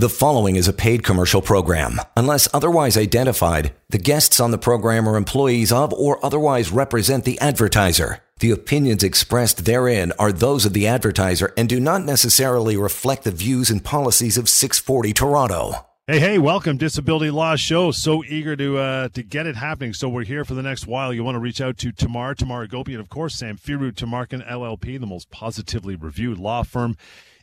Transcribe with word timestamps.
The 0.00 0.08
following 0.08 0.54
is 0.54 0.68
a 0.68 0.72
paid 0.72 1.02
commercial 1.02 1.42
program. 1.42 2.00
Unless 2.16 2.46
otherwise 2.54 2.96
identified, 2.96 3.74
the 3.88 3.98
guests 3.98 4.38
on 4.38 4.52
the 4.52 4.56
program 4.56 5.08
are 5.08 5.16
employees 5.16 5.72
of 5.72 5.92
or 5.92 6.24
otherwise 6.24 6.70
represent 6.70 7.24
the 7.24 7.36
advertiser. 7.40 8.20
The 8.38 8.52
opinions 8.52 9.02
expressed 9.02 9.64
therein 9.64 10.12
are 10.16 10.30
those 10.30 10.64
of 10.64 10.72
the 10.72 10.86
advertiser 10.86 11.52
and 11.56 11.68
do 11.68 11.80
not 11.80 12.04
necessarily 12.04 12.76
reflect 12.76 13.24
the 13.24 13.32
views 13.32 13.70
and 13.70 13.84
policies 13.84 14.38
of 14.38 14.48
640 14.48 15.12
Toronto. 15.12 15.84
Hey, 16.06 16.20
hey, 16.20 16.38
welcome 16.38 16.76
Disability 16.76 17.32
Law 17.32 17.56
Show. 17.56 17.90
So 17.90 18.22
eager 18.24 18.54
to 18.54 18.78
uh, 18.78 19.08
to 19.08 19.22
get 19.24 19.48
it 19.48 19.56
happening. 19.56 19.92
So 19.94 20.08
we're 20.08 20.22
here 20.22 20.44
for 20.44 20.54
the 20.54 20.62
next 20.62 20.86
while. 20.86 21.12
You 21.12 21.24
want 21.24 21.34
to 21.34 21.40
reach 21.40 21.60
out 21.60 21.76
to 21.78 21.90
Tamar, 21.90 22.36
Tamar 22.36 22.68
Gopi, 22.68 22.94
and 22.94 23.00
of 23.00 23.08
course 23.08 23.42
Samfiru 23.42 23.92
Tamarkin 23.92 24.48
LLP, 24.48 25.00
the 25.00 25.06
most 25.06 25.32
positively 25.32 25.96
reviewed 25.96 26.38
law 26.38 26.62
firm 26.62 26.96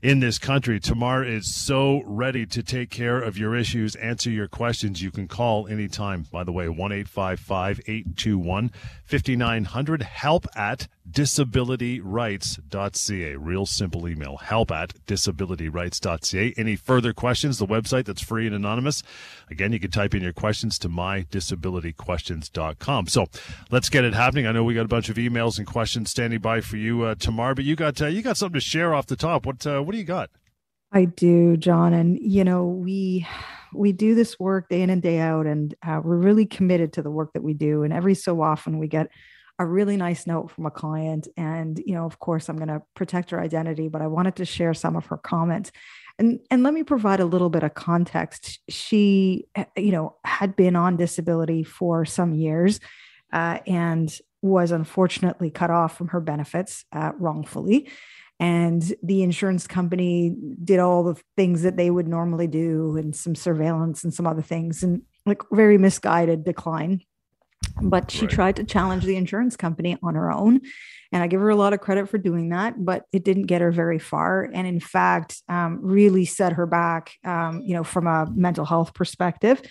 in 0.05 0.19
this 0.19 0.37
country. 0.37 0.79
Tamar 0.79 1.23
is 1.23 1.51
so 1.51 2.03
ready 2.05 2.45
to 2.45 2.61
take 2.61 2.91
care 2.91 3.19
of 3.19 3.39
your 3.39 3.55
issues, 3.55 3.95
answer 3.95 4.29
your 4.29 4.47
questions. 4.47 5.01
You 5.01 5.09
can 5.09 5.27
call 5.27 5.67
anytime. 5.67 6.27
By 6.31 6.43
the 6.43 6.51
way, 6.51 6.69
1 6.69 6.91
821 6.91 8.71
5900. 9.03 10.01
Help 10.03 10.45
at 10.55 10.87
disabilityrights.ca. 11.09 13.35
Real 13.35 13.65
simple 13.65 14.07
email. 14.07 14.37
Help 14.37 14.71
at 14.71 14.93
disabilityrights.ca. 15.05 16.53
Any 16.57 16.75
further 16.75 17.13
questions? 17.13 17.57
The 17.57 17.67
website 17.67 18.05
that's 18.05 18.23
free 18.23 18.45
and 18.47 18.55
anonymous. 18.55 19.03
Again, 19.49 19.73
you 19.73 19.79
can 19.79 19.91
type 19.91 20.15
in 20.15 20.23
your 20.23 20.33
questions 20.33 20.79
to 20.79 20.89
mydisabilityquestions.com. 20.89 23.07
So 23.07 23.27
let's 23.71 23.89
get 23.89 24.05
it 24.05 24.13
happening. 24.13 24.47
I 24.47 24.51
know 24.51 24.63
we 24.63 24.73
got 24.73 24.85
a 24.85 24.87
bunch 24.87 25.09
of 25.09 25.17
emails 25.17 25.57
and 25.57 25.67
questions 25.67 26.11
standing 26.11 26.39
by 26.39 26.61
for 26.61 26.77
you, 26.77 27.03
uh, 27.03 27.15
Tamar, 27.15 27.55
but 27.55 27.65
you 27.65 27.75
got 27.75 28.01
uh, 28.01 28.07
you 28.07 28.21
got 28.21 28.37
something 28.37 28.59
to 28.59 28.65
share 28.65 28.93
off 28.93 29.07
the 29.07 29.15
top. 29.15 29.45
What 29.45 29.65
uh, 29.67 29.81
what 29.81 29.91
do 29.91 29.97
you 29.97 30.03
got? 30.03 30.29
I 30.91 31.05
do, 31.05 31.57
John, 31.57 31.93
and 31.93 32.17
you 32.19 32.43
know 32.43 32.65
we 32.65 33.27
we 33.73 33.91
do 33.91 34.15
this 34.15 34.39
work 34.39 34.69
day 34.69 34.81
in 34.81 34.89
and 34.89 35.01
day 35.01 35.19
out, 35.19 35.45
and 35.45 35.73
uh, 35.85 36.01
we're 36.03 36.17
really 36.17 36.45
committed 36.45 36.93
to 36.93 37.01
the 37.01 37.11
work 37.11 37.33
that 37.33 37.43
we 37.43 37.53
do. 37.53 37.83
And 37.83 37.93
every 37.93 38.15
so 38.15 38.41
often, 38.41 38.79
we 38.79 38.87
get 38.87 39.09
a 39.57 39.65
really 39.65 39.97
nice 39.97 40.27
note 40.27 40.51
from 40.51 40.65
a 40.65 40.71
client, 40.71 41.27
and 41.37 41.81
you 41.85 41.93
know, 41.93 42.05
of 42.05 42.19
course, 42.19 42.49
I'm 42.49 42.57
going 42.57 42.67
to 42.67 42.81
protect 42.95 43.31
her 43.31 43.39
identity, 43.39 43.87
but 43.87 44.01
I 44.01 44.07
wanted 44.07 44.35
to 44.37 44.45
share 44.45 44.73
some 44.73 44.95
of 44.95 45.05
her 45.07 45.17
comments. 45.17 45.71
And 46.17 46.39
and 46.49 46.63
let 46.63 46.73
me 46.73 46.83
provide 46.83 47.19
a 47.19 47.25
little 47.25 47.49
bit 47.49 47.63
of 47.63 47.73
context. 47.73 48.59
She, 48.69 49.47
eh, 49.55 49.65
you 49.77 49.91
know, 49.91 50.15
had 50.23 50.55
been 50.55 50.75
on 50.75 50.97
disability 50.97 51.63
for 51.63 52.05
some 52.05 52.33
years, 52.33 52.79
uh, 53.33 53.59
and 53.67 54.15
was 54.41 54.71
unfortunately 54.71 55.49
cut 55.49 55.71
off 55.71 55.97
from 55.97 56.09
her 56.09 56.19
benefits 56.21 56.85
uh, 56.91 57.11
wrongfully 57.17 57.89
and 58.39 58.93
the 59.01 59.23
insurance 59.23 59.65
company 59.65 60.35
did 60.63 60.79
all 60.79 61.03
the 61.03 61.19
things 61.37 61.61
that 61.61 61.77
they 61.77 61.89
would 61.89 62.07
normally 62.07 62.47
do 62.47 62.97
and 62.97 63.15
some 63.15 63.33
surveillance 63.33 64.03
and 64.03 64.13
some 64.13 64.27
other 64.27 64.41
things 64.41 64.83
and 64.83 65.01
like 65.25 65.41
very 65.51 65.77
misguided 65.77 66.43
decline 66.43 67.01
but 67.81 68.09
she 68.11 68.21
right. 68.21 68.29
tried 68.29 68.55
to 68.55 68.63
challenge 68.63 69.03
the 69.03 69.15
insurance 69.15 69.55
company 69.55 69.97
on 70.01 70.15
her 70.15 70.31
own 70.31 70.61
and 71.11 71.23
i 71.23 71.27
give 71.27 71.41
her 71.41 71.49
a 71.49 71.55
lot 71.55 71.73
of 71.73 71.81
credit 71.81 72.07
for 72.07 72.17
doing 72.17 72.49
that 72.49 72.73
but 72.83 73.05
it 73.11 73.23
didn't 73.23 73.45
get 73.45 73.61
her 73.61 73.71
very 73.71 73.99
far 73.99 74.43
and 74.53 74.67
in 74.67 74.79
fact 74.79 75.41
um, 75.49 75.79
really 75.81 76.25
set 76.25 76.53
her 76.53 76.65
back 76.65 77.13
um, 77.23 77.61
you 77.61 77.75
know 77.75 77.83
from 77.83 78.07
a 78.07 78.27
mental 78.33 78.65
health 78.65 78.93
perspective 78.93 79.61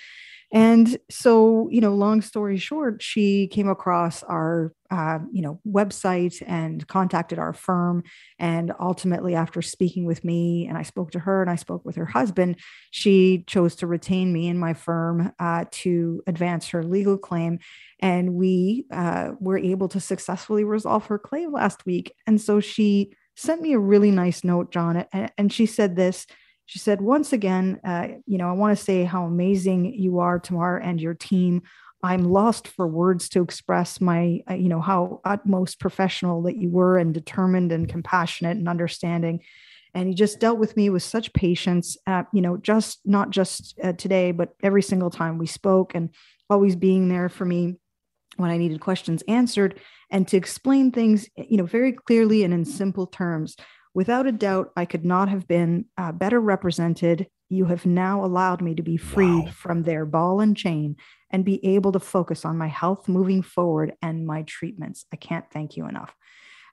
and 0.53 0.97
so, 1.11 1.69
you 1.70 1.81
know, 1.81 1.95
long 1.95 2.20
story 2.20 2.59
short, 2.59 3.03
she 3.03 3.48
came 3.48 3.69
across 3.69 4.23
our, 4.23 4.73
uh, 4.91 5.19
you 5.33 5.42
know, 5.42 5.61
website 5.67 6.42
and 6.47 6.86
contacted 6.86 7.39
our 7.39 7.53
firm. 7.53 8.05
And 8.39 8.73
ultimately, 8.78 9.34
after 9.34 9.62
speaking 9.62 10.05
with 10.05 10.25
me, 10.25 10.67
and 10.69 10.78
I 10.78 10.83
spoke 10.83 11.11
to 11.12 11.19
her 11.20 11.42
and 11.42 11.51
I 11.51 11.56
spoke 11.56 11.84
with 11.84 11.97
her 11.97 12.06
husband, 12.06 12.56
she 12.91 13.45
chose 13.47 13.75
to 13.77 13.86
retain 13.86 14.33
me 14.33 14.47
in 14.47 14.59
my 14.59 14.75
firm 14.75 15.33
uh, 15.39 15.64
to 15.70 16.23
advance 16.27 16.69
her 16.69 16.83
legal 16.83 17.19
claim. 17.19 17.58
And 18.01 18.34
we 18.34 18.86
uh, 18.92 19.33
were 19.41 19.58
able 19.58 19.89
to 19.89 20.01
successfully 20.01 20.64
resolve 20.64 21.07
her 21.07 21.18
claim 21.18 21.52
last 21.52 21.85
week. 21.86 22.14
And 22.27 22.41
so 22.41 22.61
she 22.61 23.14
sent 23.36 23.61
me 23.61 23.73
a 23.73 23.79
really 23.79 24.13
nice 24.13 24.45
note, 24.45 24.70
John, 24.70 25.05
and, 25.13 25.33
and 25.36 25.52
she 25.52 25.67
said 25.67 25.97
this 25.97 26.27
she 26.67 26.79
said, 26.79 27.01
once 27.01 27.33
again, 27.33 27.80
uh, 27.85 28.08
you 28.27 28.39
know, 28.39 28.48
I 28.48 28.52
want 28.52 28.77
to 28.77 28.83
say 28.83 29.05
how 29.05 29.25
amazing 29.25 29.95
you 29.95 30.19
are, 30.20 30.39
Tamar, 30.39 30.79
and 30.79 31.01
your 31.01 31.14
team. 31.14 31.63
I'm 32.02 32.25
lost 32.25 32.69
for 32.69 32.86
words 32.86 33.29
to 33.30 33.42
express 33.42 34.01
my, 34.01 34.41
uh, 34.48 34.55
you 34.55 34.69
know, 34.69 34.80
how 34.80 35.20
utmost 35.24 35.80
professional 35.80 36.42
that 36.42 36.57
you 36.57 36.70
were 36.70 36.98
and 36.98 37.14
determined 37.14 37.73
and 37.73 37.89
compassionate 37.89 38.57
and 38.57 38.69
understanding. 38.69 39.41
And 39.95 40.08
you 40.08 40.14
just 40.14 40.41
dealt 40.41 40.58
with 40.58 40.77
me 40.77 40.91
with 40.91 41.03
such 41.03 41.33
patience, 41.33 41.97
uh, 42.07 42.24
you 42.33 42.41
know, 42.42 42.57
just 42.57 43.01
not 43.05 43.30
just 43.30 43.79
uh, 43.83 43.92
today, 43.92 44.33
but 44.33 44.55
every 44.63 44.83
single 44.83 45.11
time 45.11 45.39
we 45.39 45.47
spoke 45.47 45.95
and 45.95 46.11
always 46.51 46.77
being 46.77 47.08
there 47.08 47.29
for 47.29 47.45
me 47.45 47.77
when 48.36 48.51
I 48.51 48.58
needed 48.58 48.80
questions 48.80 49.23
answered 49.29 49.80
and 50.11 50.27
to 50.29 50.36
explain 50.36 50.91
things, 50.91 51.29
you 51.36 51.57
know, 51.57 51.67
very 51.67 51.92
clearly 51.92 52.42
and 52.42 52.53
in 52.53 52.64
simple 52.64 53.07
terms. 53.07 53.57
Without 53.94 54.27
a 54.27 54.32
doubt, 54.32 54.72
I 54.77 54.84
could 54.84 55.05
not 55.05 55.28
have 55.28 55.46
been 55.46 55.86
uh, 55.96 56.10
better 56.10 56.40
represented. 56.40 57.28
You 57.48 57.66
have 57.66 57.86
now 57.86 58.24
allowed 58.24 58.60
me 58.60 58.74
to 58.74 58.82
be 58.82 58.96
freed 58.96 59.44
wow. 59.44 59.50
from 59.52 59.82
their 59.84 60.05
ball 60.05 60.40
and 60.40 60.56
chain 60.56 60.96
and 61.30 61.44
be 61.44 61.64
able 61.64 61.92
to 61.92 62.00
focus 62.00 62.44
on 62.44 62.58
my 62.58 62.66
health 62.66 63.08
moving 63.08 63.42
forward 63.42 63.94
and 64.02 64.27
my 64.27 64.42
treatments. 64.42 65.05
I 65.12 65.16
can't 65.16 65.48
thank 65.52 65.77
you 65.77 65.86
enough. 65.86 66.14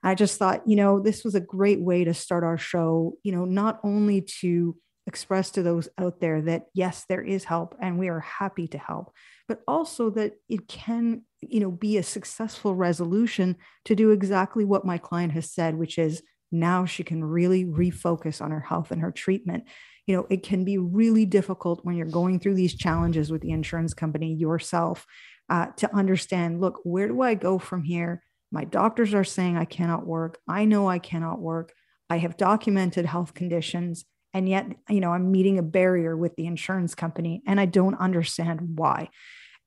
I 0.02 0.16
just 0.16 0.36
thought, 0.36 0.66
you 0.66 0.74
know, 0.74 0.98
this 0.98 1.22
was 1.22 1.36
a 1.36 1.40
great 1.40 1.80
way 1.80 2.02
to 2.02 2.12
start 2.12 2.42
our 2.42 2.58
show, 2.58 3.14
you 3.22 3.30
know, 3.30 3.44
not 3.44 3.78
only 3.84 4.22
to 4.40 4.76
express 5.06 5.50
to 5.50 5.62
those 5.62 5.88
out 5.98 6.20
there 6.20 6.42
that 6.42 6.66
yes, 6.74 7.04
there 7.08 7.22
is 7.22 7.44
help 7.44 7.76
and 7.80 7.98
we 7.98 8.08
are 8.08 8.20
happy 8.20 8.66
to 8.68 8.78
help, 8.78 9.12
but 9.46 9.60
also 9.68 10.10
that 10.10 10.32
it 10.48 10.66
can, 10.66 11.22
you 11.40 11.60
know, 11.60 11.70
be 11.70 11.98
a 11.98 12.02
successful 12.02 12.74
resolution 12.74 13.56
to 13.84 13.94
do 13.94 14.10
exactly 14.10 14.64
what 14.64 14.84
my 14.84 14.98
client 14.98 15.32
has 15.32 15.52
said, 15.52 15.76
which 15.76 15.98
is 15.98 16.22
now 16.52 16.84
she 16.84 17.02
can 17.02 17.24
really 17.24 17.64
refocus 17.64 18.42
on 18.42 18.50
her 18.50 18.60
health 18.60 18.90
and 18.90 19.00
her 19.00 19.10
treatment. 19.10 19.64
You 20.06 20.16
know 20.16 20.26
it 20.28 20.42
can 20.42 20.64
be 20.64 20.78
really 20.78 21.24
difficult 21.24 21.84
when 21.84 21.96
you're 21.96 22.06
going 22.06 22.38
through 22.38 22.54
these 22.54 22.74
challenges 22.74 23.30
with 23.30 23.40
the 23.40 23.50
insurance 23.50 23.94
company 23.94 24.34
yourself 24.34 25.06
uh, 25.48 25.66
to 25.76 25.94
understand 25.94 26.60
look 26.60 26.80
where 26.84 27.08
do 27.08 27.22
i 27.22 27.34
go 27.34 27.58
from 27.58 27.82
here? 27.82 28.22
My 28.50 28.64
doctors 28.64 29.14
are 29.14 29.24
saying 29.24 29.56
i 29.56 29.64
cannot 29.64 30.06
work. 30.06 30.38
I 30.48 30.64
know 30.64 30.88
i 30.88 30.98
cannot 30.98 31.40
work. 31.40 31.72
I 32.10 32.18
have 32.18 32.36
documented 32.36 33.06
health 33.06 33.32
conditions 33.32 34.04
and 34.34 34.48
yet 34.48 34.66
you 34.88 35.00
know 35.00 35.12
i'm 35.12 35.30
meeting 35.30 35.58
a 35.58 35.62
barrier 35.62 36.16
with 36.16 36.34
the 36.36 36.46
insurance 36.46 36.94
company 36.94 37.42
and 37.46 37.58
i 37.60 37.66
don't 37.66 37.94
understand 37.94 38.76
why. 38.76 39.08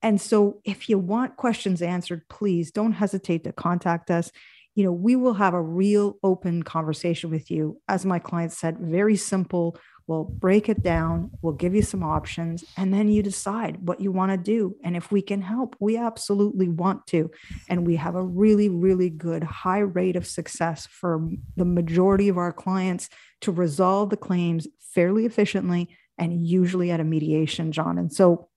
And 0.01 0.21
so 0.21 0.61
if 0.63 0.87
you 0.89 0.99
want 0.99 1.37
questions 1.37 1.81
answered 1.81 2.27
please 2.29 2.71
don't 2.71 2.91
hesitate 2.91 3.45
to 3.45 3.53
contact 3.53 4.11
us 4.11 4.31
you 4.75 4.83
know, 4.83 4.91
we 4.91 5.15
will 5.15 5.33
have 5.33 5.53
a 5.53 5.61
real 5.61 6.17
open 6.21 6.61
conversation 6.61 7.29
with 7.29 7.49
you. 7.49 7.81
As 7.87 8.05
my 8.05 8.19
client 8.19 8.51
said, 8.51 8.77
very 8.79 9.15
simple. 9.15 9.77
We'll 10.07 10.25
break 10.25 10.69
it 10.69 10.83
down, 10.83 11.31
we'll 11.41 11.53
give 11.53 11.73
you 11.73 11.81
some 11.81 12.03
options, 12.03 12.63
and 12.77 12.93
then 12.93 13.07
you 13.07 13.23
decide 13.23 13.87
what 13.87 13.99
you 13.99 14.11
want 14.11 14.31
to 14.31 14.37
do. 14.37 14.75
And 14.83 14.95
if 14.95 15.11
we 15.11 15.23
can 15.23 15.41
help, 15.41 15.75
we 15.79 15.97
absolutely 15.97 16.69
want 16.69 17.07
to. 17.07 17.31
And 17.69 17.87
we 17.87 17.95
have 17.95 18.13
a 18.13 18.21
really, 18.21 18.69
really 18.69 19.09
good 19.09 19.43
high 19.43 19.79
rate 19.79 20.15
of 20.15 20.27
success 20.27 20.85
for 20.85 21.27
the 21.55 21.65
majority 21.65 22.29
of 22.29 22.37
our 22.37 22.53
clients 22.53 23.09
to 23.41 23.51
resolve 23.51 24.11
the 24.11 24.17
claims 24.17 24.67
fairly 24.79 25.25
efficiently 25.25 25.89
and 26.19 26.45
usually 26.45 26.91
at 26.91 26.99
a 26.99 27.03
mediation, 27.03 27.71
John. 27.71 27.97
And 27.97 28.13
so 28.13 28.47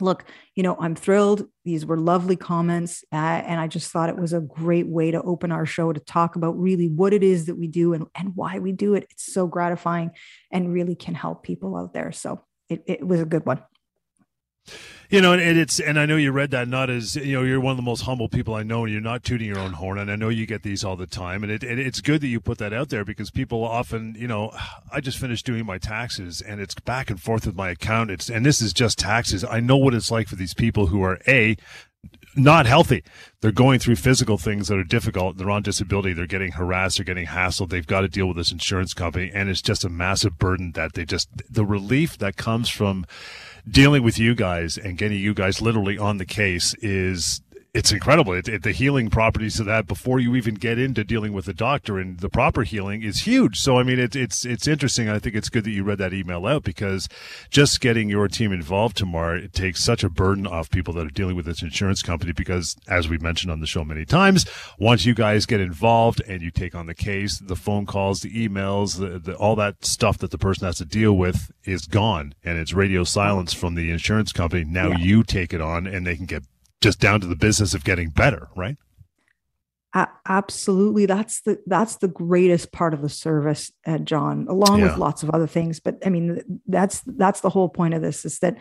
look, 0.00 0.24
you 0.54 0.62
know, 0.62 0.76
I'm 0.78 0.94
thrilled. 0.94 1.46
These 1.64 1.86
were 1.86 1.98
lovely 1.98 2.36
comments. 2.36 3.04
Uh, 3.12 3.16
and 3.16 3.60
I 3.60 3.66
just 3.66 3.90
thought 3.90 4.08
it 4.08 4.18
was 4.18 4.32
a 4.32 4.40
great 4.40 4.88
way 4.88 5.10
to 5.10 5.22
open 5.22 5.52
our 5.52 5.66
show 5.66 5.92
to 5.92 6.00
talk 6.00 6.36
about 6.36 6.58
really 6.58 6.88
what 6.88 7.12
it 7.12 7.22
is 7.22 7.46
that 7.46 7.56
we 7.56 7.66
do 7.66 7.92
and, 7.92 8.06
and 8.14 8.34
why 8.34 8.58
we 8.58 8.72
do 8.72 8.94
it. 8.94 9.06
It's 9.10 9.32
so 9.32 9.46
gratifying 9.46 10.10
and 10.50 10.72
really 10.72 10.94
can 10.94 11.14
help 11.14 11.42
people 11.42 11.76
out 11.76 11.92
there. 11.92 12.12
So 12.12 12.40
it, 12.68 12.82
it 12.86 13.06
was 13.06 13.20
a 13.20 13.26
good 13.26 13.46
one. 13.46 13.62
You 15.10 15.20
know, 15.20 15.32
and 15.32 15.58
it's 15.58 15.80
and 15.80 15.98
I 15.98 16.06
know 16.06 16.16
you 16.16 16.30
read 16.30 16.52
that 16.52 16.68
not 16.68 16.88
as 16.88 17.16
you 17.16 17.32
know 17.32 17.42
you're 17.42 17.58
one 17.58 17.72
of 17.72 17.76
the 17.76 17.82
most 17.82 18.02
humble 18.02 18.28
people 18.28 18.54
I 18.54 18.62
know, 18.62 18.84
and 18.84 18.92
you're 18.92 19.02
not 19.02 19.24
tooting 19.24 19.48
your 19.48 19.58
own 19.58 19.72
horn, 19.72 19.98
and 19.98 20.08
I 20.08 20.14
know 20.14 20.28
you 20.28 20.46
get 20.46 20.62
these 20.62 20.84
all 20.84 20.94
the 20.94 21.08
time, 21.08 21.42
and 21.42 21.50
it 21.50 21.64
and 21.64 21.80
it's 21.80 22.00
good 22.00 22.20
that 22.20 22.28
you 22.28 22.38
put 22.38 22.58
that 22.58 22.72
out 22.72 22.90
there 22.90 23.04
because 23.04 23.28
people 23.28 23.64
often, 23.64 24.14
you 24.16 24.28
know, 24.28 24.52
I 24.92 25.00
just 25.00 25.18
finished 25.18 25.46
doing 25.46 25.66
my 25.66 25.78
taxes, 25.78 26.40
and 26.40 26.60
it's 26.60 26.76
back 26.76 27.10
and 27.10 27.20
forth 27.20 27.44
with 27.44 27.56
my 27.56 27.70
account. 27.70 28.12
it's, 28.12 28.30
and 28.30 28.46
this 28.46 28.62
is 28.62 28.72
just 28.72 29.00
taxes. 29.00 29.42
I 29.42 29.58
know 29.58 29.76
what 29.76 29.94
it's 29.94 30.12
like 30.12 30.28
for 30.28 30.36
these 30.36 30.54
people 30.54 30.86
who 30.86 31.02
are 31.02 31.18
a 31.26 31.56
not 32.36 32.66
healthy. 32.66 33.02
They're 33.40 33.52
going 33.52 33.80
through 33.80 33.96
physical 33.96 34.38
things 34.38 34.68
that 34.68 34.78
are 34.78 34.84
difficult. 34.84 35.36
They're 35.36 35.50
on 35.50 35.62
disability. 35.62 36.12
They're 36.12 36.26
getting 36.26 36.52
harassed. 36.52 36.98
They're 36.98 37.04
getting 37.04 37.26
hassled. 37.26 37.70
They've 37.70 37.86
got 37.86 38.02
to 38.02 38.08
deal 38.08 38.28
with 38.28 38.36
this 38.36 38.52
insurance 38.52 38.94
company. 38.94 39.30
And 39.34 39.48
it's 39.48 39.62
just 39.62 39.84
a 39.84 39.88
massive 39.88 40.38
burden 40.38 40.72
that 40.72 40.92
they 40.94 41.04
just, 41.04 41.28
the 41.50 41.64
relief 41.64 42.18
that 42.18 42.36
comes 42.36 42.68
from 42.68 43.04
dealing 43.68 44.02
with 44.02 44.18
you 44.18 44.34
guys 44.34 44.76
and 44.78 44.98
getting 44.98 45.18
you 45.18 45.34
guys 45.34 45.60
literally 45.60 45.98
on 45.98 46.18
the 46.18 46.26
case 46.26 46.74
is 46.74 47.40
it's 47.72 47.92
incredible. 47.92 48.32
It, 48.32 48.48
it, 48.48 48.62
the 48.62 48.72
healing 48.72 49.10
properties 49.10 49.60
of 49.60 49.66
that 49.66 49.86
before 49.86 50.18
you 50.18 50.34
even 50.34 50.54
get 50.54 50.78
into 50.78 51.04
dealing 51.04 51.32
with 51.32 51.44
the 51.44 51.54
doctor 51.54 51.98
and 51.98 52.18
the 52.18 52.28
proper 52.28 52.62
healing 52.62 53.02
is 53.02 53.22
huge. 53.22 53.60
So 53.60 53.78
I 53.78 53.84
mean, 53.84 53.98
it, 53.98 54.16
it's 54.16 54.44
it's 54.44 54.66
interesting. 54.66 55.08
I 55.08 55.18
think 55.18 55.36
it's 55.36 55.48
good 55.48 55.64
that 55.64 55.70
you 55.70 55.84
read 55.84 55.98
that 55.98 56.12
email 56.12 56.46
out 56.46 56.64
because 56.64 57.08
just 57.48 57.80
getting 57.80 58.08
your 58.08 58.28
team 58.28 58.52
involved 58.52 58.96
Tamar 58.96 59.36
it 59.36 59.52
takes 59.52 59.84
such 59.84 60.02
a 60.02 60.10
burden 60.10 60.46
off 60.46 60.70
people 60.70 60.94
that 60.94 61.06
are 61.06 61.10
dealing 61.10 61.36
with 61.36 61.46
this 61.46 61.62
insurance 61.62 62.02
company 62.02 62.32
because, 62.32 62.76
as 62.88 63.08
we 63.08 63.18
mentioned 63.18 63.52
on 63.52 63.60
the 63.60 63.66
show 63.66 63.84
many 63.84 64.04
times, 64.04 64.46
once 64.78 65.04
you 65.04 65.14
guys 65.14 65.46
get 65.46 65.60
involved 65.60 66.20
and 66.26 66.42
you 66.42 66.50
take 66.50 66.74
on 66.74 66.86
the 66.86 66.94
case, 66.94 67.38
the 67.38 67.56
phone 67.56 67.86
calls, 67.86 68.20
the 68.20 68.48
emails, 68.48 68.98
the, 68.98 69.18
the, 69.18 69.36
all 69.36 69.54
that 69.56 69.84
stuff 69.84 70.18
that 70.18 70.30
the 70.30 70.38
person 70.38 70.66
has 70.66 70.76
to 70.76 70.84
deal 70.84 71.16
with 71.16 71.52
is 71.64 71.86
gone, 71.86 72.34
and 72.44 72.58
it's 72.58 72.72
radio 72.72 73.04
silence 73.04 73.52
from 73.52 73.74
the 73.74 73.90
insurance 73.90 74.32
company. 74.32 74.64
Now 74.64 74.88
yeah. 74.88 74.98
you 74.98 75.22
take 75.22 75.52
it 75.52 75.60
on, 75.60 75.86
and 75.86 76.06
they 76.06 76.16
can 76.16 76.26
get 76.26 76.42
just 76.80 77.00
down 77.00 77.20
to 77.20 77.26
the 77.26 77.36
business 77.36 77.74
of 77.74 77.84
getting 77.84 78.10
better, 78.10 78.48
right? 78.56 78.76
Uh, 79.92 80.06
absolutely 80.28 81.04
that's 81.04 81.40
the 81.40 81.58
that's 81.66 81.96
the 81.96 82.06
greatest 82.06 82.70
part 82.70 82.94
of 82.94 83.02
the 83.02 83.08
service 83.08 83.72
uh, 83.88 83.98
john 83.98 84.46
along 84.48 84.78
yeah. 84.78 84.84
with 84.84 84.96
lots 84.96 85.24
of 85.24 85.30
other 85.30 85.48
things 85.48 85.80
but 85.80 85.98
i 86.06 86.08
mean 86.08 86.60
that's 86.68 87.02
that's 87.06 87.40
the 87.40 87.50
whole 87.50 87.68
point 87.68 87.92
of 87.92 88.00
this 88.00 88.24
is 88.24 88.38
that 88.38 88.56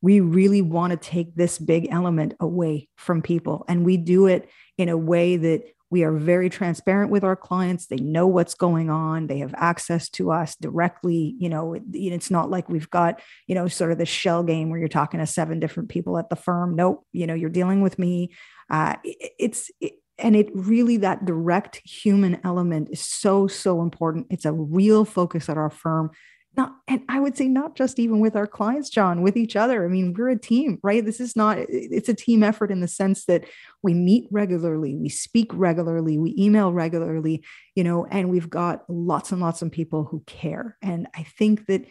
we 0.00 0.18
really 0.18 0.60
want 0.60 0.90
to 0.90 0.96
take 0.96 1.36
this 1.36 1.56
big 1.56 1.86
element 1.92 2.34
away 2.40 2.88
from 2.96 3.22
people 3.22 3.64
and 3.68 3.84
we 3.84 3.96
do 3.96 4.26
it 4.26 4.48
in 4.76 4.88
a 4.88 4.96
way 4.96 5.36
that 5.36 5.62
we 5.92 6.02
are 6.04 6.12
very 6.12 6.48
transparent 6.48 7.10
with 7.10 7.22
our 7.22 7.36
clients. 7.36 7.86
They 7.86 7.96
know 7.96 8.26
what's 8.26 8.54
going 8.54 8.88
on. 8.88 9.26
They 9.26 9.38
have 9.38 9.54
access 9.56 10.08
to 10.10 10.32
us 10.32 10.56
directly 10.56 11.36
you 11.38 11.48
know 11.48 11.74
it, 11.74 11.82
it's 11.92 12.30
not 12.30 12.50
like 12.50 12.68
we've 12.68 12.90
got 12.90 13.20
you 13.46 13.54
know 13.54 13.68
sort 13.68 13.92
of 13.92 13.98
the 13.98 14.06
shell 14.06 14.42
game 14.42 14.70
where 14.70 14.78
you're 14.78 14.88
talking 14.88 15.20
to 15.20 15.26
seven 15.26 15.60
different 15.60 15.90
people 15.90 16.18
at 16.18 16.30
the 16.30 16.36
firm. 16.36 16.74
Nope 16.74 17.06
you 17.12 17.26
know 17.26 17.34
you're 17.34 17.50
dealing 17.50 17.82
with 17.82 17.98
me. 17.98 18.32
Uh, 18.70 18.96
it, 19.04 19.32
it's 19.38 19.70
it, 19.80 19.92
and 20.18 20.34
it 20.34 20.48
really 20.54 20.98
that 20.98 21.24
direct 21.24 21.82
human 21.84 22.40
element 22.44 22.88
is 22.90 23.00
so 23.00 23.46
so 23.46 23.82
important. 23.82 24.26
It's 24.30 24.44
a 24.44 24.52
real 24.52 25.04
focus 25.04 25.48
at 25.48 25.58
our 25.58 25.70
firm 25.70 26.10
not 26.56 26.76
and 26.86 27.02
i 27.08 27.18
would 27.18 27.36
say 27.36 27.48
not 27.48 27.74
just 27.74 27.98
even 27.98 28.20
with 28.20 28.36
our 28.36 28.46
clients 28.46 28.90
john 28.90 29.22
with 29.22 29.36
each 29.36 29.56
other. 29.56 29.84
I 29.84 29.88
mean 29.88 30.14
we're 30.16 30.28
a 30.28 30.38
team 30.38 30.78
right? 30.82 31.04
This 31.04 31.20
is 31.20 31.36
not 31.36 31.58
it's 31.58 32.08
a 32.08 32.14
team 32.14 32.42
effort 32.42 32.70
in 32.70 32.80
the 32.80 32.88
sense 32.88 33.24
that 33.26 33.44
we 33.82 33.94
meet 33.94 34.28
regularly 34.30 34.96
we 34.96 35.08
speak 35.08 35.50
regularly 35.52 36.18
we 36.18 36.34
email 36.38 36.72
regularly 36.72 37.44
you 37.74 37.84
know 37.84 38.06
and 38.06 38.30
we've 38.30 38.50
got 38.50 38.84
lots 38.88 39.32
and 39.32 39.40
lots 39.40 39.62
of 39.62 39.70
people 39.70 40.04
who 40.04 40.22
care. 40.26 40.76
And 40.82 41.08
i 41.14 41.22
think 41.22 41.66
that 41.66 41.84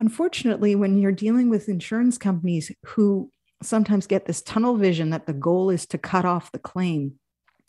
unfortunately 0.00 0.74
when 0.74 0.98
you're 0.98 1.12
dealing 1.12 1.48
with 1.48 1.68
insurance 1.68 2.18
companies 2.18 2.70
who 2.84 3.30
sometimes 3.62 4.06
get 4.06 4.26
this 4.26 4.42
tunnel 4.42 4.76
vision 4.76 5.10
that 5.10 5.26
the 5.26 5.32
goal 5.32 5.70
is 5.70 5.86
to 5.86 5.98
cut 5.98 6.24
off 6.24 6.52
the 6.52 6.58
claim 6.58 7.14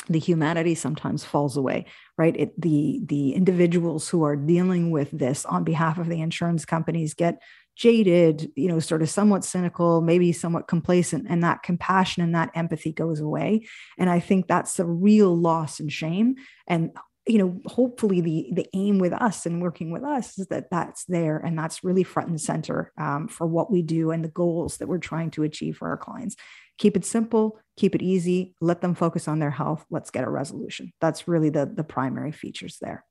the 0.10 0.20
humanity 0.20 0.76
sometimes 0.76 1.26
falls 1.26 1.58
away 1.58 1.86
right? 2.18 2.36
It, 2.36 2.60
the 2.60 3.02
the 3.06 3.34
individuals 3.34 4.10
who 4.10 4.24
are 4.24 4.36
dealing 4.36 4.92
with 4.92 5.12
this 5.12 5.46
on 5.46 5.64
behalf 5.64 5.98
of 5.98 6.08
the 6.08 6.22
insurance 6.22 6.66
companies 6.66 7.14
get 7.14 7.42
jaded 7.76 8.52
you 8.56 8.68
know 8.68 8.80
sort 8.80 9.04
of 9.04 9.10
somewhat 9.10 9.46
cynical 9.46 10.02
maybe 10.02 10.32
somewhat 10.32 10.68
complacent 10.68 11.28
and 11.30 11.44
that 11.44 11.62
compassion 11.62 12.24
and 12.24 12.34
that 12.34 12.50
empathy 12.56 12.92
goes 12.92 13.20
away. 13.20 13.68
And 13.98 14.10
i 14.10 14.20
think 14.20 14.48
that's 14.48 14.80
a 14.80 14.86
real 14.86 15.36
loss 15.36 15.80
and 15.80 15.92
shame. 15.92 16.36
And 16.68 16.92
you 17.28 17.38
know 17.38 17.60
hopefully 17.66 18.22
the 18.22 18.50
the 18.54 18.68
aim 18.74 19.00
with 19.00 19.14
us 19.14 19.46
and 19.46 19.62
working 19.62 19.92
with 19.92 20.04
us 20.04 20.40
is 20.40 20.48
that 20.48 20.72
that's 20.72 21.04
there 21.06 21.38
and 21.38 21.60
that's 21.60 21.84
really 21.84 22.04
front 22.04 22.30
and 22.30 22.42
center 22.42 22.92
um, 22.98 23.28
for 23.28 23.46
what 23.46 23.70
we 23.70 23.82
do 23.82 24.12
and 24.12 24.24
the 24.24 24.30
goals 24.30 24.78
that 24.78 24.88
we're 24.88 24.98
trying 24.98 25.30
to 25.32 25.44
achieve 25.44 25.78
for 25.78 25.90
our 25.90 25.98
clients 25.98 26.36
keep 26.78 26.96
it 26.96 27.06
simple 27.06 27.60
keep 27.78 27.94
it 27.96 28.02
easy 28.02 28.56
let 28.60 28.82
them 28.82 28.96
focus 28.96 29.28
on 29.28 29.40
their 29.40 29.52
health. 29.52 29.86
Let's 29.90 30.10
get 30.10 30.24
a 30.24 30.30
resolution. 30.30 30.92
That's 31.00 31.28
really 31.28 31.50
the 31.50 31.72
the 31.72 31.84
primary 31.84 32.32
features 32.32 32.78
there 32.82 33.06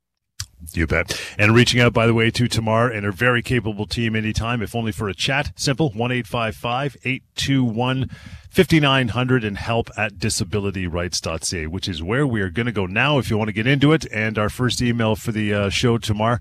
you 0.73 0.87
bet. 0.87 1.21
And 1.39 1.55
reaching 1.55 1.81
out, 1.81 1.93
by 1.93 2.07
the 2.07 2.15
way, 2.15 2.31
to 2.31 2.49
Tamar 2.49 2.91
and 2.91 3.05
her 3.05 3.13
very 3.13 3.43
capable 3.43 3.87
team 3.87 4.17
anytime, 4.17 4.63
if 4.63 4.75
only 4.75 4.93
for 4.93 5.09
a 5.09 5.15
chat. 5.15 5.53
Simple, 5.57 5.91
1 5.91 6.13
821 6.13 8.11
5900 8.57 9.45
and 9.45 9.59
help 9.59 9.91
at 9.99 10.15
disabilityrights.ca, 10.15 11.67
which 11.67 11.87
is 11.87 12.03
where 12.03 12.27
we 12.27 12.41
are 12.41 12.49
going 12.49 12.65
to 12.65 12.73
go 12.73 12.87
now 12.87 13.19
if 13.19 13.29
you 13.29 13.37
want 13.37 13.49
to 13.49 13.53
get 13.53 13.67
into 13.67 13.93
it. 13.93 14.07
And 14.11 14.39
our 14.39 14.49
first 14.49 14.81
email 14.81 15.15
for 15.15 15.31
the 15.31 15.53
uh, 15.53 15.69
show, 15.69 15.99
Tamar, 15.99 16.41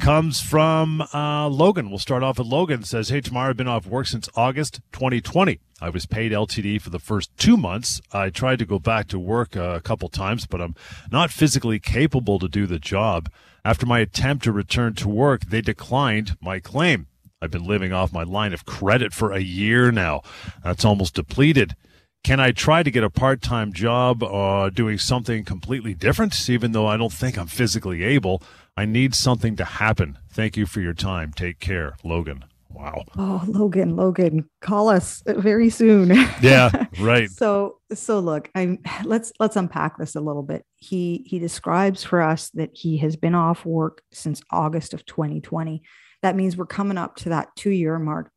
comes 0.00 0.40
from 0.40 1.02
uh, 1.12 1.48
Logan. 1.48 1.90
We'll 1.90 1.98
start 1.98 2.22
off 2.22 2.38
with 2.38 2.46
Logan. 2.46 2.84
Says, 2.84 3.10
Hey, 3.10 3.20
Tamar, 3.20 3.50
I've 3.50 3.58
been 3.58 3.68
off 3.68 3.84
work 3.84 4.06
since 4.06 4.30
August 4.34 4.80
2020. 4.92 5.60
I 5.82 5.90
was 5.90 6.06
paid 6.06 6.32
LTD 6.32 6.80
for 6.80 6.88
the 6.88 6.98
first 6.98 7.36
two 7.36 7.58
months. 7.58 8.00
I 8.12 8.30
tried 8.30 8.60
to 8.60 8.64
go 8.64 8.78
back 8.78 9.08
to 9.08 9.18
work 9.18 9.54
uh, 9.54 9.74
a 9.76 9.80
couple 9.80 10.08
times, 10.08 10.46
but 10.46 10.62
I'm 10.62 10.74
not 11.10 11.30
physically 11.30 11.78
capable 11.78 12.38
to 12.38 12.48
do 12.48 12.66
the 12.66 12.78
job. 12.78 13.28
After 13.64 13.86
my 13.86 14.00
attempt 14.00 14.42
to 14.44 14.52
return 14.52 14.94
to 14.94 15.08
work, 15.08 15.46
they 15.46 15.60
declined 15.60 16.36
my 16.40 16.58
claim. 16.58 17.06
I've 17.40 17.50
been 17.50 17.64
living 17.64 17.92
off 17.92 18.12
my 18.12 18.24
line 18.24 18.52
of 18.52 18.64
credit 18.64 19.12
for 19.12 19.32
a 19.32 19.40
year 19.40 19.92
now. 19.92 20.22
That's 20.64 20.84
almost 20.84 21.14
depleted. 21.14 21.74
Can 22.24 22.38
I 22.38 22.52
try 22.52 22.82
to 22.82 22.90
get 22.90 23.02
a 23.02 23.10
part 23.10 23.40
time 23.42 23.72
job 23.72 24.22
uh, 24.22 24.70
doing 24.70 24.98
something 24.98 25.44
completely 25.44 25.94
different, 25.94 26.48
even 26.48 26.72
though 26.72 26.86
I 26.86 26.96
don't 26.96 27.12
think 27.12 27.36
I'm 27.36 27.48
physically 27.48 28.04
able? 28.04 28.42
I 28.76 28.84
need 28.84 29.14
something 29.14 29.56
to 29.56 29.64
happen. 29.64 30.18
Thank 30.30 30.56
you 30.56 30.66
for 30.66 30.80
your 30.80 30.94
time. 30.94 31.32
Take 31.32 31.58
care, 31.58 31.96
Logan. 32.04 32.44
Wow. 32.74 33.04
Oh, 33.16 33.44
Logan, 33.46 33.96
Logan, 33.96 34.48
call 34.60 34.88
us 34.88 35.22
very 35.26 35.70
soon. 35.70 36.12
Yeah, 36.42 36.86
right. 36.98 37.30
so 37.30 37.78
so 37.94 38.18
look, 38.18 38.50
I'm 38.54 38.78
let's 39.04 39.32
let's 39.38 39.56
unpack 39.56 39.98
this 39.98 40.16
a 40.16 40.20
little 40.20 40.42
bit. 40.42 40.64
He 40.76 41.24
he 41.26 41.38
describes 41.38 42.02
for 42.02 42.20
us 42.20 42.50
that 42.50 42.70
he 42.72 42.98
has 42.98 43.16
been 43.16 43.34
off 43.34 43.64
work 43.64 44.02
since 44.10 44.42
August 44.50 44.94
of 44.94 45.06
2020 45.06 45.82
that 46.22 46.36
means 46.36 46.56
we're 46.56 46.66
coming 46.66 46.98
up 46.98 47.16
to 47.16 47.28
that 47.30 47.54
two 47.56 47.70
year 47.70 47.98
mark, 47.98 48.30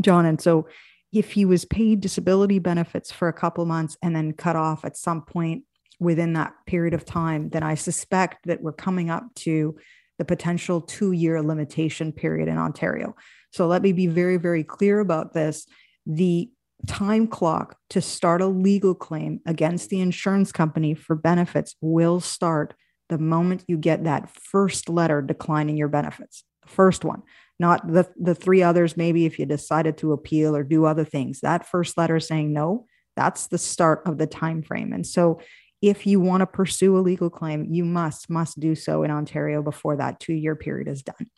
John. 0.00 0.24
And 0.24 0.40
so 0.40 0.68
if 1.12 1.32
he 1.32 1.44
was 1.44 1.64
paid 1.64 2.00
disability 2.00 2.58
benefits 2.58 3.10
for 3.12 3.28
a 3.28 3.32
couple 3.32 3.64
months 3.66 3.96
and 4.02 4.14
then 4.14 4.32
cut 4.32 4.56
off 4.56 4.84
at 4.84 4.96
some 4.96 5.22
point 5.22 5.64
within 6.00 6.34
that 6.34 6.54
period 6.66 6.94
of 6.94 7.04
time, 7.04 7.50
then 7.50 7.62
I 7.62 7.74
suspect 7.74 8.46
that 8.46 8.62
we're 8.62 8.72
coming 8.72 9.10
up 9.10 9.24
to 9.36 9.76
the 10.18 10.24
potential 10.24 10.80
two 10.80 11.12
year 11.12 11.40
limitation 11.42 12.12
period 12.12 12.48
in 12.48 12.58
Ontario. 12.58 13.16
So 13.52 13.66
let 13.66 13.82
me 13.82 13.92
be 13.92 14.06
very, 14.06 14.36
very 14.36 14.64
clear 14.64 15.00
about 15.00 15.32
this. 15.32 15.66
The 16.06 16.50
time 16.86 17.26
clock 17.26 17.76
to 17.90 18.00
start 18.00 18.40
a 18.40 18.46
legal 18.46 18.94
claim 18.94 19.40
against 19.46 19.90
the 19.90 20.00
insurance 20.00 20.52
company 20.52 20.94
for 20.94 21.16
benefits 21.16 21.74
will 21.80 22.20
start 22.20 22.74
the 23.08 23.18
moment 23.18 23.64
you 23.66 23.76
get 23.76 24.04
that 24.04 24.30
first 24.30 24.88
letter 24.88 25.20
declining 25.20 25.76
your 25.76 25.88
benefits 25.88 26.44
the 26.62 26.68
first 26.68 27.04
one 27.04 27.22
not 27.58 27.86
the 27.92 28.08
the 28.16 28.34
three 28.34 28.62
others 28.62 28.96
maybe 28.96 29.26
if 29.26 29.38
you 29.38 29.46
decided 29.46 29.96
to 29.96 30.12
appeal 30.12 30.54
or 30.54 30.62
do 30.62 30.84
other 30.84 31.04
things 31.04 31.40
that 31.40 31.66
first 31.66 31.98
letter 31.98 32.20
saying 32.20 32.52
no 32.52 32.86
that's 33.16 33.48
the 33.48 33.58
start 33.58 34.02
of 34.06 34.16
the 34.16 34.26
time 34.26 34.62
frame 34.62 34.92
and 34.92 35.04
so 35.04 35.40
if 35.80 36.06
you 36.06 36.20
want 36.20 36.40
to 36.40 36.46
pursue 36.46 36.96
a 36.96 37.00
legal 37.00 37.30
claim 37.30 37.64
you 37.70 37.84
must 37.84 38.28
must 38.28 38.58
do 38.58 38.74
so 38.74 39.02
in 39.02 39.10
ontario 39.10 39.62
before 39.62 39.96
that 39.96 40.20
two 40.20 40.34
year 40.34 40.56
period 40.56 40.88
is 40.88 41.02
done. 41.02 41.30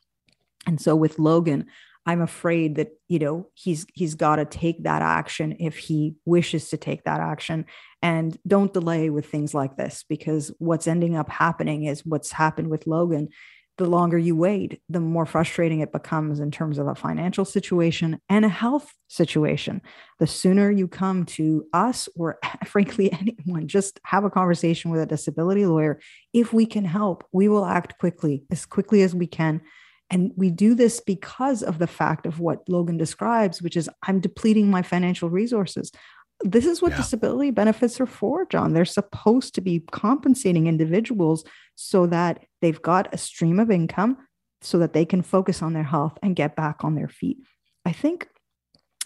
And 0.66 0.80
so 0.80 0.94
with 0.96 1.18
logan 1.18 1.66
i'm 2.06 2.22
afraid 2.22 2.76
that 2.76 2.88
you 3.08 3.18
know 3.18 3.46
he's 3.54 3.86
he's 3.92 4.14
got 4.14 4.36
to 4.36 4.46
take 4.46 4.84
that 4.84 5.02
action 5.02 5.56
if 5.60 5.76
he 5.76 6.14
wishes 6.24 6.70
to 6.70 6.76
take 6.76 7.04
that 7.04 7.20
action. 7.20 7.66
And 8.02 8.36
don't 8.46 8.72
delay 8.72 9.10
with 9.10 9.26
things 9.26 9.52
like 9.52 9.76
this 9.76 10.04
because 10.08 10.50
what's 10.58 10.86
ending 10.86 11.16
up 11.16 11.28
happening 11.28 11.84
is 11.84 12.06
what's 12.06 12.32
happened 12.32 12.68
with 12.68 12.86
logan 12.86 13.28
the 13.80 13.86
longer 13.86 14.18
you 14.18 14.36
wait, 14.36 14.82
the 14.90 15.00
more 15.00 15.24
frustrating 15.24 15.80
it 15.80 15.90
becomes 15.90 16.38
in 16.38 16.50
terms 16.50 16.76
of 16.76 16.86
a 16.86 16.94
financial 16.94 17.46
situation 17.46 18.20
and 18.28 18.44
a 18.44 18.48
health 18.48 18.92
situation. 19.08 19.80
The 20.18 20.26
sooner 20.26 20.70
you 20.70 20.86
come 20.86 21.24
to 21.26 21.64
us 21.72 22.06
or, 22.14 22.38
frankly, 22.66 23.10
anyone, 23.10 23.68
just 23.68 23.98
have 24.04 24.24
a 24.24 24.30
conversation 24.30 24.90
with 24.90 25.00
a 25.00 25.06
disability 25.06 25.64
lawyer. 25.64 25.98
If 26.34 26.52
we 26.52 26.66
can 26.66 26.84
help, 26.84 27.26
we 27.32 27.48
will 27.48 27.64
act 27.64 27.98
quickly, 27.98 28.44
as 28.50 28.66
quickly 28.66 29.00
as 29.00 29.14
we 29.14 29.26
can. 29.26 29.62
And 30.10 30.32
we 30.36 30.50
do 30.50 30.74
this 30.74 31.00
because 31.00 31.62
of 31.62 31.78
the 31.78 31.86
fact 31.86 32.26
of 32.26 32.38
what 32.38 32.68
Logan 32.68 32.98
describes, 32.98 33.62
which 33.62 33.78
is 33.78 33.88
I'm 34.02 34.20
depleting 34.20 34.70
my 34.70 34.82
financial 34.82 35.30
resources 35.30 35.90
this 36.42 36.64
is 36.64 36.80
what 36.80 36.92
yeah. 36.92 36.96
disability 36.98 37.50
benefits 37.50 38.00
are 38.00 38.06
for, 38.06 38.46
John. 38.46 38.72
They're 38.72 38.84
supposed 38.84 39.54
to 39.56 39.60
be 39.60 39.84
compensating 39.92 40.66
individuals 40.66 41.44
so 41.74 42.06
that 42.06 42.44
they've 42.60 42.80
got 42.82 43.12
a 43.14 43.18
stream 43.18 43.58
of 43.58 43.70
income 43.70 44.16
so 44.62 44.78
that 44.78 44.92
they 44.92 45.04
can 45.04 45.22
focus 45.22 45.62
on 45.62 45.72
their 45.72 45.84
health 45.84 46.18
and 46.22 46.36
get 46.36 46.56
back 46.56 46.84
on 46.84 46.94
their 46.94 47.08
feet. 47.08 47.38
I 47.84 47.92
think 47.92 48.28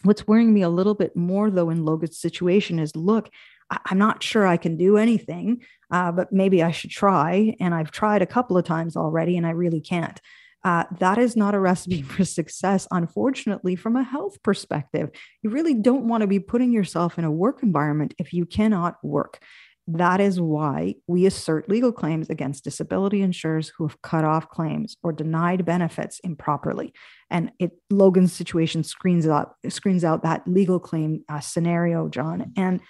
what's 0.03 0.27
worrying 0.27 0.53
me 0.53 0.63
a 0.63 0.69
little 0.69 0.95
bit 0.95 1.17
more, 1.17 1.51
though, 1.51 1.71
in 1.71 1.85
Logan's 1.85 2.19
situation 2.19 2.79
is 2.79 2.95
look, 2.97 3.31
I- 3.71 3.81
am 3.91 3.99
not 3.99 4.23
sure 4.23 4.47
I 4.47 4.57
can 4.57 4.77
do 4.77 4.97
anything, 4.97 5.63
uh, 5.91 6.13
but 6.13 6.33
maybe 6.33 6.63
I 6.63 6.71
should 6.73 6.91
try. 6.91 7.55
And 7.61 7.75
I've 7.75 7.91
tried 7.91 8.21
a 8.23 8.27
couple 8.27 8.59
of 8.59 8.65
times 8.65 8.97
already, 8.97 9.37
and 9.37 9.47
I 9.47 9.51
really 9.51 9.81
can't. 9.81 10.21
uh, 10.67 10.85
that 10.99 11.19
is 11.19 11.37
not 11.37 11.55
a 11.55 11.61
recipe 11.61 12.01
for 12.13 12.25
success, 12.25 12.89
unfortunately, 12.91 13.77
from 13.77 13.97
a 13.97 14.03
health 14.03 14.43
perspective. 14.43 15.11
You 15.43 15.51
really 15.51 15.75
don't 15.75 16.09
want 16.09 16.23
to 16.23 16.27
be 16.27 16.41
putting 16.41 16.73
yourself 16.73 17.19
in 17.19 17.25
a 17.25 17.31
work 17.31 17.63
environment 17.63 18.15
if 18.19 18.33
you 18.33 18.47
cannot 18.47 18.97
work. 19.05 19.43
That 19.87 20.21
is 20.21 20.41
why 20.41 20.95
we 21.07 21.27
assert 21.27 21.69
legal 21.69 21.93
claims 21.93 22.31
against 22.31 22.65
disability 22.65 23.21
insurers 23.21 23.71
who 23.77 23.87
have 23.87 24.01
cut 24.01 24.25
off 24.25 24.49
claims 24.49 24.97
or 25.03 25.13
denied 25.13 25.67
benefits 25.67 26.21
improperly. 26.21 26.95
And 27.31 27.51
it 27.59 27.73
Logan's 27.91 28.33
situation 28.33 28.83
screens 28.83 29.27
out 29.27 29.57
screens 29.69 30.03
out 30.03 30.23
that 30.23 30.49
legal 30.49 30.81
claim 30.81 31.25
uh, 31.29 31.41
scenario, 31.41 32.09
John. 32.09 32.53
And 32.57 32.81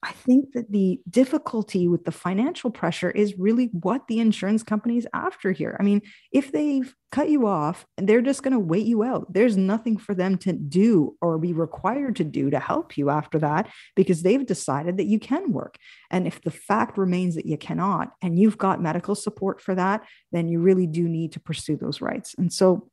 I 0.00 0.12
think 0.12 0.52
that 0.52 0.70
the 0.70 1.00
difficulty 1.10 1.88
with 1.88 2.04
the 2.04 2.12
financial 2.12 2.70
pressure 2.70 3.10
is 3.10 3.36
really 3.36 3.66
what 3.72 4.06
the 4.06 4.20
insurance 4.20 4.62
company's 4.62 5.08
after 5.12 5.50
here. 5.50 5.76
I 5.80 5.82
mean, 5.82 6.02
if 6.30 6.52
they've 6.52 6.94
cut 7.10 7.30
you 7.30 7.46
off 7.46 7.86
they're 7.96 8.20
just 8.20 8.42
going 8.42 8.52
to 8.52 8.60
wait 8.60 8.86
you 8.86 9.02
out, 9.02 9.32
there's 9.32 9.56
nothing 9.56 9.96
for 9.96 10.14
them 10.14 10.38
to 10.38 10.52
do 10.52 11.16
or 11.20 11.36
be 11.38 11.52
required 11.52 12.14
to 12.16 12.24
do 12.24 12.48
to 12.50 12.60
help 12.60 12.96
you 12.96 13.10
after 13.10 13.40
that 13.40 13.68
because 13.96 14.22
they've 14.22 14.46
decided 14.46 14.98
that 14.98 15.06
you 15.06 15.18
can 15.18 15.52
work. 15.52 15.76
And 16.10 16.28
if 16.28 16.40
the 16.42 16.50
fact 16.52 16.96
remains 16.96 17.34
that 17.34 17.46
you 17.46 17.58
cannot 17.58 18.12
and 18.22 18.38
you've 18.38 18.58
got 18.58 18.80
medical 18.80 19.16
support 19.16 19.60
for 19.60 19.74
that, 19.74 20.04
then 20.30 20.48
you 20.48 20.60
really 20.60 20.86
do 20.86 21.08
need 21.08 21.32
to 21.32 21.40
pursue 21.40 21.76
those 21.76 22.00
rights. 22.00 22.36
And 22.38 22.52
so, 22.52 22.88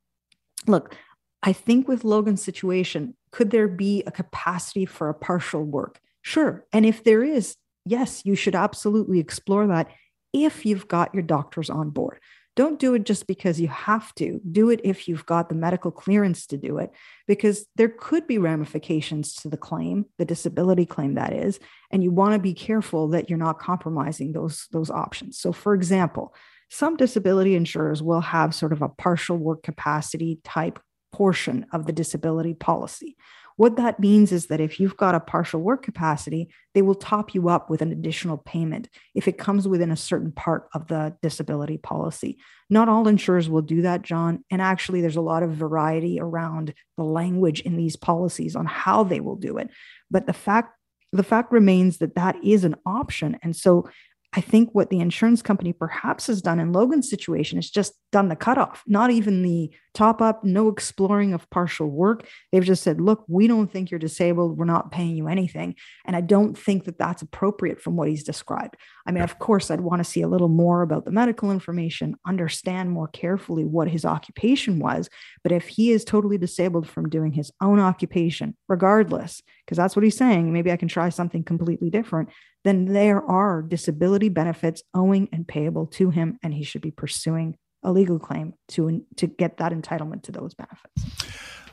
look, 0.66 0.96
I 1.44 1.54
think 1.54 1.88
with 1.88 2.04
Logan's 2.04 2.42
situation, 2.42 3.16
could 3.32 3.52
there 3.52 3.68
be 3.68 4.02
a 4.08 4.12
capacity 4.12 4.88
for 4.88 5.10
a 5.10 5.14
partial 5.14 5.64
work? 5.64 6.00
Sure. 6.26 6.66
And 6.74 6.88
if 6.88 7.04
there 7.04 7.24
is, 7.24 7.56
yes, 7.86 8.24
you 8.26 8.34
should 8.34 8.56
absolutely 8.56 9.20
explore 9.20 9.68
that 9.68 9.90
if 10.34 10.66
you've 10.66 10.88
got 10.88 11.14
your 11.14 11.22
doctors 11.22 11.70
on 11.70 11.92
board. 11.92 12.20
Don't 12.56 12.80
do 12.80 12.96
it 12.96 13.04
just 13.04 13.28
because 13.28 13.62
you 13.62 13.68
have 13.68 14.12
to. 14.16 14.42
Do 14.52 14.72
it 14.72 14.82
if 14.84 15.08
you've 15.08 15.28
got 15.28 15.50
the 15.50 15.56
medical 15.56 15.92
clearance 15.92 16.48
to 16.48 16.58
do 16.58 16.80
it, 16.80 16.90
because 17.28 17.68
there 17.76 17.90
could 17.90 18.26
be 18.26 18.40
ramifications 18.40 19.36
to 19.36 19.50
the 19.50 19.58
claim, 19.58 20.06
the 20.18 20.26
disability 20.26 20.88
claim 20.88 21.14
that 21.14 21.32
is, 21.32 21.60
and 21.92 22.02
you 22.02 22.10
want 22.10 22.34
to 22.34 22.40
be 22.40 22.56
careful 22.56 23.10
that 23.10 23.30
you're 23.30 23.38
not 23.38 23.60
compromising 23.60 24.32
those, 24.32 24.66
those 24.72 24.90
options. 24.90 25.38
So, 25.38 25.52
for 25.52 25.76
example, 25.76 26.34
some 26.72 26.98
disability 26.98 27.54
insurers 27.54 28.02
will 28.02 28.22
have 28.22 28.56
sort 28.56 28.74
of 28.74 28.82
a 28.82 28.90
partial 28.90 29.38
work 29.38 29.62
capacity 29.62 30.40
type 30.44 30.80
portion 31.12 31.68
of 31.72 31.86
the 31.86 31.94
disability 31.94 32.56
policy. 32.56 33.16
What 33.58 33.78
that 33.78 34.00
means 34.00 34.32
is 34.32 34.48
that 34.48 34.60
if 34.60 34.80
you've 34.80 34.98
got 34.98 35.16
a 35.16 35.20
partial 35.20 35.62
work 35.62 35.84
capacity, 35.84 36.50
they 36.74 36.82
will 36.82 36.96
top 36.96 37.34
you 37.34 37.48
up 37.48 37.70
with 37.70 37.82
an 37.82 37.92
additional 37.92 38.38
payment 38.38 38.90
if 39.14 39.28
it 39.28 39.38
comes 39.38 39.68
within 39.68 39.92
a 39.92 39.98
certain 39.98 40.32
part 40.32 40.68
of 40.74 40.88
the 40.88 41.16
disability 41.22 41.78
policy. 41.78 42.38
Not 42.70 42.90
all 42.90 43.08
insurers 43.08 43.50
will 43.50 43.62
do 43.62 43.84
that, 43.84 44.02
John. 44.02 44.44
And 44.52 44.62
actually, 44.62 45.02
there's 45.02 45.16
a 45.16 45.22
lot 45.22 45.44
of 45.44 45.52
variety 45.52 46.20
around 46.20 46.74
the 46.98 47.04
language 47.04 47.62
in 47.62 47.78
these 47.78 47.96
policies 47.96 48.56
on 48.56 48.66
how 48.66 49.04
they 49.04 49.22
will 49.22 49.38
do 49.38 49.58
it. 49.58 49.70
But 50.12 50.28
the 50.28 50.34
fact 50.34 50.74
the 51.12 51.24
fact 51.24 51.52
remains 51.52 52.00
that 52.00 52.16
that 52.16 52.36
is 52.44 52.66
an 52.66 52.76
option. 52.86 53.38
And 53.42 53.56
so 53.56 53.90
I 54.38 54.42
think 54.42 54.72
what 54.74 54.90
the 54.90 55.00
insurance 55.00 55.42
company 55.42 55.72
perhaps 55.72 56.28
has 56.28 56.42
done 56.42 56.60
in 56.60 56.74
Logan's 56.74 57.10
situation 57.10 57.58
is 57.58 57.72
just 57.72 57.94
done 58.12 58.28
the 58.28 58.36
cutoff, 58.36 58.84
not 58.86 59.10
even 59.10 59.44
the 59.44 59.72
top 59.94 60.22
up, 60.22 60.44
no 60.44 60.68
exploring 60.68 61.34
of 61.34 61.50
partial 61.50 61.88
work. 61.88 62.28
They've 62.52 62.64
just 62.64 62.84
said, 62.84 63.00
look, 63.00 63.24
we 63.30 63.48
don't 63.48 63.72
think 63.72 63.90
you're 63.90 64.00
disabled. 64.00 64.58
We're 64.58 64.66
not 64.66 64.92
paying 64.92 65.16
you 65.16 65.30
anything. 65.30 65.76
And 66.04 66.18
I 66.18 66.22
don't 66.22 66.58
think 66.58 66.84
that 66.84 66.98
that's 66.98 67.22
appropriate 67.22 67.82
from 67.82 67.96
what 67.96 68.10
he's 68.10 68.26
described. 68.26 68.76
I 69.08 69.14
mean, 69.14 69.24
of 69.24 69.40
course, 69.40 69.72
I'd 69.72 69.80
want 69.80 70.02
to 70.02 70.10
see 70.10 70.22
a 70.22 70.28
little 70.28 70.50
more 70.50 70.82
about 70.82 71.06
the 71.06 71.12
medical 71.12 71.50
information, 71.50 72.18
understand 72.28 72.92
more 72.92 73.08
carefully 73.08 73.64
what 73.64 73.88
his 73.88 74.04
occupation 74.04 74.80
was. 74.80 75.10
But 75.44 75.54
if 75.54 75.70
he 75.70 75.92
is 75.92 76.04
totally 76.04 76.38
disabled 76.38 76.90
from 76.90 77.08
doing 77.08 77.32
his 77.32 77.54
own 77.62 77.80
occupation, 77.80 78.58
regardless, 78.68 79.42
because 79.66 79.78
that's 79.78 79.96
what 79.96 80.04
he's 80.04 80.18
saying, 80.18 80.52
maybe 80.52 80.74
I 80.74 80.78
can 80.78 80.90
try 80.90 81.08
something 81.08 81.44
completely 81.44 81.90
different, 81.90 82.30
then 82.66 82.86
there 82.86 83.24
are 83.24 83.62
disability 83.62 84.28
benefits 84.28 84.82
owing 84.94 85.30
and 85.32 85.48
payable 85.48 85.86
to 85.86 86.10
him, 86.10 86.38
and 86.42 86.56
he 86.56 86.64
should 86.64 86.82
be 86.82 86.92
pursuing 86.92 87.56
a 87.84 87.92
legal 87.92 88.18
claim 88.18 88.56
to 88.70 89.06
to 89.16 89.28
get 89.28 89.58
that 89.58 89.72
entitlement 89.72 90.24
to 90.24 90.32
those 90.32 90.56
benefits. 90.56 91.04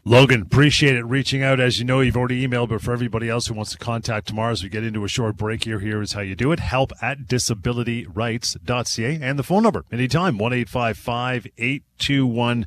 Logan, 0.04 0.42
appreciate 0.42 0.96
it 0.96 1.04
reaching 1.04 1.42
out. 1.42 1.60
As 1.60 1.78
you 1.78 1.84
know, 1.84 2.00
you've 2.00 2.16
already 2.16 2.46
emailed, 2.46 2.68
but 2.68 2.82
for 2.82 2.92
everybody 2.92 3.28
else 3.28 3.46
who 3.46 3.54
wants 3.54 3.70
to 3.70 3.78
contact 3.78 4.28
Tamar 4.28 4.50
as 4.50 4.62
we 4.62 4.68
get 4.68 4.84
into 4.84 5.04
a 5.04 5.08
short 5.08 5.36
break 5.36 5.64
here, 5.64 5.78
here 5.78 6.02
is 6.02 6.12
how 6.12 6.20
you 6.20 6.34
do 6.34 6.52
it. 6.52 6.58
Help 6.58 6.92
at 7.00 7.20
disabilityrights.ca 7.20 9.18
and 9.22 9.38
the 9.38 9.44
phone 9.44 9.62
number 9.62 9.84
anytime, 9.92 10.38
1 10.38 10.52
821 10.52 12.66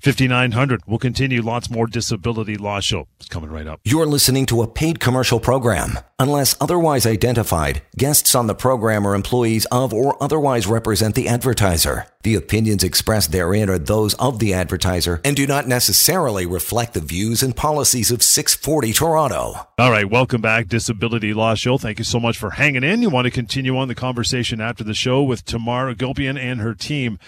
5900. 0.00 0.82
We'll 0.86 0.98
continue. 0.98 1.42
Lots 1.42 1.70
more 1.70 1.86
disability 1.86 2.56
law 2.56 2.80
show. 2.80 3.08
It's 3.18 3.28
coming 3.28 3.50
right 3.50 3.66
up. 3.66 3.80
You're 3.84 4.06
listening 4.06 4.46
to 4.46 4.62
a 4.62 4.66
paid 4.66 5.00
commercial 5.00 5.40
program. 5.40 5.98
Unless 6.18 6.56
otherwise 6.60 7.06
identified, 7.06 7.82
guests 7.96 8.34
on 8.34 8.46
the 8.46 8.54
program 8.54 9.06
are 9.06 9.14
employees 9.14 9.66
of 9.66 9.92
or 9.92 10.22
otherwise 10.22 10.66
represent 10.66 11.14
the 11.14 11.28
advertiser. 11.28 12.06
The 12.22 12.34
opinions 12.34 12.82
expressed 12.82 13.30
therein 13.32 13.68
are 13.68 13.78
those 13.78 14.14
of 14.14 14.38
the 14.38 14.52
advertiser 14.54 15.20
and 15.24 15.36
do 15.36 15.46
not 15.46 15.68
necessarily 15.68 16.46
reflect 16.46 16.94
the 16.94 17.00
views 17.00 17.42
and 17.42 17.54
policies 17.54 18.10
of 18.10 18.22
640 18.22 18.92
Toronto. 18.94 19.68
All 19.78 19.90
right, 19.90 20.10
welcome 20.10 20.40
back, 20.40 20.66
Disability 20.66 21.34
Law 21.34 21.54
Show. 21.54 21.78
Thank 21.78 21.98
you 21.98 22.04
so 22.04 22.18
much 22.18 22.38
for 22.38 22.50
hanging 22.50 22.82
in. 22.82 23.02
You 23.02 23.10
want 23.10 23.26
to 23.26 23.30
continue 23.30 23.76
on 23.76 23.88
the 23.88 23.94
conversation 23.94 24.60
after 24.60 24.82
the 24.82 24.94
show 24.94 25.22
with 25.22 25.44
Tamara 25.44 25.94
Agopian 25.94 26.36
and 26.36 26.60
her 26.60 26.74
team. 26.74 27.18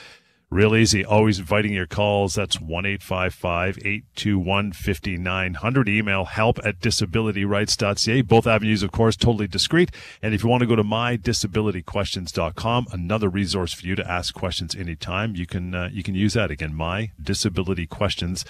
Real 0.51 0.75
easy. 0.75 1.05
Always 1.05 1.39
inviting 1.39 1.75
your 1.75 1.87
calls. 1.87 2.35
That's 2.35 2.59
1 2.59 2.87
821 2.87 4.73
5900. 4.73 5.89
Email 5.91 6.25
help 6.25 6.59
at 6.65 6.81
disabilityrights.ca. 6.81 8.23
Both 8.23 8.47
avenues, 8.47 8.83
of 8.83 8.91
course, 8.91 9.15
totally 9.15 9.47
discreet. 9.47 9.91
And 10.23 10.33
if 10.33 10.43
you 10.43 10.49
want 10.49 10.63
to 10.63 10.67
go 10.67 10.75
to 10.75 10.83
mydisabilityquestions.com, 10.83 12.87
another 12.91 13.29
resource 13.29 13.75
for 13.75 13.87
you 13.87 13.95
to 13.97 14.11
ask 14.11 14.33
questions 14.33 14.75
anytime, 14.75 15.37
you 15.37 15.45
can, 15.45 15.75
uh, 15.75 15.91
you 15.93 16.03
can 16.03 16.15
use 16.15 16.33
that 16.33 16.51
again, 16.51 16.73
mydisabilityquestions.com. 16.73 18.47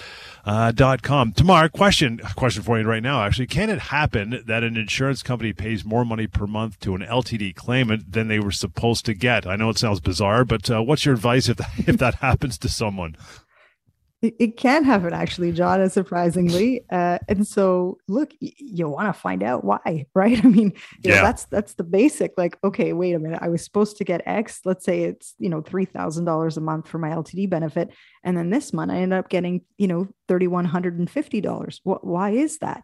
Uh, 0.46 0.70
Tamar, 1.34 1.68
question, 1.68 2.20
question 2.36 2.62
for 2.62 2.78
you 2.78 2.86
right 2.86 3.02
now, 3.02 3.22
actually. 3.22 3.48
Can 3.48 3.70
it 3.70 3.80
happen 3.80 4.40
that 4.46 4.62
an 4.62 4.76
insurance 4.76 5.24
company 5.24 5.52
pays 5.52 5.84
more 5.84 6.04
money 6.04 6.28
per 6.28 6.46
month 6.46 6.78
to 6.78 6.94
an 6.94 7.00
LTD 7.00 7.56
claimant 7.56 8.12
than 8.12 8.28
they 8.28 8.38
were 8.38 8.52
supposed 8.52 9.04
to 9.06 9.14
get? 9.14 9.48
I 9.48 9.56
know 9.56 9.70
it 9.70 9.78
sounds 9.78 9.98
bizarre, 9.98 10.44
but 10.44 10.70
uh, 10.70 10.80
what's 10.80 11.04
your 11.04 11.16
advice 11.16 11.48
if 11.48 11.56
that 11.56 11.87
if 11.88 11.98
that 11.98 12.16
happens 12.16 12.58
to 12.58 12.68
someone. 12.68 13.16
It, 14.20 14.56
can 14.56 14.82
happen, 14.82 15.12
actually, 15.12 15.52
John, 15.52 15.88
surprisingly. 15.90 16.84
Uh, 16.90 17.18
and 17.28 17.46
so, 17.46 17.98
look, 18.08 18.32
y- 18.42 18.50
you 18.56 18.88
want 18.88 19.14
to 19.14 19.18
find 19.18 19.44
out 19.44 19.62
why, 19.62 20.06
right? 20.14 20.44
I 20.44 20.48
mean, 20.48 20.72
yeah. 21.04 21.16
Know, 21.16 21.22
that's 21.22 21.44
that's 21.44 21.74
the 21.74 21.84
basic. 21.84 22.32
Like, 22.36 22.58
okay, 22.64 22.92
wait 22.92 23.12
a 23.12 23.20
minute, 23.20 23.38
I 23.40 23.48
was 23.48 23.62
supposed 23.62 23.96
to 23.98 24.04
get 24.04 24.22
X. 24.26 24.62
Let's 24.64 24.84
say 24.84 25.02
it's 25.02 25.34
you 25.38 25.48
know 25.48 25.60
three 25.60 25.84
thousand 25.84 26.24
dollars 26.24 26.56
a 26.56 26.60
month 26.60 26.88
for 26.88 26.98
my 26.98 27.10
LTD 27.10 27.48
benefit, 27.48 27.94
and 28.24 28.36
then 28.36 28.50
this 28.50 28.72
month 28.72 28.90
I 28.90 28.96
end 28.96 29.14
up 29.14 29.28
getting 29.28 29.60
you 29.76 29.86
know 29.86 30.08
thirty 30.26 30.48
one 30.48 30.64
hundred 30.64 30.98
and 30.98 31.08
fifty 31.08 31.40
dollars. 31.40 31.80
What? 31.84 32.04
Why 32.04 32.30
is 32.30 32.58
that? 32.58 32.82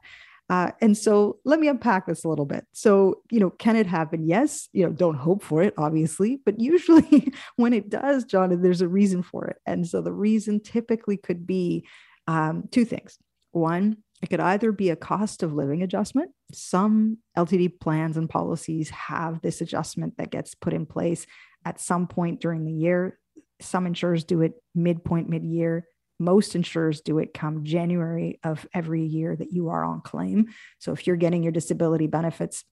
Uh, 0.50 0.70
and 0.80 0.96
so 0.96 1.38
let 1.44 1.58
me 1.58 1.68
unpack 1.68 2.06
this 2.06 2.24
a 2.24 2.28
little 2.28 2.44
bit. 2.44 2.66
So, 2.72 3.22
you 3.30 3.40
know, 3.40 3.50
can 3.50 3.76
it 3.76 3.86
happen? 3.86 4.26
Yes. 4.26 4.68
You 4.72 4.84
know, 4.84 4.92
don't 4.92 5.16
hope 5.16 5.42
for 5.42 5.62
it, 5.62 5.74
obviously, 5.78 6.40
but 6.44 6.60
usually 6.60 7.32
when 7.56 7.72
it 7.72 7.88
does, 7.88 8.24
John, 8.24 8.60
there's 8.60 8.82
a 8.82 8.88
reason 8.88 9.22
for 9.22 9.46
it. 9.46 9.56
And 9.66 9.86
so 9.86 10.02
the 10.02 10.12
reason 10.12 10.60
typically 10.60 11.16
could 11.16 11.46
be 11.46 11.86
um, 12.26 12.68
two 12.70 12.84
things. 12.84 13.18
One, 13.52 13.98
it 14.22 14.30
could 14.30 14.40
either 14.40 14.72
be 14.72 14.90
a 14.90 14.96
cost 14.96 15.42
of 15.42 15.52
living 15.52 15.82
adjustment. 15.82 16.30
Some 16.52 17.18
LTD 17.36 17.80
plans 17.80 18.16
and 18.16 18.28
policies 18.28 18.90
have 18.90 19.40
this 19.42 19.60
adjustment 19.60 20.16
that 20.18 20.30
gets 20.30 20.54
put 20.54 20.72
in 20.72 20.86
place 20.86 21.26
at 21.64 21.80
some 21.80 22.06
point 22.06 22.40
during 22.40 22.64
the 22.64 22.72
year. 22.72 23.18
Some 23.60 23.86
insurers 23.86 24.24
do 24.24 24.42
it 24.42 24.54
midpoint, 24.74 25.28
mid 25.28 25.44
year 25.44 25.86
most 26.18 26.54
insurers 26.54 27.00
do 27.00 27.18
it 27.18 27.34
come 27.34 27.64
January 27.64 28.38
of 28.44 28.66
every 28.72 29.04
year 29.04 29.34
that 29.34 29.52
you 29.52 29.68
are 29.68 29.84
on 29.84 30.00
claim. 30.00 30.46
So 30.78 30.92
if 30.92 31.06
you're 31.06 31.16
getting 31.16 31.42
your 31.42 31.52
disability 31.52 32.06
benefits 32.06 32.64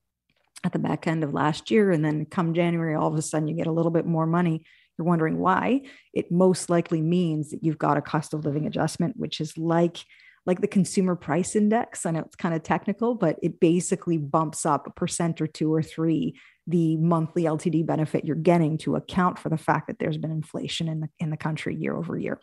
at 0.64 0.72
the 0.72 0.78
back 0.78 1.06
end 1.06 1.24
of 1.24 1.34
last 1.34 1.70
year, 1.70 1.90
and 1.90 2.04
then 2.04 2.24
come 2.26 2.54
January, 2.54 2.94
all 2.94 3.08
of 3.08 3.18
a 3.18 3.22
sudden 3.22 3.48
you 3.48 3.54
get 3.54 3.66
a 3.66 3.72
little 3.72 3.90
bit 3.90 4.06
more 4.06 4.26
money, 4.26 4.62
you're 4.96 5.06
wondering 5.06 5.38
why. 5.38 5.82
It 6.12 6.30
most 6.30 6.70
likely 6.70 7.00
means 7.00 7.50
that 7.50 7.64
you've 7.64 7.78
got 7.78 7.96
a 7.96 8.02
cost 8.02 8.34
of 8.34 8.44
living 8.44 8.66
adjustment, 8.66 9.16
which 9.16 9.40
is 9.40 9.58
like 9.58 9.98
like 10.44 10.60
the 10.60 10.66
consumer 10.66 11.14
price 11.14 11.54
index. 11.54 12.04
I 12.04 12.10
know 12.10 12.20
it's 12.20 12.34
kind 12.34 12.54
of 12.54 12.64
technical, 12.64 13.14
but 13.14 13.38
it 13.42 13.60
basically 13.60 14.18
bumps 14.18 14.66
up 14.66 14.88
a 14.88 14.90
percent 14.90 15.40
or 15.40 15.46
two 15.46 15.72
or 15.72 15.82
three 15.82 16.36
the 16.66 16.96
monthly 16.96 17.44
LTD 17.44 17.86
benefit 17.86 18.24
you're 18.24 18.36
getting 18.36 18.78
to 18.78 18.96
account 18.96 19.38
for 19.38 19.48
the 19.48 19.56
fact 19.56 19.88
that 19.88 19.98
there's 19.98 20.18
been 20.18 20.30
inflation 20.30 20.88
in 20.88 21.00
the 21.00 21.08
in 21.18 21.30
the 21.30 21.36
country 21.36 21.74
year 21.74 21.96
over 21.96 22.18
year. 22.18 22.40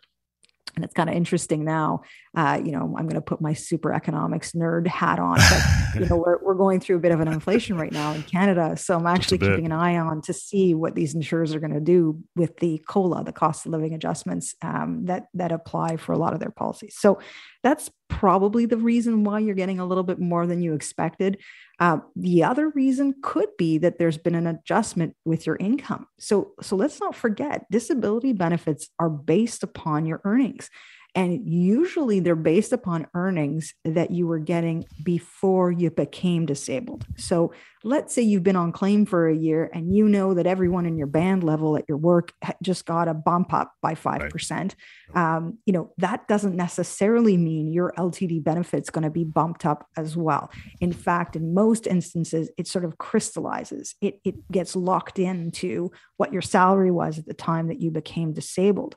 And 0.79 0.85
it's 0.85 0.93
kind 0.93 1.09
of 1.09 1.15
interesting 1.15 1.65
now. 1.65 2.03
Uh, 2.33 2.61
you 2.63 2.71
know, 2.71 2.95
I'm 2.97 3.03
going 3.03 3.15
to 3.15 3.21
put 3.21 3.41
my 3.41 3.51
super 3.51 3.93
economics 3.93 4.53
nerd 4.53 4.87
hat 4.87 5.19
on, 5.19 5.35
but 5.37 5.99
you 5.99 6.07
know, 6.07 6.15
we're 6.25 6.41
we're 6.41 6.55
going 6.55 6.79
through 6.79 6.95
a 6.95 6.99
bit 6.99 7.11
of 7.11 7.19
an 7.19 7.27
inflation 7.27 7.77
right 7.77 7.91
now 7.91 8.13
in 8.13 8.23
Canada, 8.23 8.77
so 8.77 8.95
I'm 8.95 9.05
actually 9.05 9.39
keeping 9.39 9.65
an 9.65 9.73
eye 9.73 9.97
on 9.97 10.21
to 10.21 10.33
see 10.33 10.73
what 10.73 10.95
these 10.95 11.15
insurers 11.15 11.53
are 11.53 11.59
going 11.59 11.73
to 11.73 11.81
do 11.81 12.23
with 12.37 12.55
the 12.57 12.81
COLA, 12.87 13.25
the 13.25 13.33
cost 13.33 13.65
of 13.65 13.73
living 13.73 13.93
adjustments 13.93 14.55
um, 14.61 15.05
that 15.05 15.27
that 15.33 15.51
apply 15.51 15.97
for 15.97 16.13
a 16.13 16.17
lot 16.17 16.33
of 16.33 16.39
their 16.39 16.51
policies. 16.51 16.95
So 16.97 17.19
that's 17.61 17.91
probably 18.09 18.65
the 18.65 18.77
reason 18.77 19.23
why 19.23 19.39
you're 19.39 19.55
getting 19.55 19.79
a 19.79 19.85
little 19.85 20.03
bit 20.03 20.19
more 20.19 20.45
than 20.45 20.61
you 20.61 20.73
expected. 20.73 21.37
Uh, 21.79 21.99
the 22.15 22.43
other 22.43 22.69
reason 22.69 23.15
could 23.21 23.49
be 23.57 23.77
that 23.77 23.97
there's 23.97 24.17
been 24.17 24.35
an 24.35 24.47
adjustment 24.47 25.15
with 25.23 25.45
your 25.45 25.55
income. 25.55 26.07
So, 26.19 26.51
so 26.61 26.75
let's 26.75 26.99
not 26.99 27.15
forget 27.15 27.65
disability 27.71 28.33
benefits 28.33 28.89
are 28.99 29.09
based 29.09 29.63
upon 29.63 30.05
your 30.05 30.21
earnings. 30.25 30.69
And 31.15 31.47
usually 31.47 32.19
they're 32.19 32.35
based 32.35 32.71
upon 32.71 33.07
earnings 33.13 33.73
that 33.83 34.11
you 34.11 34.27
were 34.27 34.39
getting 34.39 34.85
before 35.03 35.71
you 35.71 35.89
became 35.89 36.45
disabled. 36.45 37.05
So 37.17 37.51
let's 37.83 38.13
say 38.13 38.21
you've 38.21 38.43
been 38.43 38.55
on 38.55 38.71
claim 38.71 39.05
for 39.05 39.27
a 39.27 39.35
year 39.35 39.69
and 39.73 39.95
you 39.95 40.07
know 40.07 40.33
that 40.33 40.45
everyone 40.45 40.85
in 40.85 40.97
your 40.97 41.07
band 41.07 41.43
level 41.43 41.77
at 41.77 41.85
your 41.87 41.97
work 41.97 42.33
just 42.61 42.85
got 42.85 43.07
a 43.07 43.13
bump 43.13 43.53
up 43.53 43.73
by 43.81 43.95
5%. 43.95 44.31
Right. 44.51 44.75
Um, 45.15 45.57
you 45.65 45.73
know, 45.73 45.93
that 45.97 46.27
doesn't 46.27 46.55
necessarily 46.55 47.37
mean 47.37 47.71
your 47.71 47.93
LTD 47.97 48.43
benefit's 48.43 48.89
going 48.89 49.03
to 49.03 49.09
be 49.09 49.23
bumped 49.23 49.65
up 49.65 49.87
as 49.97 50.15
well. 50.17 50.51
In 50.81 50.91
fact, 50.91 51.35
in 51.35 51.53
most 51.53 51.87
instances, 51.87 52.49
it 52.57 52.67
sort 52.67 52.85
of 52.85 52.97
crystallizes, 52.97 53.95
it, 54.01 54.19
it 54.23 54.35
gets 54.51 54.75
locked 54.75 55.17
into 55.17 55.91
what 56.17 56.33
your 56.33 56.41
salary 56.41 56.91
was 56.91 57.17
at 57.17 57.25
the 57.25 57.33
time 57.33 57.67
that 57.69 57.81
you 57.81 57.91
became 57.91 58.33
disabled. 58.33 58.95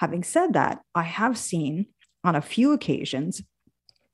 Having 0.00 0.24
said 0.24 0.54
that, 0.54 0.80
I 0.94 1.02
have 1.02 1.36
seen 1.36 1.86
on 2.24 2.34
a 2.34 2.40
few 2.40 2.72
occasions 2.72 3.42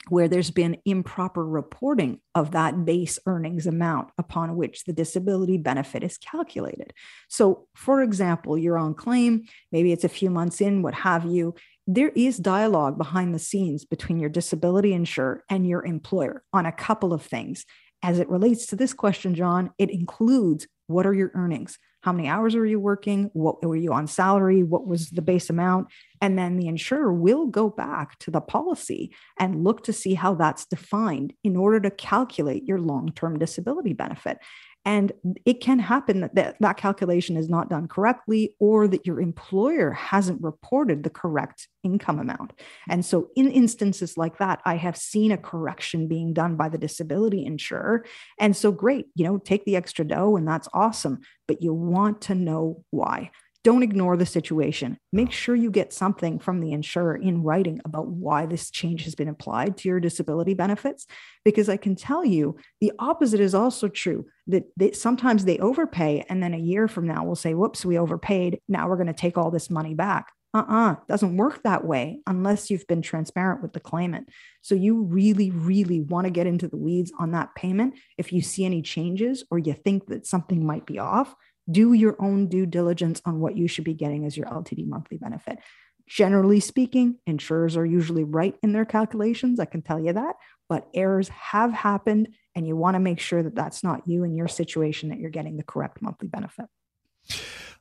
where 0.09 0.27
there's 0.27 0.51
been 0.51 0.79
improper 0.85 1.47
reporting 1.47 2.19
of 2.35 2.51
that 2.51 2.85
base 2.85 3.21
earnings 3.25 3.69
amount 3.69 4.11
upon 4.19 4.57
which 4.57 4.83
the 4.85 4.93
disability 4.93 5.59
benefit 5.59 6.03
is 6.03 6.19
calculated. 6.19 6.93
So, 7.29 7.69
for 7.77 8.03
example, 8.03 8.59
you're 8.59 8.79
on 8.79 8.95
claim, 8.95 9.45
maybe 9.71 9.93
it's 9.93 10.03
a 10.03 10.09
few 10.09 10.29
months 10.29 10.61
in, 10.61 10.83
what 10.83 10.95
have 10.95 11.25
you. 11.25 11.55
There 11.87 12.11
is 12.17 12.37
dialogue 12.37 12.99
behind 12.99 13.33
the 13.33 13.39
scenes 13.39 13.85
between 13.85 14.19
your 14.19 14.31
disability 14.31 14.93
insurer 14.93 15.45
and 15.49 15.65
your 15.65 15.85
employer 15.85 16.43
on 16.53 16.67
a 16.67 16.73
couple 16.73 17.13
of 17.13 17.23
things. 17.23 17.65
As 18.03 18.19
it 18.19 18.29
relates 18.29 18.67
to 18.67 18.77
this 18.77 18.93
question, 18.93 19.37
John, 19.37 19.71
it 19.79 19.91
includes 19.91 20.67
what 20.89 21.07
are 21.07 21.15
your 21.15 21.31
earnings? 21.35 21.79
How 22.07 22.13
many 22.13 22.29
hours 22.29 22.55
were 22.55 22.65
you 22.65 22.79
working? 22.79 23.31
What 23.33 23.61
were 23.65 23.75
you 23.75 23.93
on 23.93 24.07
salary? 24.07 24.63
What 24.63 24.87
was 24.87 25.11
the 25.11 25.23
base 25.23 25.51
amount? 25.51 25.89
And 26.23 26.39
then 26.39 26.57
the 26.57 26.69
insurer 26.69 27.13
will 27.13 27.47
go 27.49 27.69
back 27.69 28.17
to 28.21 28.31
the 28.31 28.41
policy 28.41 29.13
and 29.41 29.65
look 29.65 29.83
to 29.83 29.93
see 29.93 30.15
how 30.15 30.35
that's 30.35 30.67
defined 30.67 31.33
in 31.43 31.57
order 31.57 31.81
to 31.81 31.91
calculate 31.91 32.65
your 32.65 32.79
long-term 32.79 33.41
disability 33.41 33.93
benefit 33.93 34.39
and 34.87 35.11
it 35.45 35.61
can 35.61 35.81
happen 35.81 36.21
that, 36.21 36.37
that 36.37 36.57
that 36.61 36.77
calculation 36.77 37.37
is 37.37 37.49
not 37.49 37.69
done 37.69 37.89
correctly 37.89 38.55
or 38.61 38.87
that 38.87 39.05
your 39.05 39.21
employer 39.21 39.91
hasn't 39.91 40.41
reported 40.41 41.03
the 41.03 41.11
correct 41.11 41.67
income 41.83 42.21
amount. 42.21 42.53
And 42.89 43.05
so, 43.05 43.29
in 43.35 43.51
instances 43.51 44.17
like 44.17 44.39
that, 44.39 44.63
I 44.65 44.77
have 44.77 44.97
seen 44.97 45.33
a 45.33 45.37
correction 45.37 46.07
being 46.07 46.33
done 46.33 46.55
by 46.55 46.69
the 46.69 46.79
disability 46.79 47.45
insurer. 47.45 48.07
And 48.39 48.57
so, 48.57 48.71
great, 48.71 49.07
you 49.17 49.25
know, 49.25 49.39
take 49.39 49.65
the 49.65 49.75
extra 49.75 50.05
dough, 50.05 50.37
and 50.37 50.47
that's 50.47 50.69
awesome. 50.73 51.19
But 51.49 51.61
you 51.61 51.75
want 51.75 52.21
to 52.23 52.37
know 52.37 52.85
why. 52.91 53.33
Don't 53.67 53.83
ignore 53.83 54.17
the 54.17 54.25
situation. 54.25 54.97
Make 55.13 55.33
sure 55.33 55.57
you 55.57 55.73
get 55.73 55.93
something 55.93 56.39
from 56.39 56.61
the 56.61 56.71
insurer 56.71 57.17
in 57.17 57.43
writing 57.43 57.81
about 57.85 58.07
why 58.07 58.47
this 58.47 58.71
change 58.71 59.03
has 59.07 59.17
been 59.17 59.27
applied 59.27 59.77
to 59.79 59.89
your 59.89 59.99
disability 59.99 60.55
benefits. 60.55 61.05
Because 61.45 61.69
I 61.69 61.77
can 61.77 61.97
tell 61.97 62.25
you 62.25 62.59
the 62.81 62.93
opposite 63.01 63.41
is 63.41 63.57
also 63.57 63.89
true 63.89 64.27
that 64.47 64.67
they, 64.77 64.93
sometimes 64.93 65.45
they 65.45 65.59
overpay. 65.59 66.25
And 66.29 66.41
then 66.41 66.55
a 66.55 66.59
year 66.59 66.87
from 66.87 67.09
now, 67.09 67.25
we'll 67.25 67.35
say, 67.35 67.55
whoops, 67.55 67.85
we 67.85 67.99
overpaid. 67.99 68.61
Now 68.69 68.89
we're 68.89 68.95
going 68.95 69.09
to 69.09 69.13
take 69.13 69.37
all 69.37 69.51
this 69.51 69.69
money 69.69 69.95
back. 69.95 70.31
Uh 70.55 70.59
uh-uh, 70.59 70.93
uh, 70.93 70.95
doesn't 71.09 71.37
work 71.37 71.65
that 71.65 71.85
way 71.85 72.21
unless 72.29 72.71
you've 72.71 72.87
been 72.87 73.03
transparent 73.03 73.63
with 73.63 73.73
the 73.73 73.81
claimant. 73.81 74.29
So 74.63 74.77
you 74.77 75.03
really, 75.03 75.51
really 75.51 76.03
want 76.03 76.27
to 76.27 76.31
get 76.31 76.47
into 76.47 76.69
the 76.69 76.77
weeds 76.77 77.13
on 77.19 77.33
that 77.33 77.57
payment. 77.57 77.95
If 78.17 78.33
you 78.33 78.43
see 78.43 78.65
any 78.65 78.81
changes 78.81 79.43
or 79.51 79.59
you 79.59 79.73
think 79.73 80.07
that 80.07 80.25
something 80.25 80.65
might 80.65 80.87
be 80.87 81.01
off, 81.01 81.35
do 81.71 81.93
your 81.93 82.17
own 82.21 82.49
due 82.49 82.67
diligence 82.67 83.21
on 83.25 83.41
what 83.41 83.57
you 83.57 83.69
should 83.69 83.85
be 83.85 83.95
getting 83.95 84.25
as 84.25 84.37
your 84.37 84.47
LTD 84.47 84.87
monthly 84.87 85.19
benefit. 85.19 85.59
Generally 86.07 86.61
speaking, 86.61 87.17
insurers 87.27 87.77
are 87.77 87.85
usually 87.85 88.23
right 88.23 88.55
in 88.63 88.73
their 88.73 88.85
calculations. 88.85 89.59
I 89.59 89.65
can 89.65 89.83
tell 89.83 89.99
you 89.99 90.13
that, 90.13 90.37
but 90.69 90.89
errors 90.95 91.29
have 91.29 91.73
happened, 91.73 92.29
and 92.55 92.67
you 92.67 92.77
want 92.77 92.95
to 92.95 93.01
make 93.01 93.19
sure 93.19 93.43
that 93.43 93.57
that's 93.57 93.83
not 93.83 94.07
you 94.07 94.23
in 94.23 94.37
your 94.37 94.47
situation, 94.47 95.09
that 95.09 95.19
you're 95.19 95.31
getting 95.31 95.57
the 95.57 95.65
correct 95.65 96.01
monthly 96.01 96.29
benefit. 96.29 96.67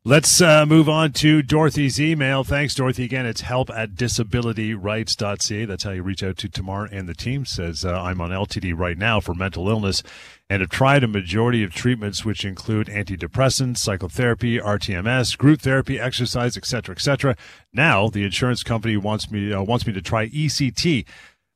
Let's 0.07 0.39
uh, 0.39 0.67
move 0.67 0.87
on 0.87 1.13
to 1.13 1.41
Dorothy's 1.41 1.99
email. 1.99 2.43
Thanks, 2.43 2.75
Dorothy. 2.75 3.05
Again, 3.05 3.25
it's 3.25 3.41
help 3.41 3.71
at 3.71 3.95
disabilityrights.ca. 3.95 5.65
That's 5.65 5.83
how 5.83 5.89
you 5.89 6.03
reach 6.03 6.21
out 6.21 6.37
to 6.37 6.47
Tamar 6.47 6.85
and 6.85 7.09
the 7.09 7.15
team. 7.15 7.43
Says, 7.43 7.83
uh, 7.83 7.99
I'm 7.99 8.21
on 8.21 8.29
LTD 8.29 8.77
right 8.77 8.99
now 8.99 9.19
for 9.19 9.33
mental 9.33 9.67
illness 9.67 10.03
and 10.47 10.61
have 10.61 10.69
tried 10.69 11.03
a 11.03 11.07
majority 11.07 11.63
of 11.63 11.73
treatments, 11.73 12.23
which 12.23 12.45
include 12.45 12.85
antidepressants, 12.85 13.79
psychotherapy, 13.79 14.59
RTMS, 14.59 15.35
group 15.39 15.61
therapy, 15.61 15.99
exercise, 15.99 16.55
etc., 16.55 16.93
etc. 16.93 17.35
Now, 17.73 18.07
the 18.07 18.23
insurance 18.23 18.61
company 18.61 18.97
wants 18.97 19.31
me, 19.31 19.51
uh, 19.51 19.63
wants 19.63 19.87
me 19.87 19.93
to 19.93 20.03
try 20.03 20.29
ECT. 20.29 21.07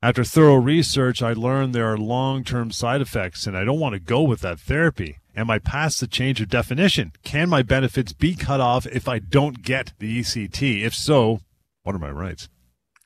After 0.02 0.24
thorough 0.24 0.56
research, 0.56 1.22
I 1.22 1.34
learned 1.34 1.72
there 1.72 1.86
are 1.86 1.96
long 1.96 2.42
term 2.42 2.72
side 2.72 3.00
effects, 3.00 3.46
and 3.46 3.56
I 3.56 3.62
don't 3.62 3.78
want 3.78 3.92
to 3.92 4.00
go 4.00 4.22
with 4.22 4.40
that 4.40 4.58
therapy. 4.58 5.19
Am 5.36 5.50
I 5.50 5.58
past 5.58 6.00
the 6.00 6.06
change 6.06 6.40
of 6.40 6.48
definition? 6.48 7.12
Can 7.22 7.48
my 7.48 7.62
benefits 7.62 8.12
be 8.12 8.34
cut 8.34 8.60
off 8.60 8.86
if 8.86 9.08
I 9.08 9.18
don't 9.18 9.62
get 9.62 9.92
the 9.98 10.20
ECT? 10.20 10.82
If 10.82 10.94
so, 10.94 11.40
what 11.82 11.94
are 11.94 12.00
my 12.00 12.10
rights? 12.10 12.48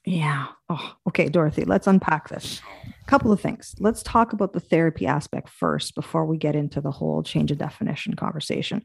Yeah. 0.06 0.46
Oh, 0.68 0.94
okay, 1.08 1.28
Dorothy, 1.28 1.64
let's 1.64 1.87
unpack 1.87 2.28
this. 2.28 2.60
A 2.87 3.04
couple 3.06 3.32
of 3.32 3.40
things. 3.40 3.74
Let's 3.78 4.02
talk 4.02 4.32
about 4.32 4.52
the 4.52 4.60
therapy 4.60 5.06
aspect 5.06 5.48
first 5.48 5.94
before 5.94 6.26
we 6.26 6.37
get 6.37 6.56
into 6.56 6.80
the 6.80 6.90
whole 6.90 7.22
change 7.22 7.50
of 7.50 7.58
definition 7.58 8.14
conversation. 8.14 8.82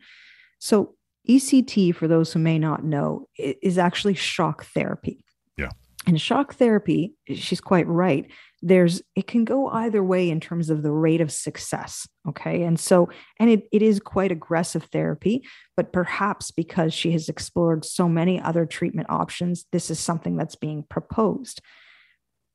So, 0.59 0.95
ECT, 1.27 1.93
for 1.95 2.07
those 2.07 2.31
who 2.31 2.39
may 2.39 2.57
not 2.57 2.83
know, 2.83 3.27
is 3.37 3.77
actually 3.77 4.13
shock 4.13 4.65
therapy. 4.65 5.23
Yeah. 5.57 5.69
And 6.07 6.19
shock 6.19 6.55
therapy, 6.55 7.13
she's 7.27 7.61
quite 7.61 7.87
right 7.87 8.29
there's 8.61 9.01
it 9.15 9.27
can 9.27 9.45
go 9.45 9.67
either 9.69 10.03
way 10.03 10.29
in 10.29 10.39
terms 10.39 10.69
of 10.69 10.83
the 10.83 10.91
rate 10.91 11.21
of 11.21 11.31
success 11.31 12.07
okay? 12.27 12.63
And 12.63 12.79
so 12.79 13.09
and 13.39 13.49
it, 13.49 13.67
it 13.71 13.81
is 13.81 13.99
quite 13.99 14.31
aggressive 14.31 14.83
therapy 14.91 15.43
but 15.77 15.93
perhaps 15.93 16.51
because 16.51 16.93
she 16.93 17.11
has 17.11 17.29
explored 17.29 17.85
so 17.85 18.09
many 18.09 18.41
other 18.41 18.65
treatment 18.65 19.09
options 19.09 19.65
this 19.71 19.89
is 19.89 19.99
something 19.99 20.35
that's 20.35 20.55
being 20.55 20.83
proposed. 20.89 21.61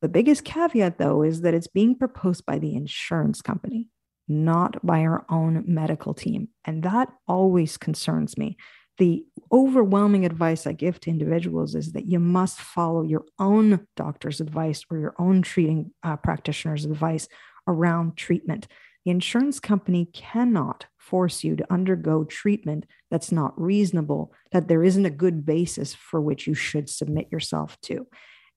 The 0.03 0.09
biggest 0.09 0.45
caveat 0.45 0.99
though 0.99 1.23
is 1.23 1.41
that 1.41 1.55
it's 1.55 1.69
being 1.69 1.97
proposed 1.97 2.45
by 2.45 2.59
the 2.59 2.75
insurance 2.75 3.41
company 3.41 3.89
not 4.27 4.85
by 4.85 5.01
our 5.01 5.27
own 5.29 5.65
medical 5.67 6.15
team 6.15 6.49
and 6.65 6.83
that 6.83 7.09
always 7.29 7.77
concerns 7.77 8.39
me 8.39 8.57
the 8.99 9.25
overwhelming 9.51 10.25
advice 10.25 10.67
I 10.67 10.73
give 10.73 11.01
to 11.01 11.11
individuals 11.11 11.75
is 11.75 11.93
that 11.93 12.07
you 12.07 12.19
must 12.21 12.61
follow 12.61 13.03
your 13.03 13.25
own 13.39 13.87
doctor's 13.97 14.41
advice 14.41 14.85
or 14.91 14.99
your 14.99 15.15
own 15.19 15.43
treating 15.43 15.93
uh, 16.03 16.17
practitioner's 16.17 16.85
advice 16.85 17.29
around 17.67 18.17
treatment. 18.17 18.69
The 19.05 19.11
insurance 19.11 19.61
company 19.61 20.09
cannot 20.13 20.87
force 20.97 21.45
you 21.45 21.57
to 21.57 21.73
undergo 21.73 22.25
treatment 22.25 22.87
that's 23.11 23.31
not 23.31 23.61
reasonable, 23.61 24.33
that 24.53 24.69
there 24.69 24.83
isn't 24.83 25.05
a 25.05 25.11
good 25.11 25.45
basis 25.45 25.95
for 25.95 26.21
which 26.21 26.47
you 26.47 26.55
should 26.55 26.89
submit 26.89 27.29
yourself 27.31 27.79
to. 27.83 28.07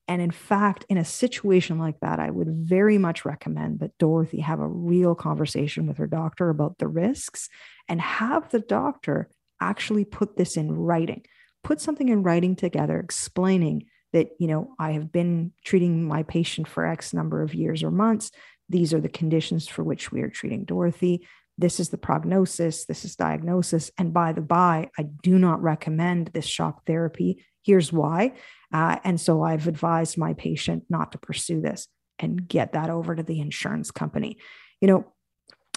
And 0.06 0.22
in 0.22 0.30
fact, 0.30 0.86
in 0.88 0.96
a 0.96 1.04
situation 1.04 1.78
like 1.78 2.00
that, 2.00 2.18
I 2.18 2.30
would 2.30 2.48
very 2.48 2.96
much 2.96 3.26
recommend 3.26 3.80
that 3.80 3.98
Dorothy 3.98 4.40
have 4.40 4.58
a 4.58 4.66
real 4.66 5.14
conversation 5.14 5.86
with 5.86 5.98
her 5.98 6.06
doctor 6.06 6.48
about 6.48 6.78
the 6.78 6.88
risks 6.88 7.50
and 7.88 8.00
have 8.00 8.48
the 8.48 8.60
doctor 8.60 9.28
actually 9.60 10.04
put 10.04 10.36
this 10.36 10.56
in 10.56 10.72
writing. 10.72 11.24
Put 11.64 11.80
something 11.80 12.08
in 12.08 12.22
writing 12.22 12.56
together 12.56 12.98
explaining 12.98 13.86
that, 14.12 14.30
you 14.38 14.46
know, 14.46 14.74
I 14.78 14.92
have 14.92 15.12
been 15.12 15.52
treating 15.64 16.06
my 16.06 16.22
patient 16.22 16.68
for 16.68 16.86
X 16.86 17.12
number 17.12 17.42
of 17.42 17.54
years 17.54 17.82
or 17.82 17.90
months. 17.90 18.30
These 18.68 18.94
are 18.94 19.00
the 19.00 19.08
conditions 19.08 19.66
for 19.68 19.82
which 19.82 20.12
we 20.12 20.22
are 20.22 20.30
treating 20.30 20.64
Dorothy. 20.64 21.26
This 21.58 21.80
is 21.80 21.88
the 21.88 21.98
prognosis. 21.98 22.84
This 22.84 23.04
is 23.04 23.16
diagnosis. 23.16 23.90
And 23.98 24.14
by 24.14 24.32
the 24.32 24.40
by, 24.40 24.90
I 24.98 25.02
do 25.02 25.38
not 25.38 25.62
recommend 25.62 26.28
this 26.28 26.46
shock 26.46 26.86
therapy. 26.86 27.44
Here's 27.62 27.92
why. 27.92 28.34
Uh, 28.72 28.98
and 29.04 29.20
so 29.20 29.42
I've 29.42 29.66
advised 29.66 30.16
my 30.16 30.34
patient 30.34 30.84
not 30.88 31.12
to 31.12 31.18
pursue 31.18 31.60
this 31.60 31.88
and 32.18 32.46
get 32.46 32.72
that 32.72 32.90
over 32.90 33.14
to 33.14 33.22
the 33.22 33.40
insurance 33.40 33.90
company. 33.90 34.38
You 34.80 34.88
know, 34.88 35.12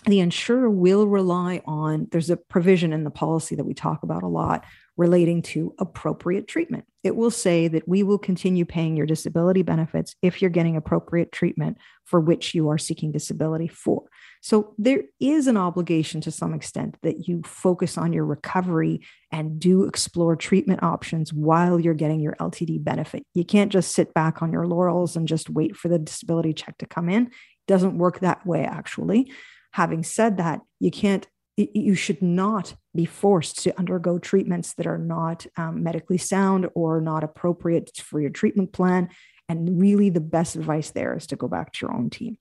the 0.06 0.20
insurer 0.20 0.70
will 0.70 1.06
rely 1.06 1.62
on 1.66 2.08
there's 2.12 2.30
a 2.30 2.38
provision 2.38 2.92
in 2.92 3.04
the 3.04 3.12
policy 3.12 3.56
that 3.56 3.66
we 3.66 3.74
talk 3.74 4.04
about 4.04 4.24
a 4.24 4.28
lot 4.28 4.66
relating 4.98 5.42
to 5.42 5.74
appropriate 5.80 6.48
treatment. 6.48 6.86
It 7.04 7.16
will 7.16 7.32
say 7.32 7.68
that 7.68 7.88
we 7.88 8.04
will 8.04 8.18
continue 8.18 8.66
paying 8.66 8.96
your 8.96 9.06
disability 9.06 9.64
benefits 9.64 10.16
if 10.22 10.42
you're 10.42 10.52
getting 10.52 10.76
appropriate 10.76 11.32
treatment 11.32 11.78
for 12.04 12.20
which 12.20 12.54
you 12.54 12.70
are 12.70 12.78
seeking 12.78 13.12
disability 13.12 13.68
for. 13.68 14.04
So 14.42 14.74
there 14.78 15.04
is 15.20 15.48
an 15.48 15.58
obligation 15.58 16.20
to 16.22 16.32
some 16.32 16.54
extent 16.54 16.98
that 17.04 17.28
you 17.28 17.42
focus 17.46 17.98
on 17.98 18.12
your 18.12 18.26
recovery 18.26 19.02
and 19.32 19.60
do 19.60 19.86
explore 19.86 20.36
treatment 20.36 20.84
options 20.84 21.32
while 21.32 21.80
you're 21.80 21.94
getting 21.94 22.20
your 22.20 22.36
LTD 22.40 22.84
benefit. 22.84 23.24
You 23.34 23.46
can't 23.46 23.72
just 23.72 23.94
sit 23.94 24.14
back 24.14 24.42
on 24.42 24.52
your 24.52 24.68
laurels 24.68 25.16
and 25.16 25.28
just 25.28 25.50
wait 25.50 25.76
for 25.76 25.88
the 25.88 26.00
disability 26.00 26.54
check 26.54 26.78
to 26.80 26.86
come 26.86 27.10
in. 27.10 27.28
It 27.28 27.32
doesn't 27.68 27.98
work 27.98 28.20
that 28.20 28.46
way, 28.46 28.66
actually. 28.66 29.32
Having 29.72 30.04
said 30.04 30.38
that, 30.38 30.62
you 30.80 30.92
can't 30.92 31.28
you 31.58 31.96
should 31.96 32.22
not 32.22 32.76
be 32.96 33.06
forced 33.06 33.60
to 33.64 33.78
undergo 33.78 34.18
treatments 34.18 34.74
that 34.74 34.88
are 34.88 34.98
not 34.98 35.46
um, 35.58 35.84
medically 35.84 36.18
sound 36.18 36.68
or 36.76 37.02
not 37.02 37.24
appropriate 37.24 37.92
for 37.98 38.20
your 38.20 38.30
treatment 38.30 38.72
plan. 38.74 39.10
And 39.50 39.82
really, 39.82 40.10
the 40.10 40.22
best 40.22 40.56
advice 40.56 40.92
there 40.92 41.16
is 41.16 41.28
to 41.28 41.36
go 41.36 41.48
back 41.48 41.74
to 41.74 41.86
your 41.86 41.94
own 41.94 42.10
team. 42.10 42.38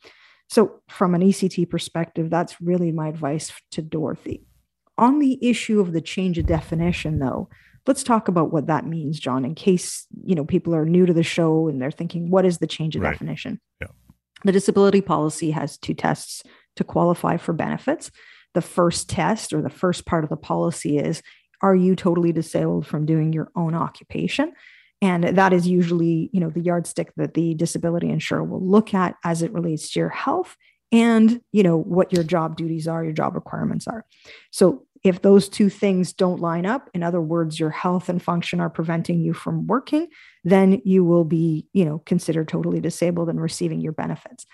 So, 0.48 0.80
from 0.88 1.14
an 1.14 1.22
ECT 1.22 1.68
perspective, 1.68 2.30
that's 2.30 2.60
really 2.60 2.92
my 2.92 3.08
advice 3.08 3.52
to 3.72 3.82
Dorothy. 3.82 4.44
On 4.96 5.18
the 5.18 5.38
issue 5.44 5.80
of 5.80 5.92
the 5.92 6.00
change 6.00 6.38
of 6.38 6.46
definition, 6.46 7.18
though, 7.18 7.48
let's 7.86 8.02
talk 8.02 8.28
about 8.28 8.52
what 8.52 8.66
that 8.66 8.86
means, 8.86 9.18
John, 9.18 9.44
in 9.44 9.54
case 9.54 10.06
you 10.24 10.34
know 10.34 10.44
people 10.44 10.74
are 10.74 10.84
new 10.84 11.06
to 11.06 11.12
the 11.12 11.22
show 11.22 11.68
and 11.68 11.80
they're 11.80 11.90
thinking, 11.90 12.30
what 12.30 12.44
is 12.44 12.58
the 12.58 12.66
change 12.66 12.94
of 12.94 13.02
right. 13.02 13.12
definition? 13.12 13.60
Yeah. 13.80 13.88
The 14.44 14.52
disability 14.52 15.00
policy 15.00 15.50
has 15.50 15.76
two 15.78 15.94
tests 15.94 16.42
to 16.80 16.84
qualify 16.84 17.36
for 17.36 17.52
benefits. 17.52 18.10
The 18.54 18.62
first 18.62 19.08
test 19.08 19.52
or 19.52 19.62
the 19.62 19.70
first 19.70 20.06
part 20.06 20.24
of 20.24 20.30
the 20.30 20.36
policy 20.36 20.98
is 20.98 21.22
are 21.62 21.76
you 21.76 21.94
totally 21.94 22.32
disabled 22.32 22.86
from 22.86 23.04
doing 23.04 23.34
your 23.34 23.52
own 23.54 23.74
occupation? 23.74 24.52
And 25.02 25.24
that 25.36 25.52
is 25.52 25.68
usually 25.68 26.30
you 26.32 26.40
know 26.40 26.50
the 26.50 26.62
yardstick 26.62 27.12
that 27.16 27.34
the 27.34 27.54
disability 27.54 28.08
insurer 28.08 28.42
will 28.42 28.66
look 28.66 28.94
at 28.94 29.16
as 29.24 29.42
it 29.42 29.52
relates 29.52 29.92
to 29.92 30.00
your 30.00 30.08
health 30.08 30.56
and 30.90 31.40
you 31.52 31.62
know 31.62 31.76
what 31.76 32.12
your 32.12 32.24
job 32.24 32.56
duties 32.56 32.88
are 32.88 33.04
your 33.04 33.12
job 33.12 33.34
requirements 33.34 33.86
are. 33.86 34.04
So 34.50 34.86
if 35.04 35.22
those 35.22 35.48
two 35.48 35.70
things 35.70 36.12
don't 36.12 36.40
line 36.40 36.66
up 36.66 36.88
in 36.94 37.02
other 37.02 37.20
words 37.20 37.60
your 37.60 37.70
health 37.70 38.08
and 38.08 38.22
function 38.22 38.60
are 38.60 38.70
preventing 38.70 39.20
you 39.20 39.32
from 39.32 39.66
working 39.66 40.08
then 40.44 40.80
you 40.84 41.04
will 41.04 41.24
be 41.24 41.66
you 41.72 41.84
know 41.84 41.98
considered 42.00 42.48
totally 42.48 42.80
disabled 42.80 43.28
and 43.28 43.40
receiving 43.40 43.80
your 43.80 43.92
benefits 43.92 44.46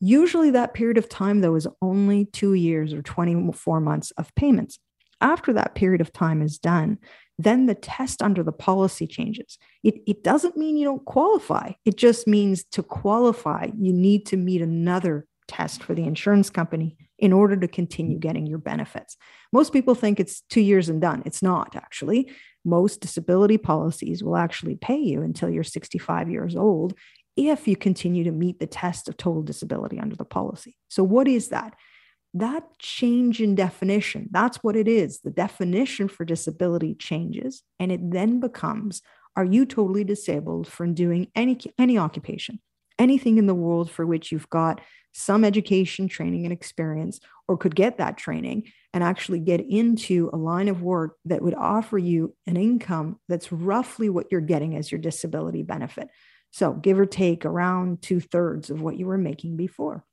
Usually, 0.00 0.50
that 0.50 0.74
period 0.74 0.98
of 0.98 1.08
time, 1.08 1.40
though, 1.40 1.56
is 1.56 1.66
only 1.82 2.26
two 2.26 2.54
years 2.54 2.92
or 2.92 3.02
24 3.02 3.80
months 3.80 4.10
of 4.12 4.34
payments. 4.34 4.78
After 5.20 5.52
that 5.54 5.74
period 5.74 6.00
of 6.00 6.12
time 6.12 6.42
is 6.42 6.58
done, 6.58 6.98
then 7.38 7.66
the 7.66 7.74
test 7.74 8.22
under 8.22 8.42
the 8.42 8.52
policy 8.52 9.06
changes. 9.06 9.58
It, 9.82 9.96
it 10.06 10.22
doesn't 10.22 10.56
mean 10.56 10.76
you 10.76 10.84
don't 10.84 11.04
qualify, 11.04 11.72
it 11.84 11.96
just 11.96 12.26
means 12.26 12.64
to 12.72 12.82
qualify, 12.82 13.68
you 13.76 13.92
need 13.92 14.26
to 14.26 14.36
meet 14.36 14.62
another 14.62 15.26
test 15.48 15.82
for 15.82 15.94
the 15.94 16.04
insurance 16.04 16.50
company 16.50 16.96
in 17.18 17.32
order 17.32 17.56
to 17.56 17.66
continue 17.66 18.18
getting 18.18 18.46
your 18.46 18.58
benefits. 18.58 19.16
Most 19.52 19.72
people 19.72 19.94
think 19.94 20.20
it's 20.20 20.42
two 20.42 20.60
years 20.60 20.88
and 20.88 21.00
done. 21.00 21.22
It's 21.24 21.42
not 21.42 21.74
actually. 21.74 22.30
Most 22.64 23.00
disability 23.00 23.56
policies 23.56 24.22
will 24.22 24.36
actually 24.36 24.76
pay 24.76 24.98
you 24.98 25.22
until 25.22 25.48
you're 25.48 25.64
65 25.64 26.30
years 26.30 26.54
old 26.54 26.94
if 27.38 27.68
you 27.68 27.76
continue 27.76 28.24
to 28.24 28.32
meet 28.32 28.58
the 28.58 28.66
test 28.66 29.08
of 29.08 29.16
total 29.16 29.42
disability 29.42 29.98
under 30.00 30.16
the 30.16 30.24
policy. 30.24 30.76
So, 30.88 31.02
what 31.02 31.28
is 31.28 31.48
that? 31.48 31.74
That 32.34 32.64
change 32.78 33.40
in 33.40 33.54
definition, 33.54 34.28
that's 34.30 34.58
what 34.58 34.76
it 34.76 34.88
is. 34.88 35.20
The 35.20 35.30
definition 35.30 36.08
for 36.08 36.24
disability 36.24 36.94
changes, 36.94 37.62
and 37.78 37.90
it 37.92 38.10
then 38.10 38.40
becomes 38.40 39.02
Are 39.36 39.44
you 39.44 39.64
totally 39.64 40.04
disabled 40.04 40.66
from 40.66 40.94
doing 40.94 41.28
any, 41.34 41.58
any 41.78 41.96
occupation, 41.96 42.60
anything 42.98 43.38
in 43.38 43.46
the 43.46 43.54
world 43.54 43.90
for 43.90 44.04
which 44.04 44.32
you've 44.32 44.50
got 44.50 44.80
some 45.12 45.44
education, 45.44 46.08
training, 46.08 46.44
and 46.44 46.52
experience, 46.52 47.20
or 47.48 47.56
could 47.56 47.74
get 47.74 47.98
that 47.98 48.16
training 48.16 48.64
and 48.92 49.02
actually 49.02 49.40
get 49.40 49.60
into 49.60 50.30
a 50.32 50.36
line 50.36 50.68
of 50.68 50.82
work 50.82 51.16
that 51.24 51.42
would 51.42 51.54
offer 51.54 51.98
you 51.98 52.34
an 52.46 52.56
income 52.56 53.18
that's 53.28 53.50
roughly 53.50 54.08
what 54.08 54.26
you're 54.30 54.40
getting 54.40 54.76
as 54.76 54.90
your 54.90 55.00
disability 55.00 55.62
benefit. 55.62 56.08
So, 56.50 56.72
give 56.72 56.98
or 56.98 57.06
take 57.06 57.44
around 57.44 58.02
two 58.02 58.20
thirds 58.20 58.70
of 58.70 58.80
what 58.80 58.96
you 58.96 59.06
were 59.06 59.18
making 59.18 59.56
before. 59.56 60.04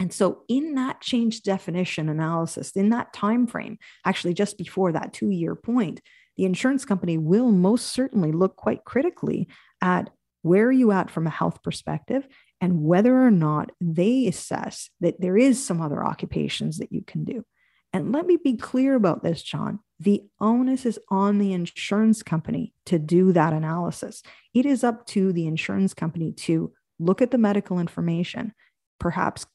And 0.00 0.12
so, 0.12 0.42
in 0.48 0.74
that 0.74 1.00
change 1.00 1.42
definition 1.42 2.08
analysis, 2.08 2.72
in 2.72 2.90
that 2.90 3.12
time 3.12 3.46
frame, 3.46 3.78
actually 4.04 4.34
just 4.34 4.58
before 4.58 4.92
that 4.92 5.12
two 5.12 5.30
year 5.30 5.54
point, 5.54 6.00
the 6.36 6.44
insurance 6.44 6.84
company 6.84 7.18
will 7.18 7.50
most 7.50 7.88
certainly 7.88 8.32
look 8.32 8.56
quite 8.56 8.84
critically 8.84 9.48
at 9.80 10.10
where 10.42 10.66
are 10.66 10.72
you 10.72 10.90
at 10.90 11.10
from 11.10 11.26
a 11.26 11.30
health 11.30 11.62
perspective 11.62 12.26
and 12.60 12.82
whether 12.82 13.16
or 13.16 13.30
not 13.30 13.70
they 13.80 14.26
assess 14.26 14.90
that 15.00 15.20
there 15.20 15.36
is 15.36 15.64
some 15.64 15.80
other 15.80 16.04
occupations 16.04 16.78
that 16.78 16.92
you 16.92 17.02
can 17.06 17.24
do. 17.24 17.44
And 17.92 18.12
let 18.12 18.26
me 18.26 18.38
be 18.42 18.56
clear 18.56 18.94
about 18.94 19.22
this, 19.22 19.42
John. 19.42 19.80
The 20.00 20.22
onus 20.40 20.86
is 20.86 20.98
on 21.10 21.38
the 21.38 21.52
insurance 21.52 22.22
company 22.22 22.72
to 22.86 22.98
do 22.98 23.32
that 23.32 23.52
analysis. 23.52 24.22
It 24.54 24.66
is 24.66 24.82
up 24.82 25.06
to 25.08 25.32
the 25.32 25.46
insurance 25.46 25.94
company 25.94 26.32
to 26.32 26.72
look 26.98 27.20
at 27.20 27.30
the 27.30 27.38
medical 27.38 27.78
information, 27.78 28.54
perhaps 28.98 29.46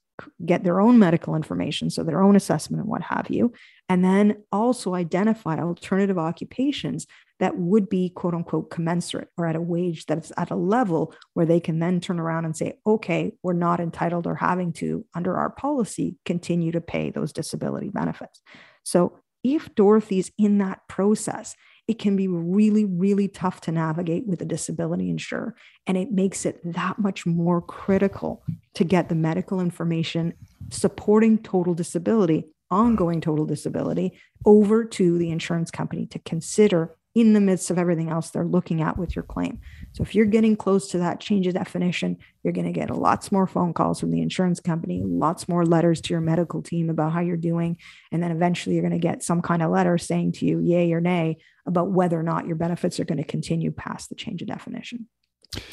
get 0.46 0.64
their 0.64 0.80
own 0.80 1.00
medical 1.00 1.36
information, 1.36 1.90
so 1.90 2.04
their 2.04 2.24
own 2.24 2.36
assessment 2.36 2.82
and 2.82 2.90
what 2.90 3.02
have 3.02 3.28
you, 3.30 3.52
and 3.90 4.04
then 4.04 4.44
also 4.52 4.96
identify 4.96 5.60
alternative 5.60 6.18
occupations 6.18 7.08
that 7.40 7.58
would 7.58 7.88
be 7.88 8.10
quote 8.10 8.34
unquote 8.34 8.70
commensurate 8.70 9.30
or 9.38 9.46
at 9.46 9.56
a 9.56 9.62
wage 9.62 10.06
that's 10.06 10.32
at 10.38 10.50
a 10.50 10.56
level 10.56 11.14
where 11.34 11.46
they 11.46 11.60
can 11.60 11.80
then 11.80 12.00
turn 12.00 12.20
around 12.20 12.46
and 12.46 12.58
say, 12.58 12.80
okay, 12.86 13.32
we're 13.44 13.54
not 13.54 13.80
entitled 13.80 14.26
or 14.26 14.36
having 14.36 14.74
to, 14.74 15.06
under 15.14 15.38
our 15.38 15.50
policy, 15.50 16.16
continue 16.26 16.72
to 16.72 16.82
pay 16.82 17.12
those 17.12 17.32
disability 17.32 17.90
benefits. 17.90 18.42
So 18.84 19.20
if 19.44 19.74
Dorothy's 19.76 20.32
in 20.38 20.58
that 20.58 20.88
process, 20.88 21.56
it 21.88 22.00
can 22.00 22.18
be 22.18 22.28
really, 22.28 22.84
really 22.84 23.30
tough 23.30 23.62
to 23.62 23.72
navigate 23.72 24.28
with 24.28 24.42
a 24.42 24.46
disability 24.46 25.10
insurer. 25.10 25.56
And 25.86 25.98
it 25.98 26.12
makes 26.12 26.46
it 26.46 26.60
that 26.74 27.00
much 27.00 27.26
more 27.26 27.62
critical 27.62 28.44
to 28.74 28.84
get 28.84 29.08
the 29.08 29.16
medical 29.16 29.62
information 29.62 30.34
supporting 30.70 31.38
total 31.38 31.74
disability, 31.74 32.46
ongoing 32.70 33.22
total 33.22 33.46
disability, 33.46 34.20
over 34.46 34.84
to 34.84 35.18
the 35.18 35.32
insurance 35.32 35.72
company 35.72 36.06
to 36.08 36.20
consider 36.20 36.97
in 37.18 37.34
the 37.34 37.42
midst 37.42 37.72
of 37.72 37.80
everything 37.80 38.10
else 38.10 38.30
they're 38.30 38.46
looking 38.46 38.80
at 38.80 38.96
with 38.96 39.16
your 39.16 39.24
claim. 39.24 39.60
So 39.94 40.04
if 40.04 40.14
you're 40.14 40.28
getting 40.28 40.56
close 40.56 40.88
to 40.90 41.00
that 41.00 41.20
change 41.20 41.48
of 41.48 41.56
definition, 41.56 42.18
you're 42.44 42.54
going 42.54 42.68
to 42.68 42.72
get 42.72 42.92
lots 42.92 43.32
more 43.32 43.48
phone 43.48 43.74
calls 43.74 44.00
from 44.00 44.12
the 44.12 44.22
insurance 44.22 44.60
company, 44.60 45.02
lots 45.04 45.50
more 45.50 45.66
letters 45.66 46.00
to 46.02 46.14
your 46.14 46.22
medical 46.22 46.62
team 46.62 46.92
about 46.92 47.14
how 47.14 47.22
you're 47.22 47.36
doing. 47.36 47.78
And 48.12 48.22
then 48.22 48.30
eventually 48.30 48.76
you're 48.76 48.88
going 48.88 48.92
to 48.92 49.00
get 49.00 49.24
some 49.24 49.42
kind 49.42 49.64
of 49.64 49.72
letter 49.72 49.98
saying 49.98 50.34
to 50.34 50.46
you, 50.46 50.60
yay 50.60 50.94
or 50.94 51.02
nay, 51.02 51.38
about 51.66 51.92
whether 51.92 52.20
or 52.20 52.24
not 52.24 52.46
your 52.46 52.56
benefits 52.56 53.00
are 53.00 53.06
going 53.06 53.18
to 53.18 53.24
continue 53.24 53.72
past 53.72 54.10
the 54.10 54.16
change 54.16 54.44
of 54.44 54.48
definition. 54.48 55.08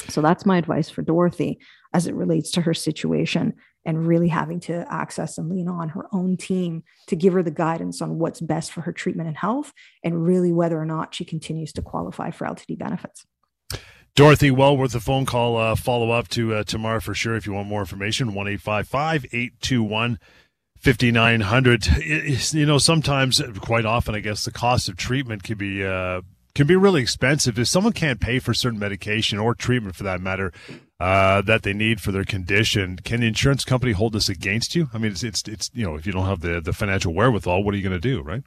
So 0.09 0.23
that's 0.23 0.47
my 0.47 0.57
advice 0.57 0.89
for 0.89 1.03
Dorothy 1.03 1.59
as 1.93 2.07
it 2.07 2.15
relates 2.15 2.53
to 2.53 2.63
her 2.63 2.73
situation 2.73 3.53
and 3.85 4.07
really 4.07 4.29
having 4.29 4.61
to 4.61 4.85
access 4.93 5.39
and 5.39 5.51
lean 5.51 5.69
on 5.69 5.91
her 5.91 6.07
own 6.13 6.37
team 6.37 6.83
to 7.07 7.17
give 7.17 7.33
her 7.33 7.43
the 7.43 7.51
guidance 7.51 8.01
on 8.01 8.19
what's 8.19 8.41
best 8.41 8.73
for 8.73 8.81
her 8.83 8.93
treatment 8.93 9.29
and 9.29 9.37
health 9.37 9.73
and 10.03 10.25
really 10.25 10.53
whether 10.53 10.79
or 10.79 10.87
not 10.87 11.15
she 11.15 11.25
continues 11.25 11.73
to 11.73 11.83
qualify 11.83 12.31
for 12.31 12.47
LTD 12.47 12.79
benefits. 12.79 13.27
Dorothy, 14.17 14.51
well 14.51 14.77
worth 14.77 14.95
a 14.95 15.01
phone 15.01 15.27
call 15.27 15.57
uh, 15.57 15.75
follow 15.75 16.13
up 16.13 16.29
to 16.29 16.55
uh, 16.55 16.63
Tamar 16.63 17.01
for 17.01 17.15
sure 17.15 17.35
if 17.35 17.47
you 17.47 17.53
want 17.53 17.69
more 17.69 17.81
information. 17.81 18.33
1 18.33 18.47
821 18.49 20.19
5900. 20.79 21.87
You 22.53 22.67
know, 22.67 22.79
sometimes, 22.79 23.43
quite 23.61 23.85
often, 23.85 24.15
I 24.15 24.21
guess 24.21 24.45
the 24.45 24.53
cost 24.53 24.89
of 24.89 24.97
treatment 24.97 25.43
can 25.43 25.59
be. 25.59 25.85
Uh, 25.85 26.23
can 26.55 26.69
be 26.69 26.77
really 26.77 27.03
expensive 27.03 27.59
if 27.59 27.67
someone 27.67 27.93
can't 27.93 28.21
pay 28.21 28.39
for 28.39 28.55
certain 28.55 28.79
medication 28.79 29.41
or 29.41 29.57
treatment 29.57 29.97
for 29.97 30.05
that 30.05 30.21
matter 30.21 30.53
uh, 31.01 31.43
that 31.43 31.63
they 31.63 31.73
need 31.73 32.01
for 32.01 32.13
their 32.13 32.25
condition. 32.25 32.99
Can 33.05 33.21
the 33.21 33.27
insurance 33.27 33.65
company 33.65 33.93
hold 33.93 34.13
this 34.13 34.29
against 34.29 34.75
you? 34.75 34.89
I 34.95 34.99
mean, 34.99 35.13
it's, 35.13 35.23
it's, 35.23 35.43
it's 35.49 35.71
you 35.75 35.85
know, 35.85 35.97
if 35.97 36.07
you 36.07 36.13
don't 36.13 36.27
have 36.27 36.41
the, 36.41 36.61
the 36.61 36.73
financial 36.73 37.13
wherewithal, 37.13 37.65
what 37.65 37.75
are 37.75 37.77
you 37.77 37.83
going 37.83 38.01
to 38.01 38.09
do, 38.09 38.23
right? 38.23 38.43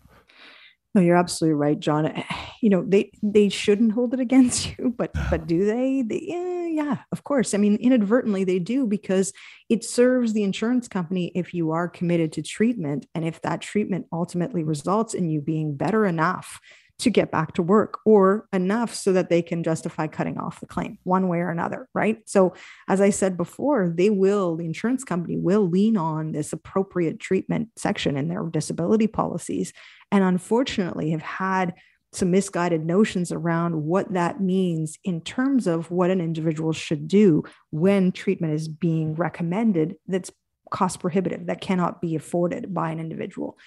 No, 0.95 1.01
you're 1.01 1.17
absolutely 1.17 1.55
right, 1.55 1.79
John. 1.79 2.23
You 2.59 2.71
know, 2.71 2.83
they 2.83 3.11
they 3.21 3.49
shouldn't 3.49 3.91
hold 3.91 4.15
it 4.15 4.19
against 4.19 4.65
you, 4.79 4.91
but 4.97 5.11
but 5.29 5.45
do 5.45 5.63
they? 5.63 6.01
they 6.01 6.23
yeah, 6.23 6.65
yeah, 6.65 6.97
of 7.11 7.23
course. 7.23 7.53
I 7.53 7.59
mean, 7.59 7.75
inadvertently 7.75 8.45
they 8.45 8.57
do 8.57 8.87
because 8.87 9.31
it 9.69 9.83
serves 9.83 10.33
the 10.33 10.41
insurance 10.41 10.87
company 10.87 11.31
if 11.35 11.53
you 11.53 11.69
are 11.69 11.87
committed 11.87 12.33
to 12.33 12.41
treatment, 12.41 13.05
and 13.13 13.23
if 13.23 13.39
that 13.43 13.61
treatment 13.61 14.07
ultimately 14.11 14.63
results 14.63 15.13
in 15.13 15.29
you 15.29 15.39
being 15.39 15.75
better 15.75 16.07
enough 16.07 16.59
to 16.99 17.09
get 17.11 17.31
back 17.31 17.53
to 17.53 17.61
work 17.61 17.99
or 18.05 18.47
enough 18.51 18.93
so 18.93 19.13
that 19.13 19.29
they 19.29 19.41
can 19.41 19.63
justify 19.63 20.07
cutting 20.07 20.37
off 20.37 20.59
the 20.59 20.65
claim 20.65 20.97
one 21.03 21.27
way 21.27 21.39
or 21.39 21.49
another, 21.49 21.87
right? 21.93 22.27
So, 22.27 22.53
as 22.87 23.01
I 23.01 23.11
said 23.11 23.37
before, 23.37 23.93
they 23.95 24.09
will, 24.09 24.55
the 24.55 24.65
insurance 24.65 25.03
company 25.03 25.37
will 25.37 25.67
lean 25.69 25.95
on 25.95 26.31
this 26.31 26.53
appropriate 26.53 27.19
treatment 27.19 27.69
section 27.75 28.17
in 28.17 28.29
their 28.29 28.43
disability 28.43 29.07
policies. 29.07 29.73
And 30.11 30.23
unfortunately, 30.23 31.11
have 31.11 31.21
had 31.21 31.75
some 32.13 32.31
misguided 32.31 32.85
notions 32.85 33.31
around 33.31 33.83
what 33.83 34.13
that 34.13 34.41
means 34.41 34.97
in 35.03 35.21
terms 35.21 35.67
of 35.67 35.91
what 35.91 36.09
an 36.09 36.21
individual 36.21 36.73
should 36.73 37.07
do 37.07 37.43
when 37.69 38.11
treatment 38.11 38.53
is 38.53 38.67
being 38.67 39.13
recommended 39.13 39.95
that's 40.07 40.31
cost 40.71 40.99
prohibitive 40.99 41.45
that 41.45 41.61
cannot 41.61 42.01
be 42.01 42.15
afforded 42.15 42.73
by 42.73 42.91
an 42.91 42.99
individual 42.99 43.57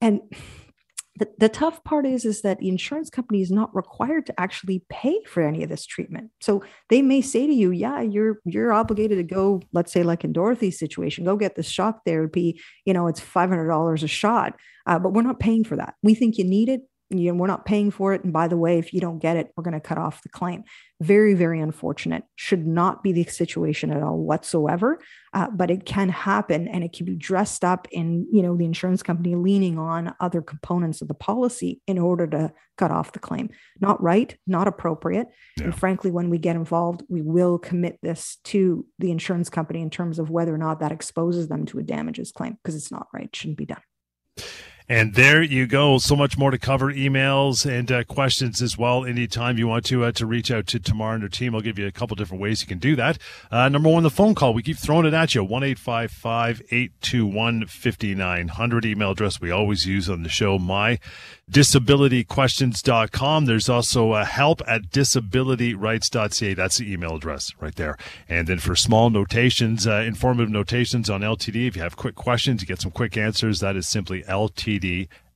and 0.00 0.20
the, 1.38 1.48
tough 1.48 1.82
part 1.84 2.06
is 2.06 2.24
is 2.24 2.42
that 2.42 2.58
the 2.58 2.68
insurance 2.68 3.08
company 3.08 3.40
is 3.40 3.50
not 3.50 3.74
required 3.74 4.26
to 4.26 4.40
actually 4.40 4.84
pay 4.90 5.22
for 5.24 5.42
any 5.42 5.62
of 5.62 5.70
this 5.70 5.86
treatment. 5.86 6.30
So 6.40 6.62
they 6.90 7.02
may 7.02 7.20
say 7.20 7.46
to 7.46 7.52
you 7.52 7.70
yeah 7.70 8.00
you're 8.00 8.40
you're 8.44 8.72
obligated 8.72 9.18
to 9.18 9.34
go 9.34 9.62
let's 9.72 9.92
say 9.92 10.02
like 10.02 10.24
in 10.24 10.32
dorothy's 10.32 10.78
situation 10.78 11.24
go 11.24 11.36
get 11.36 11.56
the 11.56 11.62
shock 11.62 12.04
therapy. 12.04 12.60
You 12.84 12.92
know 12.92 13.06
it's 13.06 13.20
$500 13.20 14.02
a 14.02 14.06
shot 14.06 14.56
uh, 14.86 14.98
but 14.98 15.12
we're 15.12 15.22
not 15.22 15.40
paying 15.40 15.64
for 15.64 15.76
that. 15.76 15.94
We 16.02 16.14
think 16.14 16.38
you 16.38 16.44
need 16.44 16.68
it 16.68 16.82
you 17.10 17.30
know, 17.30 17.38
we're 17.38 17.46
not 17.46 17.64
paying 17.64 17.90
for 17.90 18.14
it. 18.14 18.24
And 18.24 18.32
by 18.32 18.48
the 18.48 18.56
way, 18.56 18.78
if 18.78 18.92
you 18.92 19.00
don't 19.00 19.20
get 19.20 19.36
it, 19.36 19.52
we're 19.56 19.62
going 19.62 19.74
to 19.74 19.80
cut 19.80 19.98
off 19.98 20.22
the 20.22 20.28
claim. 20.28 20.64
Very, 21.00 21.34
very 21.34 21.60
unfortunate. 21.60 22.24
Should 22.34 22.66
not 22.66 23.02
be 23.02 23.12
the 23.12 23.24
situation 23.24 23.92
at 23.92 24.02
all 24.02 24.18
whatsoever. 24.18 24.98
Uh, 25.32 25.48
but 25.50 25.70
it 25.70 25.84
can 25.84 26.08
happen, 26.08 26.66
and 26.66 26.82
it 26.82 26.92
can 26.92 27.06
be 27.06 27.14
dressed 27.14 27.64
up 27.64 27.86
in, 27.92 28.26
you 28.32 28.42
know, 28.42 28.56
the 28.56 28.64
insurance 28.64 29.02
company 29.02 29.34
leaning 29.34 29.78
on 29.78 30.14
other 30.18 30.40
components 30.40 31.02
of 31.02 31.08
the 31.08 31.14
policy 31.14 31.80
in 31.86 31.98
order 31.98 32.26
to 32.26 32.52
cut 32.76 32.90
off 32.90 33.12
the 33.12 33.18
claim. 33.18 33.50
Not 33.80 34.02
right, 34.02 34.36
not 34.46 34.66
appropriate. 34.66 35.28
Yeah. 35.58 35.64
And 35.64 35.78
frankly, 35.78 36.10
when 36.10 36.30
we 36.30 36.38
get 36.38 36.56
involved, 36.56 37.02
we 37.08 37.22
will 37.22 37.58
commit 37.58 37.98
this 38.02 38.38
to 38.44 38.86
the 38.98 39.10
insurance 39.10 39.50
company 39.50 39.82
in 39.82 39.90
terms 39.90 40.18
of 40.18 40.30
whether 40.30 40.54
or 40.54 40.58
not 40.58 40.80
that 40.80 40.92
exposes 40.92 41.48
them 41.48 41.66
to 41.66 41.78
a 41.78 41.82
damages 41.82 42.32
claim 42.32 42.54
because 42.54 42.74
it's 42.74 42.90
not 42.90 43.06
right. 43.12 43.34
Shouldn't 43.34 43.58
be 43.58 43.66
done. 43.66 43.82
And 44.88 45.14
there 45.14 45.42
you 45.42 45.66
go. 45.66 45.98
So 45.98 46.14
much 46.14 46.38
more 46.38 46.52
to 46.52 46.58
cover. 46.58 46.92
Emails 46.92 47.68
and 47.68 47.90
uh, 47.90 48.04
questions 48.04 48.62
as 48.62 48.78
well. 48.78 49.04
Anytime 49.04 49.58
you 49.58 49.66
want 49.66 49.84
to 49.86 50.04
uh, 50.04 50.12
to 50.12 50.26
reach 50.26 50.52
out 50.52 50.68
to 50.68 50.78
Tamar 50.78 51.14
and 51.14 51.24
her 51.24 51.28
team, 51.28 51.56
I'll 51.56 51.60
give 51.60 51.78
you 51.78 51.88
a 51.88 51.92
couple 51.92 52.14
different 52.14 52.40
ways 52.40 52.62
you 52.62 52.68
can 52.68 52.78
do 52.78 52.94
that. 52.94 53.18
Uh, 53.50 53.68
number 53.68 53.88
one, 53.88 54.04
the 54.04 54.10
phone 54.10 54.36
call. 54.36 54.54
We 54.54 54.62
keep 54.62 54.78
throwing 54.78 55.04
it 55.04 55.12
at 55.12 55.34
you. 55.34 55.42
One 55.42 55.64
eight 55.64 55.80
five 55.80 56.12
five 56.12 56.62
eight 56.70 56.92
two 57.00 57.26
one 57.26 57.66
fifty 57.66 58.14
nine 58.14 58.46
hundred. 58.48 58.84
Email 58.84 59.10
address 59.10 59.40
we 59.40 59.50
always 59.50 59.86
use 59.86 60.08
on 60.08 60.22
the 60.22 60.28
show. 60.28 60.56
My 60.56 61.00
disabilityquestions.com. 61.50 63.44
There's 63.44 63.68
also 63.68 64.14
a 64.14 64.24
help 64.24 64.62
at 64.66 64.90
disabilityrights.ca. 64.90 66.54
That's 66.54 66.78
the 66.78 66.92
email 66.92 67.16
address 67.16 67.52
right 67.60 67.74
there. 67.74 67.96
And 68.28 68.48
then 68.48 68.58
for 68.58 68.74
small 68.74 69.10
notations, 69.10 69.86
uh, 69.86 70.02
informative 70.06 70.50
notations 70.50 71.08
on 71.08 71.20
LTD, 71.20 71.68
if 71.68 71.76
you 71.76 71.82
have 71.82 71.96
quick 71.96 72.16
questions, 72.16 72.62
you 72.62 72.66
get 72.66 72.80
some 72.80 72.90
quick 72.90 73.16
answers, 73.16 73.60
that 73.60 73.76
is 73.76 73.86
simply 73.86 74.24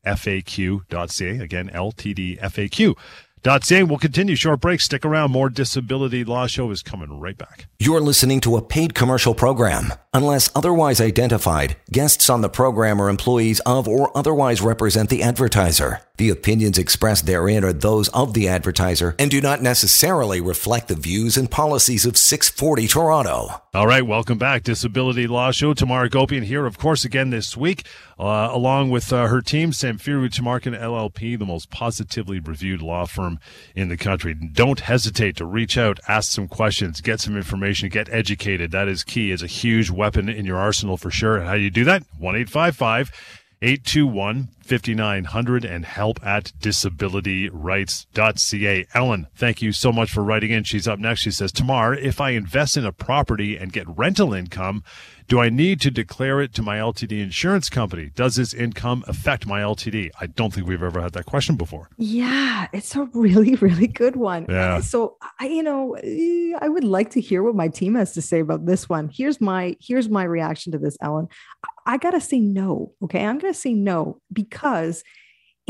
ltdfaq.ca. 0.05 1.41
Again, 1.41 1.71
ltdfaq. 1.71 2.97
Dot 3.43 3.65
saying 3.65 3.89
we'll 3.89 3.97
continue 3.97 4.37
short 4.37 4.61
break. 4.61 4.83
Stick 4.83 5.03
around. 5.03 5.31
More 5.31 5.49
disability 5.49 6.25
law 6.25 6.47
show 6.47 6.71
is 6.71 6.83
coming 6.83 7.19
right 7.19 7.39
back. 7.39 7.69
You're 7.79 8.03
listening 8.03 8.41
to 8.43 8.57
a 8.57 8.63
paid 8.63 8.95
commercial 8.95 9.35
program. 9.35 9.95
Unless 10.13 10.51
otherwise 10.55 11.01
identified, 11.01 11.77
guests 11.91 12.29
on 12.29 12.43
the 12.43 12.51
program 12.51 13.01
are 13.01 13.09
employees 13.09 13.61
of 13.61 13.89
or 13.89 14.15
otherwise 14.15 14.61
represent 14.61 15.09
the 15.09 15.23
advertiser. 15.23 16.01
The 16.19 16.29
opinions 16.29 16.77
expressed 16.77 17.25
therein 17.25 17.65
are 17.65 17.73
those 17.73 18.09
of 18.09 18.35
the 18.35 18.47
advertiser 18.47 19.15
and 19.19 19.31
do 19.31 19.41
not 19.41 19.63
necessarily 19.63 20.39
reflect 20.39 20.89
the 20.89 20.95
views 20.95 21.39
and 21.39 21.51
policies 21.51 22.05
of 22.05 22.19
640 22.19 22.89
Toronto. 22.89 23.63
All 23.73 23.87
right, 23.87 24.05
welcome 24.05 24.37
back. 24.37 24.65
Disability 24.65 25.27
Law 25.27 25.51
Show. 25.51 25.73
Tamara 25.73 26.11
Gopian 26.11 26.43
here, 26.43 26.67
of 26.67 26.77
course, 26.77 27.07
again 27.07 27.31
this 27.31 27.57
week, 27.57 27.87
uh, 28.19 28.51
along 28.51 28.91
with 28.91 29.13
uh, 29.15 29.29
her 29.29 29.41
team, 29.41 29.71
Samfiru 29.71 30.29
Tamarkin 30.29 30.79
LLP, 30.79 31.39
the 31.39 31.47
most 31.47 31.71
positively 31.71 32.39
reviewed 32.39 32.83
law 32.83 33.07
firm 33.07 33.30
in 33.75 33.89
the 33.89 33.97
country. 33.97 34.35
Don't 34.35 34.81
hesitate 34.81 35.37
to 35.37 35.45
reach 35.45 35.77
out, 35.77 36.01
ask 36.09 36.33
some 36.33 36.49
questions, 36.49 37.01
get 37.01 37.21
some 37.21 37.37
information, 37.37 37.89
get 37.89 38.09
educated. 38.11 38.71
That 38.73 38.89
is 38.89 39.05
key. 39.05 39.31
Is 39.31 39.43
a 39.43 39.47
huge 39.47 39.91
weapon 39.91 40.29
in 40.29 40.47
your 40.47 40.59
arsenal 40.59 40.97
for 40.97 41.11
sure. 41.11 41.41
How 41.43 41.55
do 41.55 41.61
you 41.61 41.71
do 41.71 41.85
that? 41.85 42.03
1 42.19 42.37
821 43.63 44.49
5900 44.71 45.65
and 45.65 45.85
help 45.85 46.25
at 46.25 46.53
disabilityrights.ca. 46.61 48.87
Ellen, 48.95 49.27
thank 49.35 49.61
you 49.61 49.73
so 49.73 49.91
much 49.91 50.13
for 50.13 50.23
writing 50.23 50.53
in. 50.53 50.63
She's 50.63 50.87
up 50.87 51.01
next. 51.01 51.23
She 51.23 51.33
says, 51.33 51.51
Tamar, 51.51 51.95
if 51.95 52.21
I 52.21 52.31
invest 52.31 52.77
in 52.77 52.87
a 52.87 52.93
property 52.93 53.57
and 53.57 53.73
get 53.73 53.89
rental 53.89 54.33
income, 54.33 54.85
do 55.31 55.41
I 55.41 55.49
need 55.49 55.81
to 55.83 55.93
declare 55.93 56.41
it 56.41 56.53
to 56.55 56.63
my 56.63 56.79
LTD 56.79 57.23
insurance 57.23 57.71
company? 57.71 58.11
Does 58.17 58.35
this 58.35 58.53
income 58.53 59.05
affect 59.07 59.47
my 59.47 59.61
LTD? 59.61 60.11
I 60.21 60.27
don't 60.27 60.53
think 60.53 60.67
we've 60.67 60.83
ever 60.83 61.01
had 61.01 61.13
that 61.13 61.27
question 61.27 61.55
before. 61.55 61.89
Yeah, 61.99 62.67
it's 62.73 62.97
a 62.97 63.05
really, 63.15 63.55
really 63.55 63.87
good 63.87 64.17
one. 64.17 64.47
Yeah. 64.49 64.81
So 64.81 65.19
I, 65.39 65.47
you 65.47 65.63
know, 65.63 65.97
I 66.61 66.69
would 66.69 66.83
like 66.83 67.11
to 67.11 67.21
hear 67.21 67.45
what 67.45 67.55
my 67.55 67.69
team 67.69 67.95
has 67.95 68.13
to 68.15 68.23
say 68.23 68.41
about 68.41 68.67
this 68.67 68.89
one. 68.89 69.09
Here's 69.09 69.41
my 69.41 69.77
here's 69.81 70.09
my 70.09 70.25
reaction 70.25 70.73
to 70.73 70.79
this, 70.79 70.97
Ellen. 71.01 71.29
I 71.87 71.97
gotta 71.97 72.21
say 72.21 72.41
no. 72.41 72.93
Okay, 73.05 73.25
I'm 73.25 73.39
gonna 73.39 73.55
say 73.55 73.73
no 73.73 74.21
because 74.33 74.60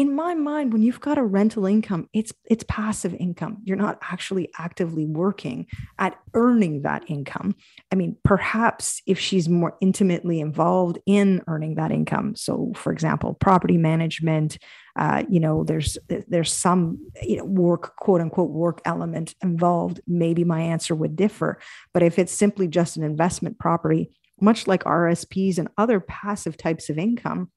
in 0.00 0.14
my 0.14 0.32
mind 0.34 0.72
when 0.72 0.80
you've 0.80 1.00
got 1.00 1.18
a 1.18 1.22
rental 1.22 1.66
income 1.66 2.08
it's 2.14 2.32
it's 2.46 2.64
passive 2.68 3.14
income. 3.14 3.58
You're 3.64 3.76
not 3.76 3.98
actually 4.00 4.48
actively 4.58 5.04
working 5.04 5.66
at 5.98 6.16
earning 6.32 6.82
that 6.82 7.04
income. 7.08 7.54
I 7.92 7.96
mean 7.96 8.16
perhaps 8.24 9.02
if 9.06 9.18
she's 9.18 9.48
more 9.48 9.76
intimately 9.82 10.40
involved 10.40 10.98
in 11.06 11.42
earning 11.48 11.74
that 11.74 11.90
income 11.90 12.34
so 12.34 12.72
for 12.76 12.92
example 12.92 13.34
property 13.34 13.76
management 13.76 14.58
uh, 14.98 15.22
you 15.28 15.40
know 15.40 15.64
there's 15.64 15.98
there's 16.08 16.52
some 16.52 16.98
you 17.22 17.36
know 17.36 17.44
work 17.44 17.94
quote 17.96 18.20
unquote 18.20 18.50
work 18.50 18.80
element 18.86 19.34
involved 19.42 20.00
maybe 20.06 20.44
my 20.44 20.62
answer 20.62 20.94
would 20.94 21.14
differ. 21.14 21.58
But 21.92 22.02
if 22.02 22.18
it's 22.18 22.32
simply 22.32 22.68
just 22.68 22.96
an 22.96 23.02
investment 23.02 23.58
property 23.58 24.10
much 24.40 24.66
like 24.66 24.84
rsps 24.84 25.58
and 25.58 25.68
other 25.76 26.00
passive 26.00 26.56
types 26.56 26.88
of 26.88 26.96
income 26.96 27.50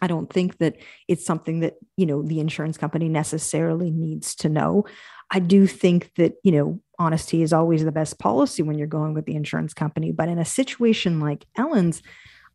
I 0.00 0.06
don't 0.06 0.32
think 0.32 0.58
that 0.58 0.76
it's 1.08 1.24
something 1.24 1.60
that, 1.60 1.74
you 1.96 2.06
know, 2.06 2.22
the 2.22 2.40
insurance 2.40 2.76
company 2.76 3.08
necessarily 3.08 3.90
needs 3.90 4.34
to 4.36 4.48
know. 4.48 4.84
I 5.30 5.40
do 5.40 5.66
think 5.66 6.12
that, 6.16 6.34
you 6.42 6.52
know, 6.52 6.80
honesty 6.98 7.42
is 7.42 7.52
always 7.52 7.84
the 7.84 7.92
best 7.92 8.18
policy 8.18 8.62
when 8.62 8.78
you're 8.78 8.86
going 8.86 9.14
with 9.14 9.26
the 9.26 9.34
insurance 9.34 9.74
company. 9.74 10.12
But 10.12 10.28
in 10.28 10.38
a 10.38 10.44
situation 10.44 11.20
like 11.20 11.44
Ellen's, 11.56 12.02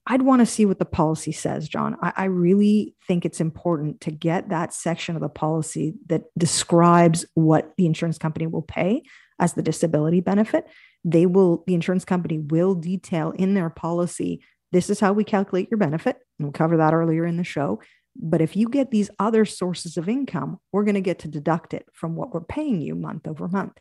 I'd 0.08 0.24
want 0.24 0.40
to 0.40 0.48
see 0.48 0.66
what 0.66 0.80
the 0.80 0.86
policy 0.86 1.32
says, 1.32 1.70
John. 1.70 1.96
I, 2.02 2.14
I, 2.16 2.24
really 2.26 2.96
think 3.08 3.24
it's 3.24 3.40
important 3.40 4.02
to 4.02 4.12
get 4.12 4.50
that 4.50 4.74
section 4.74 5.16
of 5.16 5.22
the 5.22 5.30
policy 5.30 5.94
that 6.08 6.24
describes 6.36 7.24
what 7.36 7.74
the 7.78 7.86
insurance 7.86 8.18
company 8.18 8.48
will 8.48 8.64
pay 8.64 9.04
as 9.40 9.54
the 9.54 9.62
disability 9.62 10.20
benefit. 10.20 10.66
They 11.04 11.28
will, 11.28 11.64
the 11.68 11.76
insurance 11.76 12.04
company 12.04 12.40
will 12.40 12.74
detail 12.74 13.32
in 13.32 13.54
their 13.54 13.70
policy 13.70 14.42
this 14.72 14.90
is 14.90 15.00
how 15.00 15.14
we 15.14 15.24
calculate 15.24 15.70
your 15.70 15.78
benefit. 15.78 16.18
And 16.40 16.48
we'll 16.48 16.54
cover 16.54 16.78
that 16.78 16.94
earlier 16.94 17.26
in 17.26 17.38
the 17.38 17.44
show. 17.44 17.80
But 18.16 18.42
if 18.42 18.56
you 18.56 18.68
get 18.68 18.92
these 18.92 19.10
other 19.20 19.46
sources 19.46 19.98
of 19.98 20.10
income, 20.10 20.60
we're 20.72 20.84
going 20.84 20.96
to 20.96 21.02
get 21.02 21.20
to 21.20 21.28
deduct 21.28 21.74
it 21.74 21.86
from 21.94 22.16
what 22.16 22.34
we're 22.34 22.42
paying 22.42 22.82
you 22.82 22.96
month 22.96 23.28
over 23.28 23.48
month. 23.48 23.74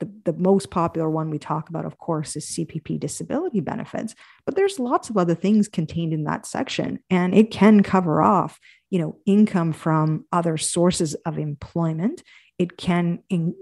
The, 0.00 0.10
the 0.26 0.32
most 0.34 0.70
popular 0.70 1.10
one 1.10 1.30
we 1.30 1.38
talk 1.38 1.68
about, 1.68 1.84
of 1.84 1.98
course, 1.98 2.36
is 2.36 2.46
CPP 2.46 3.00
disability 3.00 3.60
benefits. 3.60 4.14
But 4.44 4.54
there's 4.54 4.78
lots 4.78 5.10
of 5.10 5.16
other 5.16 5.34
things 5.34 5.68
contained 5.68 6.12
in 6.12 6.24
that 6.24 6.46
section, 6.46 7.00
and 7.10 7.34
it 7.34 7.50
can 7.50 7.82
cover 7.82 8.22
off, 8.22 8.60
you 8.90 9.00
know, 9.00 9.16
income 9.26 9.72
from 9.72 10.26
other 10.32 10.56
sources 10.56 11.14
of 11.26 11.36
employment. 11.38 12.22
It 12.58 12.76
can 12.76 13.24
in, 13.28 13.54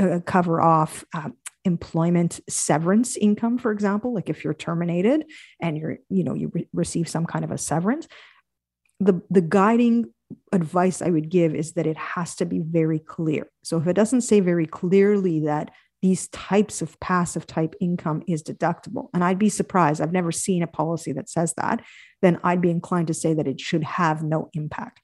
uh, 0.00 0.20
cover 0.24 0.62
off 0.62 1.04
uh, 1.14 1.30
employment 1.64 2.40
severance 2.48 3.16
income 3.16 3.56
for 3.56 3.70
example 3.70 4.12
like 4.12 4.28
if 4.28 4.42
you're 4.42 4.54
terminated 4.54 5.24
and 5.60 5.78
you're 5.78 5.98
you 6.08 6.24
know 6.24 6.34
you 6.34 6.50
re- 6.52 6.68
receive 6.72 7.08
some 7.08 7.24
kind 7.24 7.44
of 7.44 7.52
a 7.52 7.58
severance 7.58 8.08
the 8.98 9.20
the 9.30 9.40
guiding 9.40 10.06
advice 10.52 11.02
i 11.02 11.10
would 11.10 11.28
give 11.28 11.54
is 11.54 11.72
that 11.72 11.86
it 11.86 11.96
has 11.96 12.34
to 12.36 12.44
be 12.44 12.60
very 12.60 12.98
clear. 12.98 13.48
So 13.62 13.76
if 13.78 13.86
it 13.86 13.94
doesn't 13.94 14.22
say 14.22 14.40
very 14.40 14.66
clearly 14.66 15.40
that 15.40 15.70
these 16.00 16.28
types 16.28 16.82
of 16.82 16.98
passive 17.00 17.46
type 17.46 17.74
income 17.80 18.22
is 18.26 18.42
deductible 18.42 19.08
and 19.14 19.22
i'd 19.22 19.38
be 19.38 19.48
surprised 19.48 20.00
i've 20.00 20.12
never 20.12 20.32
seen 20.32 20.62
a 20.62 20.66
policy 20.66 21.12
that 21.12 21.28
says 21.28 21.54
that 21.56 21.80
then 22.22 22.40
i'd 22.42 22.60
be 22.60 22.70
inclined 22.70 23.06
to 23.06 23.14
say 23.14 23.34
that 23.34 23.46
it 23.46 23.60
should 23.60 23.84
have 23.84 24.22
no 24.22 24.48
impact. 24.54 25.00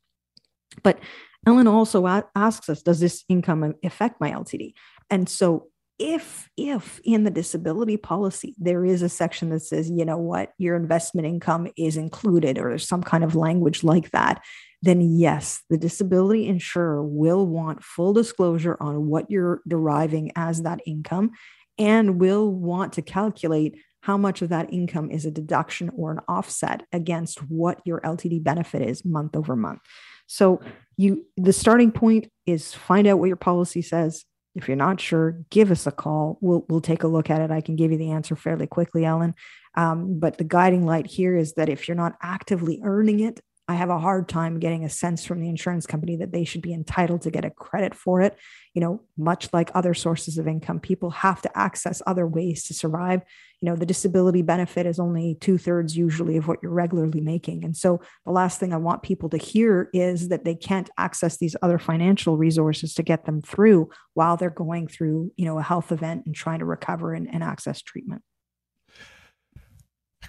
But 0.83 0.99
ellen 1.47 1.67
also 1.69 2.07
asks 2.35 2.69
us 2.69 2.83
does 2.83 3.01
this 3.01 3.25
income 3.29 3.75
affect 3.85 4.21
my 4.21 4.31
ltd 4.33 4.73
and 5.11 5.29
so 5.29 5.69
if 5.99 6.49
if 6.57 7.01
in 7.05 7.25
the 7.25 7.31
disability 7.31 7.97
policy 7.97 8.55
there 8.59 8.85
is 8.85 9.03
a 9.03 9.09
section 9.09 9.51
that 9.51 9.61
says 9.61 9.91
you 9.91 10.05
know 10.05 10.17
what 10.17 10.53
your 10.59 10.77
investment 10.77 11.27
income 11.27 11.69
is 11.77 11.97
included 11.97 12.57
or 12.59 12.71
there's 12.71 12.87
some 12.87 13.03
kind 13.03 13.25
of 13.25 13.35
language 13.35 13.83
like 13.83 14.11
that 14.13 14.43
then 14.83 15.01
yes 15.01 15.63
the 15.71 15.79
disability 15.79 16.47
insurer 16.47 17.03
will 17.03 17.47
want 17.47 17.83
full 17.83 18.13
disclosure 18.13 18.77
on 18.81 19.09
what 19.09 19.29
you're 19.31 19.61
deriving 19.67 20.31
as 20.37 20.63
that 20.63 20.81
income 20.87 21.33
and 21.79 22.21
will 22.21 22.53
want 22.53 22.93
to 22.93 23.03
calculate 23.03 23.79
how 24.03 24.17
much 24.17 24.41
of 24.41 24.51
that 24.51 24.73
income 24.73 25.11
is 25.11 25.27
a 25.27 25.31
deduction 25.31 25.91
or 25.97 26.13
an 26.13 26.21
offset 26.29 26.85
against 26.93 27.39
what 27.51 27.81
your 27.85 28.01
ltd 28.03 28.43
benefit 28.43 28.83
is 28.83 29.05
month 29.05 29.35
over 29.35 29.57
month 29.57 29.81
So 30.29 30.61
you 30.97 31.27
the 31.37 31.53
starting 31.53 31.91
point 31.91 32.31
is 32.47 32.73
find 32.73 33.07
out 33.07 33.19
what 33.19 33.27
your 33.27 33.37
policy 33.37 33.83
says. 33.83 34.25
If 34.59 34.67
you're 34.67 34.77
not 34.77 35.01
sure, 35.01 35.41
give 35.51 35.71
us 35.71 35.87
a 35.87 35.93
call. 35.93 36.37
We'll 36.41 36.67
we'll 36.69 36.81
take 36.81 37.05
a 37.05 37.09
look 37.09 37.31
at 37.31 37.41
it. 37.41 37.53
I 37.53 37.61
can 37.61 37.77
give 37.77 37.93
you 37.93 37.97
the 37.97 38.11
answer 38.11 38.35
fairly 38.35 38.67
quickly, 38.67 39.05
Ellen. 39.05 39.37
Um, 39.77 40.19
but 40.19 40.37
the 40.37 40.43
guiding 40.43 40.85
light 40.85 41.07
here 41.07 41.37
is 41.37 41.53
that 41.53 41.69
if 41.69 41.87
you're 41.87 41.97
not 41.97 42.17
actively 42.21 42.81
earning 42.83 43.21
it, 43.21 43.41
I 43.71 43.75
have 43.75 43.91
a 43.91 43.99
hard 43.99 44.31
time 44.31 44.59
getting 44.59 44.87
a 44.87 44.89
sense 44.89 45.27
from 45.27 45.41
the 45.41 45.49
insurance 45.51 45.87
company 45.87 46.17
that 46.17 46.33
they 46.33 46.45
should 46.45 46.63
be 46.63 46.73
entitled 46.73 47.21
to 47.23 47.31
get 47.31 47.45
a 47.45 47.51
credit 47.51 47.95
for 47.95 48.23
it. 48.23 48.35
You 48.73 48.81
know, 48.81 49.03
much 49.19 49.51
like 49.53 49.71
other 49.75 49.93
sources 49.93 50.39
of 50.39 50.49
income, 50.49 50.81
people 50.81 51.11
have 51.11 51.43
to 51.43 51.59
access 51.59 52.01
other 52.07 52.27
ways 52.27 52.65
to 52.65 52.75
survive. 52.75 53.21
You 53.61 53.67
know, 53.67 53.77
the 53.77 53.85
disability 53.85 54.41
benefit 54.41 54.87
is 54.87 54.99
only 54.99 55.37
two 55.43 55.59
thirds 55.59 55.99
usually 55.99 56.39
of 56.39 56.49
what 56.49 56.61
you're 56.63 56.73
regularly 56.73 57.21
making. 57.21 57.63
And 57.63 57.77
so 57.77 58.01
the 58.25 58.33
last 58.33 58.59
thing 58.59 58.73
I 58.73 58.79
want 58.79 59.03
people 59.03 59.29
to 59.31 59.39
hear 59.39 59.91
is 59.93 60.29
that 60.29 60.47
they 60.47 60.55
can't 60.55 60.89
access 60.97 61.37
these 61.37 61.57
other 61.61 61.79
financial 61.79 62.39
resources 62.39 62.95
to 62.95 63.03
get 63.03 63.27
them 63.27 63.43
through 63.43 63.91
while 64.15 64.39
they're 64.39 64.49
going 64.49 64.89
through, 64.89 65.33
you 65.37 65.45
know, 65.45 65.59
a 65.59 65.63
health 65.63 65.93
event 65.93 66.23
and 66.25 66.35
trying 66.35 66.61
to 66.61 66.65
recover 66.65 67.13
and, 67.13 67.29
and 67.31 67.45
access 67.45 67.83
treatment 67.83 68.23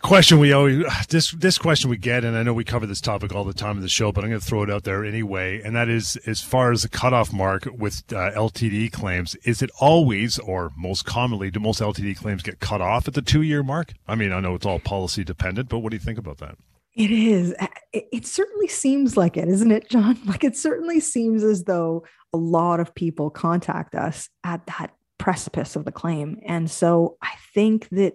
question 0.01 0.39
we 0.39 0.53
always 0.53 0.85
this 1.09 1.31
this 1.31 1.57
question 1.57 1.89
we 1.89 1.97
get 1.97 2.23
and 2.23 2.37
i 2.37 2.43
know 2.43 2.53
we 2.53 2.63
cover 2.63 2.85
this 2.85 3.01
topic 3.01 3.33
all 3.35 3.43
the 3.43 3.53
time 3.53 3.77
in 3.77 3.81
the 3.81 3.89
show 3.89 4.11
but 4.11 4.23
i'm 4.23 4.29
going 4.29 4.39
to 4.39 4.45
throw 4.45 4.63
it 4.63 4.69
out 4.69 4.83
there 4.83 5.03
anyway 5.03 5.61
and 5.61 5.75
that 5.75 5.89
is 5.89 6.15
as 6.25 6.41
far 6.41 6.71
as 6.71 6.83
the 6.83 6.89
cutoff 6.89 7.33
mark 7.33 7.67
with 7.77 8.03
uh, 8.13 8.31
ltd 8.31 8.91
claims 8.91 9.35
is 9.43 9.61
it 9.61 9.69
always 9.79 10.39
or 10.39 10.71
most 10.77 11.05
commonly 11.05 11.51
do 11.51 11.59
most 11.59 11.81
ltd 11.81 12.15
claims 12.15 12.41
get 12.41 12.59
cut 12.59 12.81
off 12.81 13.07
at 13.07 13.13
the 13.13 13.21
two 13.21 13.41
year 13.41 13.61
mark? 13.61 13.93
I 14.07 14.15
mean 14.15 14.31
i 14.31 14.39
know 14.39 14.55
it's 14.55 14.65
all 14.65 14.79
policy 14.79 15.23
dependent 15.23 15.69
but 15.69 15.79
what 15.79 15.91
do 15.91 15.95
you 15.95 16.01
think 16.01 16.17
about 16.17 16.37
that? 16.37 16.57
It 16.95 17.11
is. 17.11 17.55
It, 17.93 18.07
it 18.11 18.25
certainly 18.25 18.67
seems 18.67 19.15
like 19.15 19.37
it 19.37 19.47
isn't 19.47 19.71
it 19.71 19.89
john? 19.89 20.17
Like 20.25 20.43
it 20.43 20.55
certainly 20.55 20.99
seems 20.99 21.43
as 21.43 21.65
though 21.65 22.05
a 22.33 22.37
lot 22.37 22.79
of 22.79 22.95
people 22.95 23.29
contact 23.29 23.95
us 23.95 24.29
at 24.43 24.65
that 24.67 24.93
precipice 25.17 25.75
of 25.75 25.83
the 25.85 25.91
claim. 25.91 26.39
And 26.45 26.71
so 26.71 27.17
i 27.21 27.33
think 27.53 27.89
that 27.89 28.13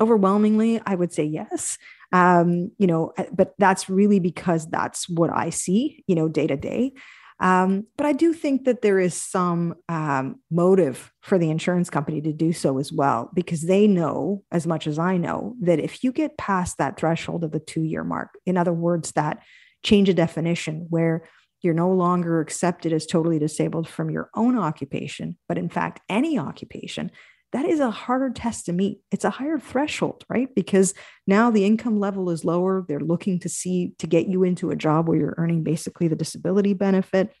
overwhelmingly 0.00 0.80
i 0.86 0.94
would 0.94 1.12
say 1.12 1.24
yes. 1.24 1.78
Um, 2.12 2.72
you 2.78 2.88
know 2.88 3.12
but 3.32 3.54
that's 3.58 3.88
really 3.88 4.18
because 4.18 4.68
that's 4.68 5.08
what 5.08 5.30
i 5.30 5.50
see 5.50 6.02
you 6.08 6.16
know 6.16 6.28
day 6.28 6.46
to 6.46 6.56
day. 6.56 6.92
Um, 7.38 7.86
but 7.96 8.04
i 8.04 8.12
do 8.12 8.32
think 8.32 8.64
that 8.64 8.82
there 8.82 8.98
is 8.98 9.14
some 9.14 9.76
um, 9.88 10.40
motive 10.50 11.12
for 11.20 11.38
the 11.38 11.50
insurance 11.50 11.88
company 11.88 12.20
to 12.22 12.32
do 12.32 12.52
so 12.52 12.78
as 12.78 12.92
well 12.92 13.30
because 13.32 13.62
they 13.62 13.86
know 13.86 14.42
as 14.50 14.66
much 14.66 14.86
as 14.86 14.98
i 14.98 15.16
know 15.16 15.54
that 15.60 15.78
if 15.78 16.02
you 16.02 16.10
get 16.12 16.36
past 16.36 16.78
that 16.78 16.98
threshold 16.98 17.44
of 17.44 17.52
the 17.52 17.60
two 17.60 17.82
year 17.82 18.02
mark 18.02 18.30
in 18.44 18.56
other 18.56 18.72
words 18.72 19.12
that 19.12 19.42
change 19.82 20.08
of 20.08 20.16
definition 20.16 20.86
where 20.90 21.28
you're 21.62 21.74
no 21.74 21.90
longer 21.90 22.40
accepted 22.40 22.92
as 22.92 23.06
totally 23.06 23.38
disabled 23.38 23.88
from 23.88 24.10
your 24.10 24.30
own 24.34 24.58
occupation, 24.58 25.36
but 25.48 25.58
in 25.58 25.68
fact, 25.68 26.00
any 26.08 26.38
occupation, 26.38 27.10
that 27.52 27.66
is 27.66 27.80
a 27.80 27.90
harder 27.90 28.30
test 28.30 28.66
to 28.66 28.72
meet. 28.72 29.00
It's 29.10 29.24
a 29.24 29.30
higher 29.30 29.58
threshold, 29.58 30.24
right? 30.28 30.54
Because 30.54 30.94
now 31.26 31.50
the 31.50 31.64
income 31.64 31.98
level 31.98 32.30
is 32.30 32.44
lower. 32.44 32.84
They're 32.86 33.00
looking 33.00 33.40
to 33.40 33.48
see 33.48 33.92
to 33.98 34.06
get 34.06 34.28
you 34.28 34.44
into 34.44 34.70
a 34.70 34.76
job 34.76 35.08
where 35.08 35.18
you're 35.18 35.34
earning 35.36 35.64
basically 35.64 36.06
the 36.08 36.16
disability 36.16 36.74
benefit. 36.74 37.32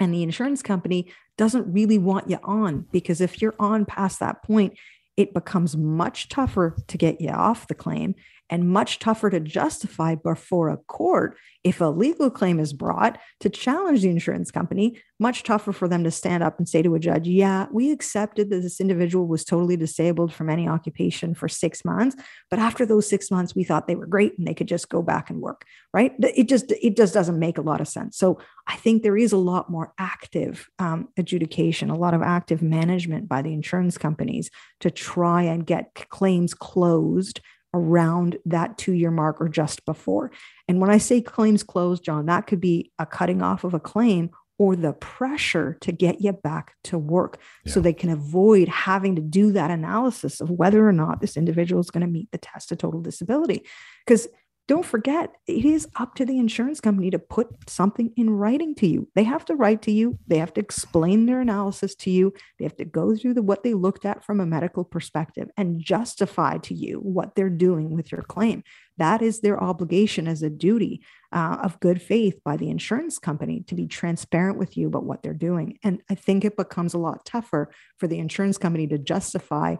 And 0.00 0.12
the 0.12 0.22
insurance 0.22 0.62
company 0.62 1.12
doesn't 1.36 1.72
really 1.72 1.98
want 1.98 2.30
you 2.30 2.38
on 2.42 2.86
because 2.92 3.20
if 3.20 3.40
you're 3.40 3.54
on 3.58 3.84
past 3.84 4.20
that 4.20 4.42
point, 4.42 4.76
it 5.16 5.34
becomes 5.34 5.76
much 5.76 6.28
tougher 6.28 6.76
to 6.86 6.98
get 6.98 7.20
you 7.20 7.30
off 7.30 7.66
the 7.66 7.74
claim 7.74 8.14
and 8.50 8.68
much 8.68 8.98
tougher 8.98 9.30
to 9.30 9.40
justify 9.40 10.14
before 10.14 10.68
a 10.68 10.76
court 10.76 11.36
if 11.64 11.80
a 11.80 11.86
legal 11.86 12.30
claim 12.30 12.58
is 12.58 12.72
brought 12.72 13.18
to 13.40 13.48
challenge 13.48 14.02
the 14.02 14.10
insurance 14.10 14.50
company 14.50 15.00
much 15.20 15.42
tougher 15.42 15.72
for 15.72 15.88
them 15.88 16.04
to 16.04 16.10
stand 16.10 16.42
up 16.42 16.58
and 16.58 16.68
say 16.68 16.82
to 16.82 16.94
a 16.94 16.98
judge 16.98 17.26
yeah 17.26 17.66
we 17.72 17.90
accepted 17.90 18.50
that 18.50 18.62
this 18.62 18.80
individual 18.80 19.26
was 19.26 19.44
totally 19.44 19.76
disabled 19.76 20.32
from 20.32 20.48
any 20.48 20.68
occupation 20.68 21.34
for 21.34 21.48
six 21.48 21.84
months 21.84 22.16
but 22.50 22.58
after 22.58 22.86
those 22.86 23.08
six 23.08 23.30
months 23.30 23.54
we 23.54 23.64
thought 23.64 23.86
they 23.86 23.96
were 23.96 24.06
great 24.06 24.36
and 24.38 24.46
they 24.46 24.54
could 24.54 24.68
just 24.68 24.88
go 24.88 25.02
back 25.02 25.30
and 25.30 25.40
work 25.40 25.64
right? 25.94 26.12
It 26.18 26.48
just 26.48 26.70
it 26.82 26.96
just 26.96 27.14
doesn't 27.14 27.38
make 27.38 27.58
a 27.58 27.62
lot 27.62 27.80
of 27.80 27.88
sense. 27.88 28.16
So 28.16 28.38
i 28.68 28.76
think 28.76 29.02
there 29.02 29.16
is 29.16 29.32
a 29.32 29.38
lot 29.38 29.70
more 29.70 29.92
active 29.98 30.68
um, 30.78 31.08
adjudication 31.16 31.90
a 31.90 31.96
lot 31.96 32.14
of 32.14 32.22
active 32.22 32.62
management 32.62 33.28
by 33.28 33.42
the 33.42 33.52
insurance 33.52 33.96
companies 33.96 34.50
to 34.80 34.90
try 34.90 35.42
and 35.42 35.66
get 35.66 35.94
claims 36.10 36.54
closed 36.54 37.40
around 37.74 38.36
that 38.46 38.78
two 38.78 38.92
year 38.92 39.10
mark 39.10 39.40
or 39.40 39.48
just 39.48 39.84
before. 39.84 40.30
And 40.66 40.80
when 40.80 40.90
I 40.90 40.98
say 40.98 41.20
claims 41.20 41.62
closed, 41.62 42.04
John, 42.04 42.26
that 42.26 42.46
could 42.46 42.60
be 42.60 42.92
a 42.98 43.06
cutting 43.06 43.42
off 43.42 43.64
of 43.64 43.74
a 43.74 43.80
claim 43.80 44.30
or 44.58 44.74
the 44.74 44.92
pressure 44.92 45.78
to 45.80 45.92
get 45.92 46.20
you 46.20 46.32
back 46.32 46.74
to 46.84 46.98
work 46.98 47.40
yeah. 47.64 47.72
so 47.72 47.80
they 47.80 47.92
can 47.92 48.10
avoid 48.10 48.68
having 48.68 49.14
to 49.14 49.22
do 49.22 49.52
that 49.52 49.70
analysis 49.70 50.40
of 50.40 50.50
whether 50.50 50.86
or 50.86 50.92
not 50.92 51.20
this 51.20 51.36
individual 51.36 51.80
is 51.80 51.90
going 51.90 52.04
to 52.04 52.12
meet 52.12 52.28
the 52.32 52.38
test 52.38 52.72
of 52.72 52.78
total 52.78 53.00
disability. 53.00 53.64
Because 54.04 54.26
don't 54.68 54.84
forget, 54.84 55.34
it 55.46 55.64
is 55.64 55.88
up 55.96 56.14
to 56.16 56.26
the 56.26 56.38
insurance 56.38 56.78
company 56.78 57.08
to 57.10 57.18
put 57.18 57.48
something 57.70 58.12
in 58.16 58.28
writing 58.28 58.74
to 58.74 58.86
you. 58.86 59.08
They 59.14 59.24
have 59.24 59.46
to 59.46 59.54
write 59.54 59.80
to 59.82 59.90
you. 59.90 60.18
They 60.26 60.36
have 60.36 60.52
to 60.54 60.60
explain 60.60 61.24
their 61.24 61.40
analysis 61.40 61.94
to 61.96 62.10
you. 62.10 62.34
They 62.58 62.66
have 62.66 62.76
to 62.76 62.84
go 62.84 63.16
through 63.16 63.32
the, 63.34 63.42
what 63.42 63.62
they 63.62 63.72
looked 63.72 64.04
at 64.04 64.22
from 64.22 64.40
a 64.40 64.46
medical 64.46 64.84
perspective 64.84 65.48
and 65.56 65.80
justify 65.80 66.58
to 66.58 66.74
you 66.74 66.98
what 66.98 67.34
they're 67.34 67.48
doing 67.48 67.90
with 67.90 68.12
your 68.12 68.20
claim. 68.20 68.62
That 68.98 69.22
is 69.22 69.40
their 69.40 69.62
obligation 69.62 70.28
as 70.28 70.42
a 70.42 70.50
duty 70.50 71.02
uh, 71.32 71.60
of 71.62 71.80
good 71.80 72.02
faith 72.02 72.38
by 72.44 72.58
the 72.58 72.68
insurance 72.68 73.18
company 73.18 73.64
to 73.68 73.74
be 73.74 73.86
transparent 73.86 74.58
with 74.58 74.76
you 74.76 74.86
about 74.88 75.04
what 75.04 75.22
they're 75.22 75.32
doing. 75.32 75.78
And 75.82 76.02
I 76.10 76.14
think 76.14 76.44
it 76.44 76.58
becomes 76.58 76.92
a 76.92 76.98
lot 76.98 77.24
tougher 77.24 77.70
for 77.96 78.06
the 78.06 78.18
insurance 78.18 78.58
company 78.58 78.86
to 78.88 78.98
justify 78.98 79.76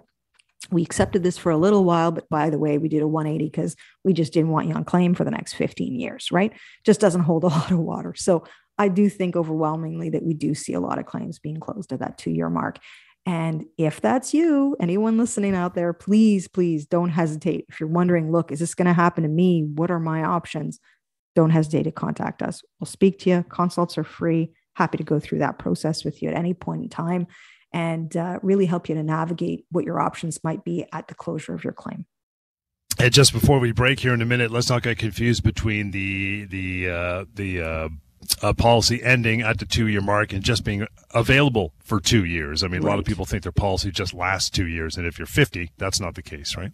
we 0.71 0.83
accepted 0.83 1.23
this 1.23 1.38
for 1.38 1.51
a 1.51 1.57
little 1.57 1.85
while, 1.85 2.11
but 2.11 2.29
by 2.29 2.51
the 2.51 2.59
way, 2.59 2.79
we 2.79 2.88
did 2.88 3.03
a 3.03 3.09
180 3.09 3.44
because 3.51 3.77
we 4.05 4.12
just 4.12 4.33
didn't 4.33 4.51
want 4.51 4.68
you 4.68 4.75
on 4.75 4.85
claim 4.85 5.14
for 5.14 5.25
the 5.25 5.31
next 5.31 5.55
15 5.55 5.94
years, 5.94 6.31
right? 6.33 6.53
Just 6.85 7.01
doesn't 7.01 7.23
hold 7.23 7.44
a 7.44 7.47
lot 7.49 7.71
of 7.71 7.79
water. 7.79 8.14
So 8.16 8.44
I 8.77 8.88
do 8.88 9.09
think 9.09 9.37
overwhelmingly 9.37 10.11
that 10.11 10.23
we 10.23 10.35
do 10.35 10.55
see 10.55 10.75
a 10.75 10.81
lot 10.81 10.99
of 10.99 11.07
claims 11.07 11.38
being 11.38 11.59
closed 11.59 11.92
at 11.92 12.01
that 12.01 12.18
two 12.18 12.31
year 12.31 12.51
mark. 12.51 12.79
And 13.27 13.66
if 13.77 14.01
that's 14.01 14.33
you, 14.33 14.77
anyone 14.81 15.18
listening 15.18 15.55
out 15.55 15.75
there, 15.75 15.92
please, 15.92 16.49
please 16.49 16.87
don't 16.87 17.11
hesitate. 17.11 17.66
If 17.68 17.79
you're 17.79 17.88
wondering, 17.88 18.33
look, 18.33 18.51
is 18.51 18.61
this 18.61 18.75
going 18.75 18.87
to 18.87 18.92
happen 18.92 19.23
to 19.25 19.29
me? 19.29 19.64
What 19.64 19.90
are 19.90 20.01
my 20.01 20.23
options? 20.23 20.81
Don't 21.35 21.51
hesitate 21.51 21.83
to 21.85 21.92
contact 21.92 22.42
us. 22.42 22.62
We'll 22.81 22.87
speak 22.87 23.18
to 23.21 23.31
you. 23.31 23.44
Consults 23.49 23.99
are 23.99 24.05
free. 24.05 24.53
Happy 24.75 24.97
to 24.97 25.05
go 25.05 25.21
through 25.21 25.40
that 25.40 25.59
process 25.59 26.05
with 26.05 26.23
you 26.23 26.31
at 26.31 26.37
any 26.37 26.55
point 26.55 26.83
in 26.83 26.88
time 26.88 27.27
and 27.72 28.16
uh, 28.16 28.38
really 28.42 28.66
help 28.66 28.88
you 28.88 28.94
to 28.94 29.02
navigate 29.02 29.64
what 29.70 29.85
your 29.85 30.00
options 30.00 30.42
might 30.42 30.64
be 30.64 30.87
at 30.92 31.09
the 31.09 31.14
closure 31.14 31.54
of 31.54 31.64
your 31.64 31.72
claim. 31.72 32.07
And 32.98 33.12
just 33.12 33.33
before 33.33 33.61
we 33.61 33.72
break 33.72 34.00
here 34.00 34.12
in 34.12 34.22
a 34.22 34.26
minute, 34.26 34.50
let's 34.50 34.68
not 34.68 34.83
get 34.83 34.98
confused 34.98 35.42
between 35.44 35.92
the 35.92 36.46
the 36.46 36.90
uh, 36.90 37.24
the 37.33 37.62
uh, 37.62 37.88
uh, 38.42 38.52
policy 38.52 39.02
ending 39.02 39.40
at 39.42 39.59
the 39.59 39.66
two 39.66 39.87
year 39.87 40.00
mark 40.00 40.33
and 40.33 40.42
just 40.42 40.64
being 40.64 40.87
available 41.14 41.72
for 41.78 42.00
two 42.00 42.24
years. 42.24 42.64
I 42.64 42.68
mean, 42.68 42.83
right. 42.83 42.88
a 42.88 42.90
lot 42.90 42.98
of 42.98 43.04
people 43.04 43.24
think 43.24 43.44
their 43.44 43.52
policy 43.52 43.90
just 43.90 44.14
lasts 44.14 44.50
two 44.50 44.66
years, 44.66 44.96
and 44.96 45.07
if 45.07 45.18
you're 45.18 45.26
50, 45.26 45.70
that's 45.78 46.00
not 46.00 46.14
the 46.14 46.22
case, 46.22 46.57
right? 46.57 46.72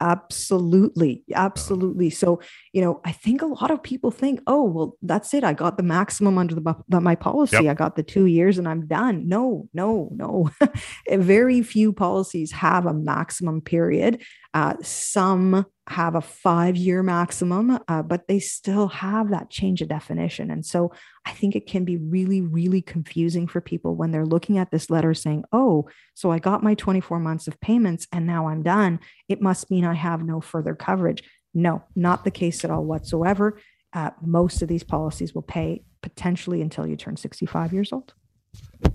Absolutely. 0.00 1.24
Absolutely. 1.34 2.10
So, 2.10 2.40
you 2.72 2.80
know, 2.80 3.00
I 3.04 3.12
think 3.12 3.42
a 3.42 3.46
lot 3.46 3.70
of 3.70 3.82
people 3.82 4.10
think, 4.10 4.40
oh, 4.46 4.64
well, 4.64 4.96
that's 5.02 5.32
it. 5.34 5.44
I 5.44 5.52
got 5.52 5.76
the 5.76 5.82
maximum 5.82 6.38
under 6.38 6.54
the, 6.54 6.74
the 6.88 7.00
my 7.00 7.14
policy. 7.14 7.56
Yep. 7.56 7.70
I 7.70 7.74
got 7.74 7.96
the 7.96 8.02
two 8.02 8.26
years 8.26 8.58
and 8.58 8.68
I'm 8.68 8.86
done. 8.86 9.28
No, 9.28 9.68
no, 9.72 10.10
no. 10.12 10.50
Very 11.10 11.62
few 11.62 11.92
policies 11.92 12.52
have 12.52 12.86
a 12.86 12.92
maximum 12.92 13.60
period. 13.60 14.22
Uh, 14.54 14.74
some 14.82 15.66
have 15.88 16.14
a 16.14 16.20
five 16.20 16.76
year 16.76 17.02
maximum, 17.02 17.78
uh, 17.88 18.02
but 18.02 18.28
they 18.28 18.38
still 18.38 18.88
have 18.88 19.30
that 19.30 19.50
change 19.50 19.80
of 19.80 19.88
definition. 19.88 20.50
And 20.50 20.64
so 20.64 20.92
I 21.24 21.32
think 21.32 21.56
it 21.56 21.66
can 21.66 21.84
be 21.84 21.96
really, 21.96 22.40
really 22.40 22.82
confusing 22.82 23.46
for 23.46 23.60
people 23.60 23.94
when 23.94 24.10
they're 24.10 24.26
looking 24.26 24.58
at 24.58 24.70
this 24.70 24.90
letter 24.90 25.14
saying, 25.14 25.44
oh, 25.52 25.88
so 26.14 26.30
I 26.30 26.38
got 26.38 26.62
my 26.62 26.74
24 26.74 27.20
months 27.20 27.48
of 27.48 27.60
payments 27.60 28.06
and 28.12 28.26
now 28.26 28.48
I'm 28.48 28.62
done. 28.62 29.00
It 29.28 29.40
must 29.40 29.70
mean 29.70 29.84
I 29.84 29.94
have 29.94 30.24
no 30.24 30.40
further 30.40 30.74
coverage. 30.74 31.22
No, 31.54 31.82
not 31.94 32.24
the 32.24 32.30
case 32.30 32.64
at 32.64 32.70
all 32.70 32.84
whatsoever. 32.84 33.58
Uh, 33.92 34.10
most 34.20 34.62
of 34.62 34.68
these 34.68 34.82
policies 34.82 35.34
will 35.34 35.42
pay 35.42 35.82
potentially 36.02 36.60
until 36.60 36.86
you 36.86 36.96
turn 36.96 37.16
65 37.16 37.72
years 37.72 37.92
old. 37.92 38.14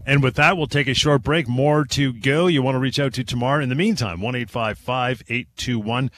And 0.05 0.23
with 0.23 0.35
that, 0.35 0.57
we'll 0.57 0.67
take 0.67 0.87
a 0.87 0.93
short 0.93 1.23
break. 1.23 1.47
More 1.47 1.85
to 1.85 2.13
go. 2.13 2.47
You 2.47 2.61
want 2.61 2.75
to 2.75 2.79
reach 2.79 2.99
out 2.99 3.13
to 3.13 3.23
Tamar. 3.23 3.61
In 3.61 3.69
the 3.69 3.75
meantime, 3.75 4.21
1 4.21 4.35
821 4.35 6.11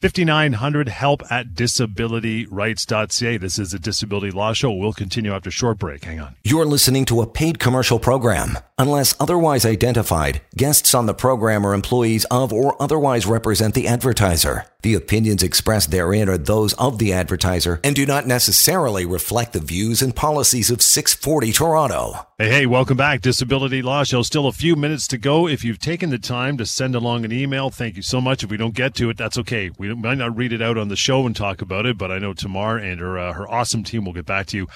5900 0.00 0.88
help 0.88 1.22
at 1.30 1.54
disabilityrights.ca. 1.54 3.36
This 3.36 3.58
is 3.58 3.74
a 3.74 3.80
disability 3.80 4.30
law 4.30 4.52
show. 4.52 4.70
We'll 4.70 4.92
continue 4.92 5.32
after 5.32 5.50
short 5.50 5.78
break. 5.78 6.04
Hang 6.04 6.20
on. 6.20 6.36
You're 6.44 6.66
listening 6.66 7.04
to 7.06 7.20
a 7.20 7.26
paid 7.26 7.58
commercial 7.58 7.98
program. 7.98 8.58
Unless 8.78 9.16
otherwise 9.18 9.66
identified, 9.66 10.40
guests 10.56 10.94
on 10.94 11.06
the 11.06 11.14
program 11.14 11.66
are 11.66 11.74
employees 11.74 12.24
of 12.26 12.52
or 12.52 12.80
otherwise 12.80 13.26
represent 13.26 13.74
the 13.74 13.88
advertiser. 13.88 14.66
The 14.84 14.94
opinions 14.94 15.42
expressed 15.42 15.90
therein 15.90 16.28
are 16.28 16.38
those 16.38 16.72
of 16.74 17.00
the 17.00 17.12
advertiser 17.12 17.80
and 17.82 17.96
do 17.96 18.06
not 18.06 18.28
necessarily 18.28 19.04
reflect 19.04 19.52
the 19.52 19.58
views 19.58 20.02
and 20.02 20.14
policies 20.14 20.70
of 20.70 20.82
640 20.82 21.50
Toronto. 21.50 22.28
Hey, 22.38 22.48
hey, 22.48 22.66
welcome 22.66 22.96
back. 22.96 23.20
Disability 23.20 23.82
Law 23.82 24.04
Show. 24.04 24.22
Still 24.22 24.46
a 24.46 24.52
few 24.52 24.76
minutes 24.76 25.08
to 25.08 25.18
go. 25.18 25.48
If 25.48 25.64
you've 25.64 25.80
taken 25.80 26.10
the 26.10 26.18
time 26.18 26.56
to 26.58 26.64
send 26.64 26.94
along 26.94 27.24
an 27.24 27.32
email, 27.32 27.70
thank 27.70 27.96
you 27.96 28.02
so 28.02 28.20
much. 28.20 28.44
If 28.44 28.50
we 28.50 28.56
don't 28.56 28.72
get 28.72 28.94
to 28.94 29.10
it, 29.10 29.16
that's 29.16 29.36
okay. 29.38 29.72
We 29.78 29.92
might 29.94 30.18
not 30.18 30.36
read 30.36 30.52
it 30.52 30.62
out 30.62 30.78
on 30.78 30.86
the 30.86 30.94
show 30.94 31.26
and 31.26 31.34
talk 31.34 31.60
about 31.60 31.84
it, 31.84 31.98
but 31.98 32.12
I 32.12 32.20
know 32.20 32.32
Tamar 32.32 32.78
and 32.78 33.00
her, 33.00 33.18
uh, 33.18 33.32
her 33.32 33.50
awesome 33.50 33.82
team 33.82 34.04
will 34.04 34.12
get 34.12 34.26
back 34.26 34.46
to 34.46 34.56
you. 34.56 34.68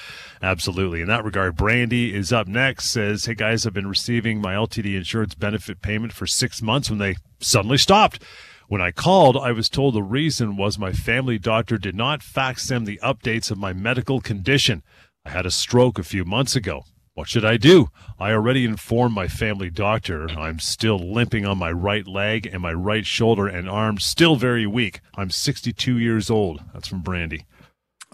Absolutely. 0.43 1.01
In 1.01 1.07
that 1.07 1.25
regard, 1.25 1.55
Brandy 1.55 2.13
is 2.13 2.33
up 2.33 2.49
next. 2.49 2.91
Says, 2.91 3.27
Hey 3.27 3.35
guys, 3.35 3.65
I've 3.65 3.73
been 3.73 3.87
receiving 3.87 4.41
my 4.41 4.55
LTD 4.55 4.97
insurance 4.97 5.37
benefit 5.37 5.81
payment 5.81 6.13
for 6.13 6.27
six 6.27 6.61
months 6.61 6.91
when 6.91 6.99
they 6.99 7.15
suddenly 7.39 7.79
stopped. 7.79 8.21
When 8.73 8.81
I 8.81 8.91
called, 8.91 9.37
I 9.37 9.53
was 9.53 9.69
told 9.69 9.93
the 9.93 10.03
reason 10.03 10.57
was 10.57 10.79
my 10.79 10.93
family 10.93 11.39
doctor 11.39 11.77
did 11.77 11.95
not 11.95 12.23
fax 12.23 12.67
them 12.67 12.87
the 12.87 12.99
updates 13.03 13.51
of 13.51 13.59
my 13.59 13.75
medical 13.75 14.19
condition. 14.19 14.83
I 15.27 15.29
had 15.29 15.45
a 15.45 15.51
stroke 15.51 15.99
a 15.99 16.03
few 16.03 16.25
months 16.25 16.57
ago. 16.57 16.85
What 17.13 17.29
should 17.29 17.45
I 17.45 17.59
do? 17.59 17.91
I 18.19 18.33
already 18.33 18.65
informed 18.65 19.15
my 19.15 19.29
family 19.29 19.69
doctor. 19.69 20.27
I'm 20.31 20.59
still 20.59 20.97
limping 20.97 21.45
on 21.45 21.59
my 21.59 21.71
right 21.71 22.07
leg 22.09 22.47
and 22.47 22.63
my 22.63 22.73
right 22.73 23.05
shoulder 23.05 23.47
and 23.47 23.69
arm 23.69 23.99
still 23.99 24.37
very 24.37 24.67
weak. 24.67 25.01
I'm 25.19 25.29
62 25.29 25.99
years 25.99 26.31
old. 26.31 26.63
That's 26.73 26.89
from 26.89 27.03
Brandy. 27.03 27.45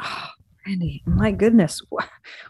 Oh, 0.02 0.26
Brandy, 0.64 1.04
my 1.06 1.30
goodness. 1.30 1.80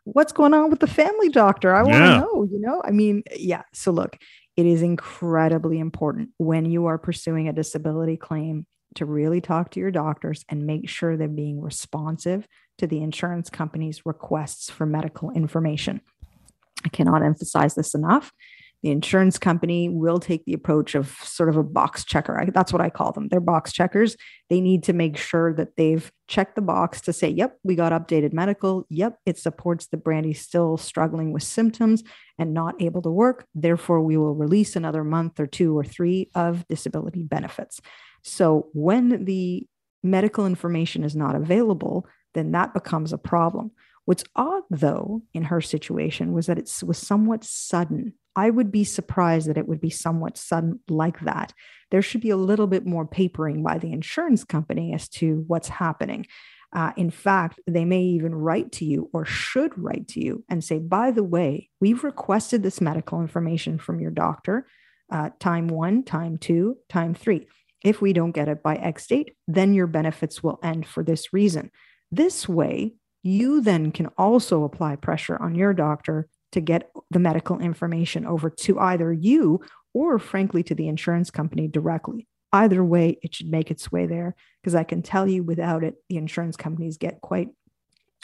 What's 0.04 0.32
going 0.32 0.54
on 0.54 0.70
with 0.70 0.80
the 0.80 0.86
family 0.86 1.28
doctor? 1.28 1.74
I 1.74 1.82
want 1.82 1.96
to 1.96 1.98
Yeah. 1.98 2.20
know, 2.20 2.48
you 2.50 2.58
know? 2.58 2.80
I 2.86 2.90
mean, 2.90 3.22
yeah. 3.36 3.64
So 3.74 3.90
look, 3.92 4.16
it 4.58 4.66
is 4.66 4.82
incredibly 4.82 5.78
important 5.78 6.30
when 6.36 6.64
you 6.64 6.86
are 6.86 6.98
pursuing 6.98 7.46
a 7.46 7.52
disability 7.52 8.16
claim 8.16 8.66
to 8.96 9.04
really 9.04 9.40
talk 9.40 9.70
to 9.70 9.78
your 9.78 9.92
doctors 9.92 10.44
and 10.48 10.66
make 10.66 10.88
sure 10.88 11.16
they're 11.16 11.28
being 11.28 11.60
responsive 11.60 12.44
to 12.78 12.88
the 12.88 13.00
insurance 13.00 13.50
company's 13.50 14.04
requests 14.04 14.68
for 14.68 14.84
medical 14.84 15.30
information. 15.30 16.00
I 16.84 16.88
cannot 16.88 17.22
emphasize 17.22 17.76
this 17.76 17.94
enough. 17.94 18.32
The 18.82 18.90
insurance 18.90 19.38
company 19.38 19.88
will 19.88 20.20
take 20.20 20.44
the 20.44 20.52
approach 20.52 20.94
of 20.94 21.10
sort 21.22 21.48
of 21.48 21.56
a 21.56 21.62
box 21.62 22.04
checker. 22.04 22.40
I, 22.40 22.44
that's 22.46 22.72
what 22.72 22.80
I 22.80 22.90
call 22.90 23.12
them. 23.12 23.28
They're 23.28 23.40
box 23.40 23.72
checkers. 23.72 24.16
They 24.50 24.60
need 24.60 24.84
to 24.84 24.92
make 24.92 25.16
sure 25.16 25.52
that 25.54 25.76
they've 25.76 26.10
checked 26.28 26.54
the 26.54 26.62
box 26.62 27.00
to 27.02 27.12
say, 27.12 27.28
yep, 27.28 27.58
we 27.64 27.74
got 27.74 27.92
updated 27.92 28.32
medical. 28.32 28.86
Yep, 28.88 29.18
it 29.26 29.38
supports 29.38 29.86
that 29.88 30.04
Brandy's 30.04 30.40
still 30.40 30.76
struggling 30.76 31.32
with 31.32 31.42
symptoms 31.42 32.04
and 32.38 32.54
not 32.54 32.80
able 32.80 33.02
to 33.02 33.10
work. 33.10 33.46
Therefore, 33.54 34.00
we 34.00 34.16
will 34.16 34.34
release 34.34 34.76
another 34.76 35.02
month 35.02 35.40
or 35.40 35.46
two 35.46 35.76
or 35.76 35.82
three 35.82 36.30
of 36.34 36.66
disability 36.68 37.24
benefits. 37.24 37.80
So 38.22 38.68
when 38.74 39.24
the 39.24 39.66
medical 40.02 40.46
information 40.46 41.02
is 41.02 41.16
not 41.16 41.34
available, 41.34 42.06
then 42.34 42.52
that 42.52 42.74
becomes 42.74 43.12
a 43.12 43.18
problem. 43.18 43.72
What's 44.04 44.24
odd, 44.36 44.62
though, 44.70 45.22
in 45.34 45.44
her 45.44 45.60
situation 45.60 46.32
was 46.32 46.46
that 46.46 46.58
it 46.58 46.72
was 46.86 46.96
somewhat 46.96 47.44
sudden. 47.44 48.14
I 48.38 48.50
would 48.50 48.70
be 48.70 48.84
surprised 48.84 49.48
that 49.48 49.58
it 49.58 49.66
would 49.66 49.80
be 49.80 49.90
somewhat 49.90 50.38
sudden 50.38 50.78
like 50.88 51.18
that. 51.22 51.52
There 51.90 52.02
should 52.02 52.20
be 52.20 52.30
a 52.30 52.36
little 52.36 52.68
bit 52.68 52.86
more 52.86 53.04
papering 53.04 53.64
by 53.64 53.78
the 53.78 53.92
insurance 53.92 54.44
company 54.44 54.94
as 54.94 55.08
to 55.18 55.44
what's 55.48 55.68
happening. 55.68 56.24
Uh, 56.72 56.92
in 56.96 57.10
fact, 57.10 57.58
they 57.66 57.84
may 57.84 58.02
even 58.02 58.32
write 58.32 58.70
to 58.72 58.84
you 58.84 59.10
or 59.12 59.24
should 59.24 59.76
write 59.76 60.06
to 60.08 60.24
you 60.24 60.44
and 60.48 60.62
say, 60.62 60.78
by 60.78 61.10
the 61.10 61.24
way, 61.24 61.68
we've 61.80 62.04
requested 62.04 62.62
this 62.62 62.80
medical 62.80 63.20
information 63.20 63.76
from 63.76 63.98
your 63.98 64.12
doctor, 64.12 64.68
uh, 65.10 65.30
time 65.40 65.66
one, 65.66 66.04
time 66.04 66.38
two, 66.38 66.76
time 66.88 67.14
three. 67.14 67.48
If 67.82 68.00
we 68.00 68.12
don't 68.12 68.30
get 68.30 68.48
it 68.48 68.62
by 68.62 68.76
X 68.76 69.08
date, 69.08 69.32
then 69.48 69.74
your 69.74 69.88
benefits 69.88 70.44
will 70.44 70.60
end 70.62 70.86
for 70.86 71.02
this 71.02 71.32
reason. 71.32 71.72
This 72.12 72.48
way, 72.48 72.94
you 73.24 73.62
then 73.62 73.90
can 73.90 74.06
also 74.16 74.62
apply 74.62 74.94
pressure 74.94 75.36
on 75.42 75.56
your 75.56 75.74
doctor 75.74 76.28
to 76.52 76.60
get 76.60 76.90
the 77.10 77.18
medical 77.18 77.58
information 77.60 78.26
over 78.26 78.50
to 78.50 78.78
either 78.78 79.12
you 79.12 79.60
or, 79.94 80.18
frankly, 80.18 80.62
to 80.64 80.74
the 80.74 80.88
insurance 80.88 81.30
company 81.30 81.68
directly. 81.68 82.26
Either 82.52 82.82
way, 82.82 83.18
it 83.22 83.34
should 83.34 83.50
make 83.50 83.70
its 83.70 83.92
way 83.92 84.06
there 84.06 84.34
because 84.62 84.74
I 84.74 84.84
can 84.84 85.02
tell 85.02 85.26
you 85.26 85.42
without 85.42 85.84
it, 85.84 85.96
the 86.08 86.16
insurance 86.16 86.56
companies 86.56 86.96
get 86.96 87.20
quite 87.20 87.48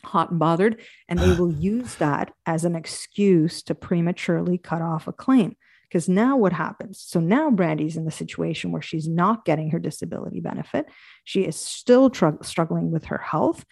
hot 0.04 0.30
and 0.30 0.38
bothered, 0.38 0.80
and 1.08 1.18
they 1.18 1.32
will 1.38 1.52
use 1.52 1.96
that 1.96 2.32
as 2.46 2.64
an 2.64 2.76
excuse 2.76 3.62
to 3.64 3.74
prematurely 3.74 4.58
cut 4.58 4.82
off 4.82 5.08
a 5.08 5.12
claim. 5.12 5.56
Because 5.88 6.08
now 6.08 6.36
what 6.36 6.52
happens? 6.52 6.98
So 7.06 7.20
now 7.20 7.50
Brandy's 7.50 7.96
in 7.96 8.04
the 8.04 8.10
situation 8.10 8.72
where 8.72 8.82
she's 8.82 9.06
not 9.06 9.44
getting 9.44 9.70
her 9.70 9.78
disability 9.78 10.40
benefit. 10.40 10.86
She 11.22 11.42
is 11.42 11.56
still 11.56 12.10
tr- 12.10 12.42
struggling 12.42 12.90
with 12.90 13.04
her 13.06 13.18
health. 13.18 13.64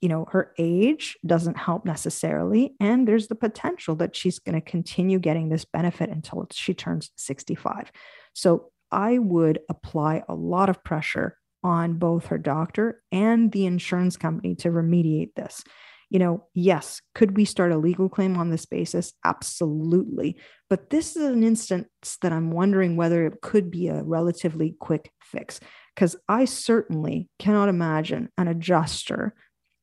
You 0.00 0.08
know, 0.08 0.26
her 0.30 0.52
age 0.58 1.16
doesn't 1.24 1.56
help 1.56 1.84
necessarily. 1.84 2.74
And 2.80 3.08
there's 3.08 3.28
the 3.28 3.34
potential 3.34 3.96
that 3.96 4.14
she's 4.14 4.38
going 4.38 4.54
to 4.54 4.60
continue 4.60 5.18
getting 5.18 5.48
this 5.48 5.64
benefit 5.64 6.10
until 6.10 6.46
she 6.52 6.74
turns 6.74 7.10
65. 7.16 7.90
So 8.34 8.70
I 8.90 9.18
would 9.18 9.60
apply 9.68 10.22
a 10.28 10.34
lot 10.34 10.68
of 10.68 10.84
pressure 10.84 11.38
on 11.62 11.94
both 11.94 12.26
her 12.26 12.38
doctor 12.38 13.02
and 13.10 13.50
the 13.50 13.66
insurance 13.66 14.16
company 14.16 14.54
to 14.54 14.68
remediate 14.68 15.34
this. 15.34 15.64
You 16.10 16.20
know, 16.20 16.44
yes, 16.54 17.00
could 17.16 17.36
we 17.36 17.44
start 17.44 17.72
a 17.72 17.78
legal 17.78 18.08
claim 18.08 18.36
on 18.36 18.50
this 18.50 18.64
basis? 18.64 19.12
Absolutely. 19.24 20.36
But 20.70 20.90
this 20.90 21.16
is 21.16 21.24
an 21.24 21.42
instance 21.42 21.88
that 22.22 22.32
I'm 22.32 22.52
wondering 22.52 22.96
whether 22.96 23.26
it 23.26 23.40
could 23.40 23.72
be 23.72 23.88
a 23.88 24.04
relatively 24.04 24.76
quick 24.78 25.10
fix 25.20 25.58
because 25.94 26.14
I 26.28 26.44
certainly 26.44 27.28
cannot 27.40 27.68
imagine 27.68 28.28
an 28.38 28.46
adjuster 28.46 29.34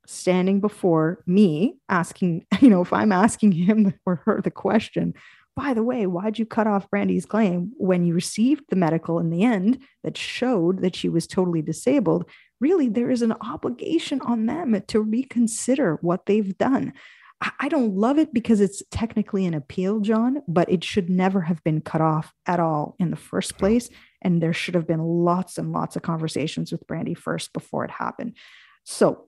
standing 0.05 0.59
before 0.59 1.23
me 1.25 1.77
asking, 1.89 2.45
you 2.61 2.69
know, 2.69 2.81
if 2.81 2.93
I'm 2.93 3.11
asking 3.11 3.53
him 3.53 3.93
or 4.05 4.21
her 4.25 4.41
the 4.41 4.51
question, 4.51 5.13
by 5.55 5.73
the 5.73 5.83
way, 5.83 6.07
why'd 6.07 6.39
you 6.39 6.45
cut 6.45 6.65
off 6.65 6.89
Brandy's 6.89 7.27
claim 7.27 7.73
when 7.77 8.03
you 8.03 8.15
received 8.15 8.63
the 8.69 8.75
medical 8.75 9.19
in 9.19 9.29
the 9.29 9.43
end 9.43 9.79
that 10.03 10.17
showed 10.17 10.81
that 10.81 10.95
she 10.95 11.09
was 11.09 11.27
totally 11.27 11.61
disabled? 11.61 12.27
Really, 12.59 12.89
there 12.89 13.11
is 13.11 13.21
an 13.21 13.33
obligation 13.33 14.19
on 14.21 14.47
them 14.47 14.81
to 14.87 14.99
reconsider 14.99 15.99
what 16.01 16.25
they've 16.25 16.57
done. 16.57 16.93
I 17.59 17.67
don't 17.67 17.95
love 17.95 18.17
it 18.17 18.33
because 18.33 18.61
it's 18.61 18.81
technically 18.89 19.45
an 19.45 19.53
appeal, 19.53 19.99
John, 19.99 20.41
but 20.47 20.71
it 20.71 20.83
should 20.83 21.09
never 21.09 21.41
have 21.41 21.63
been 21.63 21.81
cut 21.81 22.01
off 22.01 22.33
at 22.45 22.59
all 22.59 22.95
in 22.99 23.11
the 23.11 23.17
first 23.17 23.57
place. 23.57 23.89
And 24.21 24.41
there 24.41 24.53
should 24.53 24.75
have 24.75 24.87
been 24.87 25.01
lots 25.01 25.57
and 25.57 25.71
lots 25.71 25.95
of 25.95 26.03
conversations 26.03 26.71
with 26.71 26.87
Brandy 26.87 27.13
first 27.13 27.51
before 27.51 27.83
it 27.83 27.91
happened. 27.91 28.37
So, 28.85 29.27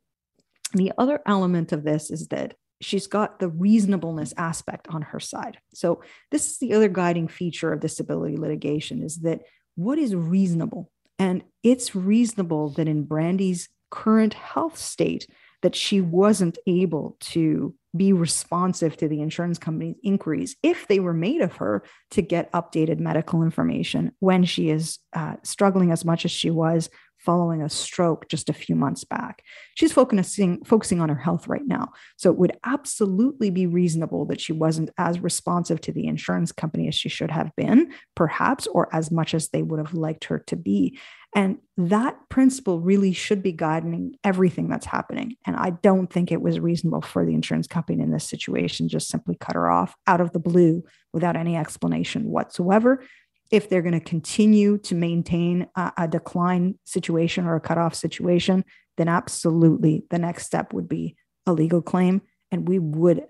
the 0.74 0.92
other 0.98 1.22
element 1.26 1.72
of 1.72 1.84
this 1.84 2.12
is 2.12 2.28
that 2.28 2.56
she's 2.82 3.08
got 3.08 3.40
the 3.40 3.50
reasonableness 3.50 4.34
aspect 4.38 4.88
on 4.90 5.02
her 5.02 5.20
side. 5.20 5.58
So 5.74 6.02
this 6.32 6.52
is 6.52 6.58
the 6.58 6.74
other 6.74 6.90
guiding 6.90 7.28
feature 7.28 7.72
of 7.72 7.80
disability 7.80 8.38
litigation 8.38 9.02
is 9.02 9.18
that 9.18 9.42
what 9.76 9.98
is 9.98 10.16
reasonable? 10.16 10.92
And 11.18 11.44
it's 11.64 11.96
reasonable 11.96 12.70
that 12.72 12.88
in 12.88 13.04
Brandy's 13.04 13.70
current 13.92 14.34
health 14.34 14.78
state 14.78 15.28
that 15.62 15.76
she 15.76 16.02
wasn't 16.02 16.58
able 16.68 17.18
to 17.20 17.74
be 17.96 18.12
responsive 18.14 18.98
to 18.98 19.08
the 19.08 19.22
insurance 19.22 19.58
company's 19.58 19.96
inquiries 20.04 20.56
if 20.62 20.88
they 20.88 21.00
were 21.00 21.14
made 21.14 21.42
of 21.42 21.56
her 21.56 21.84
to 22.12 22.22
get 22.22 22.52
updated 22.52 23.00
medical 23.00 23.42
information 23.42 24.12
when 24.20 24.44
she 24.44 24.70
is 24.70 25.00
uh, 25.14 25.36
struggling 25.44 25.92
as 25.92 26.04
much 26.04 26.26
as 26.26 26.32
she 26.32 26.50
was 26.50 26.90
following 27.26 27.62
a 27.62 27.70
stroke 27.70 28.30
just 28.30 28.50
a 28.50 28.54
few 28.54 28.76
months 28.76 29.04
back. 29.04 29.44
She's 29.74 29.92
focusing 29.92 30.64
focusing 30.64 31.02
on 31.02 31.10
her 31.10 31.16
health 31.16 31.48
right 31.48 31.66
now. 31.66 31.92
So 32.18 32.30
it 32.30 32.38
would 32.38 32.58
absolutely 32.64 33.50
be 33.50 33.66
reasonable 33.66 34.26
that 34.26 34.40
she 34.40 34.54
wasn't 34.54 34.92
as 34.98 35.20
responsive 35.20 35.82
to 35.82 35.92
the 35.92 36.08
insurance 36.08 36.52
company 36.52 36.88
as 36.88 36.96
she 36.96 37.10
should 37.10 37.32
have 37.32 37.52
been, 37.56 37.92
perhaps, 38.16 38.68
or 38.68 38.94
as 38.96 39.12
much 39.12 39.34
as 39.34 39.50
they 39.50 39.64
would 39.64 39.80
have 39.80 39.94
liked 39.94 40.26
her 40.26 40.40
to 40.48 40.56
be. 40.56 41.00
And 41.36 41.58
that 41.76 42.18
principle 42.30 42.80
really 42.80 43.12
should 43.12 43.44
be 43.44 43.52
guiding 43.52 44.16
everything 44.24 44.70
that's 44.70 44.86
happening. 44.86 45.36
And 45.46 45.58
I 45.58 45.72
don't 45.72 46.08
think 46.08 46.32
it 46.32 46.42
was 46.42 46.62
reasonable 46.62 47.02
for 47.02 47.26
the 47.26 47.34
insurance 47.34 47.68
company 47.68 48.02
in 48.02 48.12
this 48.12 48.24
situation 48.24 48.88
just 48.88 49.10
simply 49.10 49.36
cut 49.36 49.56
her 49.56 49.70
off 49.70 49.96
out 50.08 50.22
of 50.22 50.32
the 50.32 50.40
blue 50.40 50.84
without 51.12 51.36
any 51.36 51.58
explanation 51.58 52.30
whatsoever 52.30 53.04
if 53.52 53.70
they're 53.70 53.82
going 53.82 53.94
to 53.94 54.00
continue 54.00 54.78
to 54.80 54.96
maintain 54.96 55.68
a, 55.76 55.92
a, 55.98 56.08
decline 56.08 56.78
situation 56.84 57.46
or 57.46 57.56
a 57.56 57.62
cutoff 57.62 57.94
situation, 57.94 58.66
then 58.98 59.08
absolutely 59.08 60.04
the 60.10 60.20
next 60.20 60.46
step 60.46 60.74
would 60.74 60.90
be 60.90 61.16
a 61.46 61.54
legal 61.54 61.82
claim. 61.82 62.22
And 62.52 62.68
we 62.68 62.80
would 62.80 63.24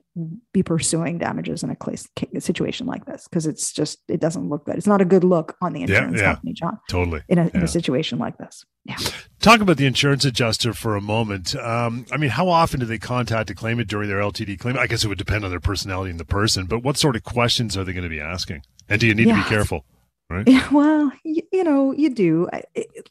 be 0.54 0.64
pursuing 0.64 1.18
damages 1.18 1.64
in 1.64 1.70
a 1.70 1.76
case, 1.76 2.08
situation 2.40 2.86
like 2.86 3.06
this 3.06 3.28
because 3.28 3.48
it's 3.48 3.74
just, 3.74 4.00
it 4.08 4.20
doesn't 4.20 4.50
look 4.50 4.66
good. 4.66 4.76
It's 4.76 4.88
not 4.88 5.02
a 5.02 5.06
good 5.06 5.24
look 5.24 5.58
on 5.62 5.74
the 5.74 5.82
insurance 5.82 6.18
Yeah, 6.18 6.22
yeah. 6.22 6.34
company, 6.34 6.54
John, 6.54 6.80
Totally. 6.90 7.22
in 7.28 7.40
a, 7.40 7.48
in 7.54 7.64
a 7.64 7.68
situation 7.68 8.20
like 8.20 8.38
this. 8.38 8.64
Yeah. 8.86 8.98
Talk 9.40 9.62
about 9.62 9.78
the 9.78 9.86
insurance 9.86 10.24
adjuster 10.26 10.74
for 10.74 10.96
a 10.96 11.02
moment. 11.02 11.56
Um, 11.56 12.06
I 12.12 12.18
mean, 12.18 12.30
how 12.30 12.50
often 12.50 12.80
do 12.80 12.86
they 12.86 13.00
contact 13.00 13.50
a 13.50 13.56
claimant 13.56 13.90
during 13.90 14.08
their 14.08 14.20
LTD 14.20 14.60
claim? 14.60 14.78
I 14.78 14.88
guess 14.88 15.04
it 15.04 15.08
would 15.08 15.18
depend 15.18 15.44
on 15.44 15.50
their 15.50 15.60
personality 15.60 16.12
and 16.12 16.20
the 16.20 16.26
person, 16.26 16.66
but 16.66 16.84
what 16.84 16.98
sort 16.98 17.16
of 17.16 17.24
questions 17.24 17.76
are 17.76 17.84
they 17.84 17.94
going 17.94 18.04
to 18.04 18.10
be 18.10 18.22
asking? 18.22 18.62
And 18.88 19.02
do 19.02 19.08
you 19.08 19.16
need 19.16 19.28
to 19.28 19.36
be 19.36 19.44
careful? 19.44 19.86
Right? 20.30 20.72
Well, 20.72 21.12
you, 21.24 21.42
you 21.52 21.64
know, 21.64 21.92
you 21.92 22.10
do. 22.10 22.50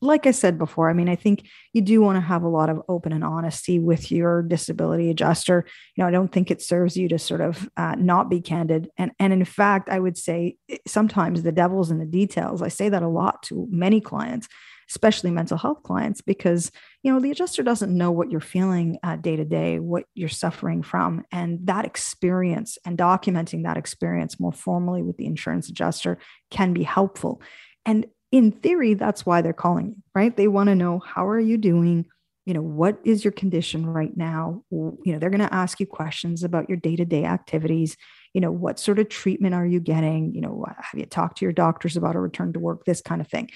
Like 0.01 0.27
I 0.27 0.33
said 0.33 0.59
before, 0.59 0.91
I 0.91 0.93
mean, 0.93 1.09
I 1.09 1.17
think 1.17 1.47
you 1.73 1.81
do 1.81 2.01
want 2.01 2.17
to 2.17 2.21
have 2.21 2.43
a 2.43 2.49
lot 2.49 2.69
of 2.69 2.83
open 2.89 3.13
and 3.13 3.25
honesty 3.25 3.79
with 3.79 4.11
your 4.11 4.43
disability 4.43 5.11
adjuster. 5.11 5.65
You 5.97 6.03
know, 6.03 6.09
I 6.09 6.11
don't 6.11 6.33
think 6.33 6.51
it 6.51 6.63
serves 6.63 6.97
you 6.97 7.09
to 7.09 7.19
sort 7.19 7.41
of 7.41 7.69
uh, 7.77 7.95
not 7.97 8.29
be 8.29 8.41
candid. 8.41 8.91
And 8.99 9.13
and 9.19 9.33
in 9.33 9.45
fact, 9.45 9.89
I 9.89 9.99
would 9.99 10.19
say 10.19 10.57
eh, 10.69 10.79
sometimes 10.87 11.43
the 11.43 11.53
devil's 11.53 11.91
in 11.91 11.99
the 11.99 12.07
details. 12.07 12.63
I 12.63 12.69
say 12.69 12.89
that 12.89 13.03
a 13.03 13.09
lot 13.09 13.43
to 13.45 13.67
many 13.71 14.01
clients 14.01 14.49
especially 14.89 15.31
mental 15.31 15.59
health 15.59 15.83
clients, 15.83 16.21
because 16.21 16.71
you 17.03 17.13
know 17.13 17.21
the 17.21 17.31
adjuster 17.31 17.63
doesn't 17.63 17.97
know 17.97 18.11
what 18.11 18.31
you're 18.31 18.41
feeling 18.41 18.99
uh, 19.03 19.17
day 19.17 19.37
to 19.37 19.45
day, 19.45 19.79
what 19.79 20.05
you're 20.15 20.29
suffering 20.29 20.83
from, 20.83 21.25
and 21.31 21.67
that 21.67 21.85
experience 21.85 22.79
and 22.85 22.99
documenting 22.99 23.65
that 23.65 23.77
experience 23.77 24.41
more 24.41 24.53
formally 24.53 25.03
with 25.03 25.17
the 25.17 25.27
insurance 25.27 25.69
adjuster 25.69 26.19
can 26.51 26.73
be 26.73 26.83
helpful. 26.83 27.41
And 27.85 28.07
in 28.33 28.51
theory, 28.51 28.95
that's 28.95 29.25
why 29.25 29.43
they're 29.43 29.53
calling 29.53 29.87
you, 29.89 29.97
right? 30.15 30.37
They 30.37 30.49
want 30.49 30.69
to 30.69 30.75
know 30.75 30.99
how 30.99 31.27
are 31.29 31.39
you 31.39 31.57
doing? 31.57 32.07
You 32.47 32.55
know 32.55 32.63
what 32.63 32.99
is 33.05 33.25
your 33.25 33.33
condition 33.33 33.87
right 33.87 34.15
now? 34.17 34.65
You 34.71 34.99
know 35.07 35.19
they're 35.19 35.31
going 35.31 35.41
to 35.41 35.55
ask 35.55 35.81
you 35.81 35.87
questions 35.87 36.45
about 36.45 36.69
your 36.69 36.77
day-to-day 36.77 37.25
activities. 37.25 37.97
You 38.35 38.41
know 38.41 38.53
what 38.53 38.79
sort 38.79 38.99
of 38.99 39.09
treatment 39.09 39.55
are 39.55 39.65
you 39.65 39.81
getting? 39.81 40.35
You 40.35 40.43
know 40.43 40.65
have 40.77 40.99
you 40.99 41.07
talked 41.07 41.39
to 41.39 41.45
your 41.45 41.53
doctors 41.53 41.97
about 41.97 42.17
a 42.17 42.21
return 42.21 42.53
to 42.53 42.61
work? 42.61 42.85
This 42.85 43.01
kind 43.01 43.21
of 43.21 43.29
thing 43.29 43.49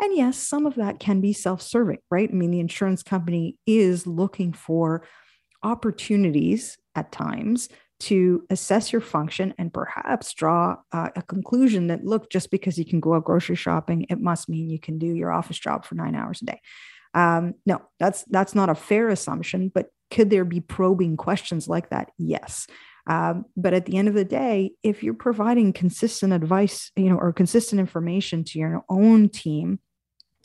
and 0.00 0.16
yes, 0.16 0.36
some 0.38 0.66
of 0.66 0.74
that 0.76 0.98
can 1.00 1.20
be 1.20 1.32
self 1.32 1.62
serving, 1.62 1.98
right? 2.10 2.28
I 2.30 2.34
mean, 2.34 2.50
the 2.50 2.60
insurance 2.60 3.02
company 3.02 3.56
is 3.66 4.06
looking 4.06 4.52
for 4.52 5.06
opportunities 5.62 6.76
at 6.94 7.12
times 7.12 7.68
to 7.98 8.44
assess 8.50 8.92
your 8.92 9.00
function 9.00 9.54
and 9.58 9.72
perhaps 9.72 10.34
draw 10.34 10.76
uh, 10.92 11.08
a 11.16 11.22
conclusion 11.22 11.86
that 11.86 12.04
look 12.04 12.30
just 12.30 12.50
because 12.50 12.78
you 12.78 12.84
can 12.84 13.00
go 13.00 13.14
out 13.14 13.24
grocery 13.24 13.56
shopping 13.56 14.04
it 14.10 14.20
must 14.20 14.50
mean 14.50 14.68
you 14.68 14.78
can 14.78 14.98
do 14.98 15.06
your 15.06 15.32
office 15.32 15.58
job 15.58 15.84
for 15.84 15.94
nine 15.94 16.14
hours 16.14 16.42
a 16.42 16.44
day. 16.44 16.60
Um, 17.14 17.54
no 17.64 17.80
that's 17.98 18.24
that's 18.24 18.54
not 18.54 18.68
a 18.68 18.74
fair 18.74 19.08
assumption 19.08 19.70
but 19.74 19.86
could 20.10 20.28
there 20.28 20.44
be 20.44 20.60
probing 20.60 21.16
questions 21.16 21.68
like 21.68 21.90
that? 21.90 22.10
Yes. 22.18 22.66
Um, 23.08 23.44
but 23.56 23.72
at 23.72 23.86
the 23.86 23.96
end 23.96 24.08
of 24.08 24.14
the 24.14 24.24
day, 24.24 24.72
if 24.82 25.02
you're 25.02 25.14
providing 25.14 25.72
consistent 25.72 26.32
advice, 26.32 26.90
you 26.96 27.08
know, 27.08 27.16
or 27.16 27.32
consistent 27.32 27.80
information 27.80 28.44
to 28.44 28.58
your 28.58 28.82
own 28.88 29.28
team 29.28 29.78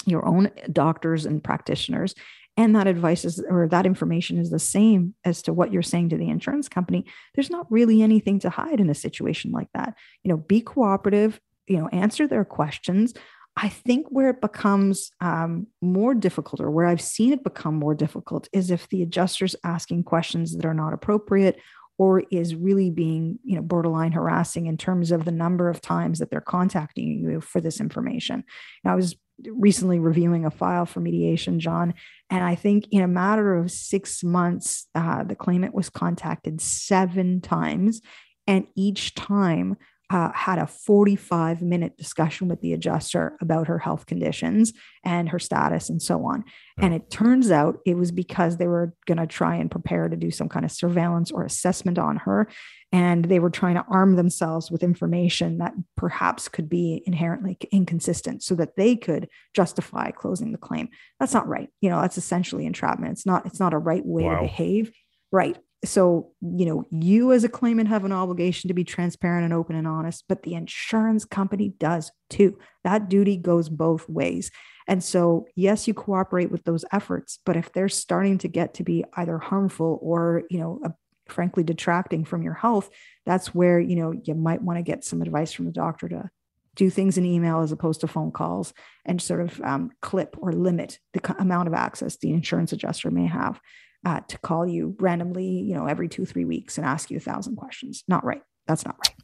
your 0.05 0.25
own 0.25 0.51
doctors 0.71 1.25
and 1.25 1.43
practitioners. 1.43 2.15
And 2.57 2.75
that 2.75 2.87
advice 2.87 3.23
is 3.23 3.43
or 3.49 3.67
that 3.69 3.85
information 3.85 4.37
is 4.37 4.51
the 4.51 4.59
same 4.59 5.15
as 5.23 5.41
to 5.43 5.53
what 5.53 5.71
you're 5.71 5.81
saying 5.81 6.09
to 6.09 6.17
the 6.17 6.29
insurance 6.29 6.67
company. 6.67 7.05
There's 7.33 7.49
not 7.49 7.71
really 7.71 8.01
anything 8.01 8.39
to 8.39 8.49
hide 8.49 8.79
in 8.79 8.89
a 8.89 8.95
situation 8.95 9.51
like 9.51 9.69
that. 9.73 9.95
You 10.23 10.29
know 10.29 10.37
be 10.37 10.61
cooperative 10.61 11.39
you 11.67 11.77
know 11.77 11.87
answer 11.87 12.27
their 12.27 12.45
questions. 12.45 13.13
I 13.57 13.69
think 13.69 14.07
where 14.09 14.29
it 14.29 14.41
becomes 14.41 15.11
um, 15.19 15.67
more 15.81 16.13
difficult 16.13 16.61
or 16.61 16.71
where 16.71 16.87
i've 16.87 17.01
seen 17.01 17.33
it 17.33 17.43
become 17.43 17.75
more 17.75 17.93
difficult 17.93 18.47
is 18.53 18.71
if 18.71 18.87
the 18.89 19.01
adjuster's 19.01 19.57
asking 19.63 20.03
questions 20.03 20.55
that 20.55 20.65
are 20.65 20.73
not 20.73 20.93
appropriate 20.93 21.59
or 21.97 22.23
is 22.31 22.55
really 22.55 22.89
being 22.89 23.39
you 23.43 23.55
know 23.55 23.61
borderline 23.61 24.11
harassing 24.11 24.67
in 24.67 24.77
terms 24.77 25.11
of 25.11 25.25
the 25.25 25.31
number 25.31 25.69
of 25.69 25.81
times 25.81 26.19
that 26.19 26.31
they're 26.31 26.41
contacting 26.41 27.19
you 27.19 27.41
for 27.41 27.61
this 27.61 27.79
information. 27.79 28.43
Now 28.83 28.93
i 28.93 28.95
was 28.95 29.15
recently 29.49 29.99
reviewing 29.99 30.45
a 30.45 30.51
file 30.51 30.85
for 30.85 30.99
mediation, 30.99 31.59
John. 31.59 31.93
And 32.29 32.43
I 32.43 32.55
think 32.55 32.87
in 32.91 33.01
a 33.01 33.07
matter 33.07 33.55
of 33.55 33.71
six 33.71 34.23
months, 34.23 34.87
uh, 34.95 35.23
the 35.23 35.35
claimant 35.35 35.73
was 35.73 35.89
contacted 35.89 36.61
seven 36.61 37.41
times. 37.41 38.01
And 38.47 38.67
each 38.75 39.15
time 39.15 39.77
uh, 40.11 40.29
had 40.33 40.59
a 40.59 40.67
45 40.67 41.61
minute 41.61 41.95
discussion 41.95 42.49
with 42.49 42.59
the 42.59 42.73
adjuster 42.73 43.37
about 43.39 43.67
her 43.67 43.79
health 43.79 44.05
conditions 44.05 44.73
and 45.05 45.29
her 45.29 45.39
status 45.39 45.89
and 45.89 46.01
so 46.01 46.25
on. 46.25 46.43
Yeah. 46.77 46.85
And 46.85 46.93
it 46.93 47.09
turns 47.09 47.49
out 47.49 47.79
it 47.85 47.95
was 47.95 48.11
because 48.11 48.57
they 48.57 48.67
were 48.67 48.93
going 49.07 49.19
to 49.19 49.27
try 49.27 49.55
and 49.55 49.71
prepare 49.71 50.09
to 50.09 50.17
do 50.17 50.29
some 50.29 50.49
kind 50.49 50.65
of 50.65 50.71
surveillance 50.71 51.31
or 51.31 51.45
assessment 51.45 51.97
on 51.97 52.17
her. 52.17 52.49
And 52.91 53.25
they 53.25 53.39
were 53.39 53.49
trying 53.49 53.75
to 53.75 53.85
arm 53.87 54.15
themselves 54.15 54.69
with 54.69 54.83
information 54.83 55.59
that 55.59 55.73
perhaps 55.95 56.49
could 56.49 56.67
be 56.67 57.01
inherently 57.05 57.57
inconsistent 57.71 58.43
so 58.43 58.55
that 58.55 58.75
they 58.75 58.95
could 58.97 59.29
justify 59.53 60.11
closing 60.11 60.51
the 60.51 60.57
claim. 60.57 60.89
That's 61.19 61.33
not 61.33 61.47
right. 61.47 61.69
You 61.79 61.89
know, 61.89 62.01
that's 62.01 62.17
essentially 62.17 62.65
entrapment. 62.65 63.13
It's 63.13 63.25
not, 63.25 63.45
it's 63.45 63.59
not 63.59 63.73
a 63.73 63.77
right 63.77 64.05
way 64.05 64.23
wow. 64.23 64.35
to 64.35 64.41
behave. 64.41 64.91
Right 65.31 65.57
so 65.83 66.31
you 66.41 66.65
know 66.65 66.85
you 66.91 67.31
as 67.33 67.43
a 67.43 67.49
claimant 67.49 67.89
have 67.89 68.05
an 68.05 68.11
obligation 68.11 68.67
to 68.67 68.73
be 68.73 68.83
transparent 68.83 69.45
and 69.45 69.53
open 69.53 69.75
and 69.75 69.87
honest 69.87 70.23
but 70.27 70.43
the 70.43 70.53
insurance 70.53 71.25
company 71.25 71.69
does 71.79 72.11
too 72.29 72.57
that 72.83 73.09
duty 73.09 73.35
goes 73.35 73.67
both 73.67 74.07
ways 74.07 74.51
and 74.87 75.03
so 75.03 75.47
yes 75.55 75.87
you 75.87 75.93
cooperate 75.93 76.51
with 76.51 76.63
those 76.65 76.85
efforts 76.91 77.39
but 77.45 77.57
if 77.57 77.71
they're 77.73 77.89
starting 77.89 78.37
to 78.37 78.47
get 78.47 78.75
to 78.75 78.83
be 78.83 79.03
either 79.15 79.39
harmful 79.39 79.97
or 80.01 80.43
you 80.49 80.59
know 80.59 80.79
a, 80.85 80.93
frankly 81.27 81.63
detracting 81.63 82.25
from 82.25 82.43
your 82.43 82.53
health 82.53 82.89
that's 83.25 83.53
where 83.53 83.79
you 83.79 83.95
know 83.95 84.13
you 84.23 84.33
might 84.33 84.61
want 84.61 84.77
to 84.77 84.83
get 84.83 85.03
some 85.03 85.21
advice 85.21 85.51
from 85.51 85.65
the 85.65 85.71
doctor 85.71 86.07
to 86.09 86.29
do 86.75 86.89
things 86.89 87.17
in 87.17 87.25
email 87.25 87.59
as 87.59 87.71
opposed 87.71 88.01
to 88.01 88.07
phone 88.07 88.31
calls 88.31 88.73
and 89.05 89.21
sort 89.21 89.41
of 89.41 89.59
um, 89.61 89.91
clip 90.01 90.35
or 90.39 90.53
limit 90.53 90.99
the 91.13 91.35
amount 91.37 91.67
of 91.67 91.73
access 91.73 92.17
the 92.17 92.31
insurance 92.31 92.71
adjuster 92.71 93.11
may 93.11 93.27
have 93.27 93.59
uh, 94.05 94.21
to 94.27 94.37
call 94.39 94.67
you 94.67 94.95
randomly, 94.99 95.45
you 95.45 95.75
know, 95.75 95.85
every 95.85 96.09
two, 96.09 96.25
three 96.25 96.45
weeks 96.45 96.77
and 96.77 96.85
ask 96.85 97.11
you 97.11 97.17
a 97.17 97.21
thousand 97.21 97.55
questions. 97.55 98.03
Not 98.07 98.23
right. 98.23 98.41
That's 98.67 98.85
not 98.85 98.97
right. 99.05 99.15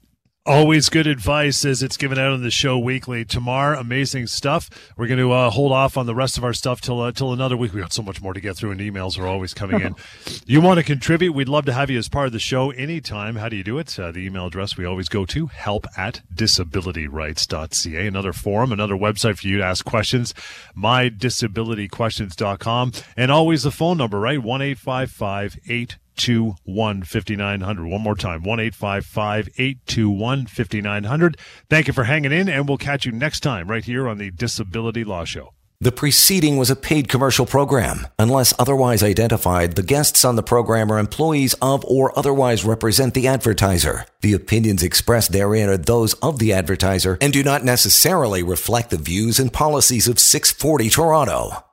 Always 0.48 0.88
good 0.88 1.08
advice 1.08 1.66
as 1.66 1.84
it's 1.84 1.98
given 1.98 2.18
out 2.18 2.32
on 2.32 2.42
the 2.42 2.50
show 2.50 2.80
weekly. 2.80 3.26
Tamar, 3.26 3.74
amazing 3.74 4.28
stuff. 4.28 4.70
We're 4.96 5.08
going 5.08 5.20
to 5.20 5.34
uh, 5.34 5.50
hold 5.50 5.74
off 5.74 5.98
on 5.98 6.06
the 6.06 6.16
rest 6.16 6.38
of 6.38 6.46
our 6.46 6.54
stuff 6.54 6.80
till 6.80 7.02
uh, 7.02 7.12
till 7.12 7.34
another 7.34 7.58
week. 7.58 7.74
We 7.74 7.82
got 7.82 7.92
so 7.92 8.02
much 8.02 8.22
more 8.22 8.32
to 8.32 8.40
get 8.40 8.56
through, 8.56 8.72
and 8.72 8.80
emails 8.80 9.20
are 9.20 9.28
always 9.28 9.54
coming 9.54 9.82
in. 9.82 9.98
you 10.46 10.62
want 10.62 10.78
to 10.78 10.86
contribute? 10.86 11.34
We'd 11.34 11.50
love 11.50 11.66
to 11.66 11.74
have 11.74 11.90
you 11.90 11.98
as 11.98 12.08
part 12.08 12.28
of 12.28 12.32
the 12.32 12.40
show 12.40 12.72
anytime. 12.72 13.36
How 13.36 13.50
do 13.50 13.58
you 13.58 13.64
do 13.66 13.78
it? 13.78 14.00
Uh, 14.00 14.14
the 14.14 14.26
email 14.26 14.46
address 14.46 14.78
we 14.78 14.86
always 14.86 15.10
go 15.10 15.26
to 15.26 15.48
help 15.48 15.86
at 15.98 16.22
disabilityrights.ca. 16.34 18.08
Another 18.08 18.32
forum, 18.32 18.72
another 18.72 18.96
website 18.96 19.40
for 19.40 19.48
you 19.48 19.58
to 19.58 19.66
ask 19.66 19.84
questions. 19.84 20.34
Mydisabilityquestions.com, 20.78 22.94
and 23.18 23.32
always 23.34 23.64
the 23.64 23.72
phone 23.72 23.98
number 23.98 24.18
right 24.18 24.42
one 24.42 24.62
eight 24.62 24.78
five 24.78 25.12
five 25.12 25.60
eight 25.68 25.98
821 26.18 27.04
5900. 27.04 27.88
One 27.88 28.02
more 28.02 28.16
time 28.16 28.44
1 28.44 28.60
821 28.60 30.46
5900. 30.48 31.38
Thank 31.70 31.88
you 31.88 31.94
for 31.94 32.04
hanging 32.06 32.32
in, 32.32 32.50
and 32.50 32.68
we'll 32.68 32.78
catch 32.78 33.06
you 33.06 33.12
next 33.12 33.42
time 33.42 33.70
right 33.70 33.86
here 33.86 34.08
on 34.08 34.18
the 34.18 34.32
Disability 34.32 35.04
Law 35.04 35.26
Show. 35.26 35.54
The 35.80 35.92
preceding 35.92 36.58
was 36.58 36.72
a 36.72 36.76
paid 36.76 37.08
commercial 37.08 37.46
program. 37.46 38.08
Unless 38.18 38.52
otherwise 38.58 39.04
identified, 39.04 39.76
the 39.76 39.84
guests 39.84 40.26
on 40.26 40.36
the 40.36 40.42
program 40.42 40.92
are 40.92 40.98
employees 40.98 41.54
of 41.62 41.86
or 41.86 42.18
otherwise 42.18 42.66
represent 42.66 43.14
the 43.14 43.28
advertiser. 43.28 44.06
The 44.22 44.34
opinions 44.34 44.82
expressed 44.82 45.32
therein 45.32 45.70
are 45.70 45.78
those 45.78 46.16
of 46.16 46.40
the 46.40 46.52
advertiser 46.52 47.20
and 47.22 47.32
do 47.32 47.44
not 47.44 47.64
necessarily 47.64 48.42
reflect 48.42 48.90
the 48.90 48.98
views 48.98 49.40
and 49.40 49.54
policies 49.54 50.08
of 50.08 50.18
640 50.18 50.90
Toronto. 50.90 51.67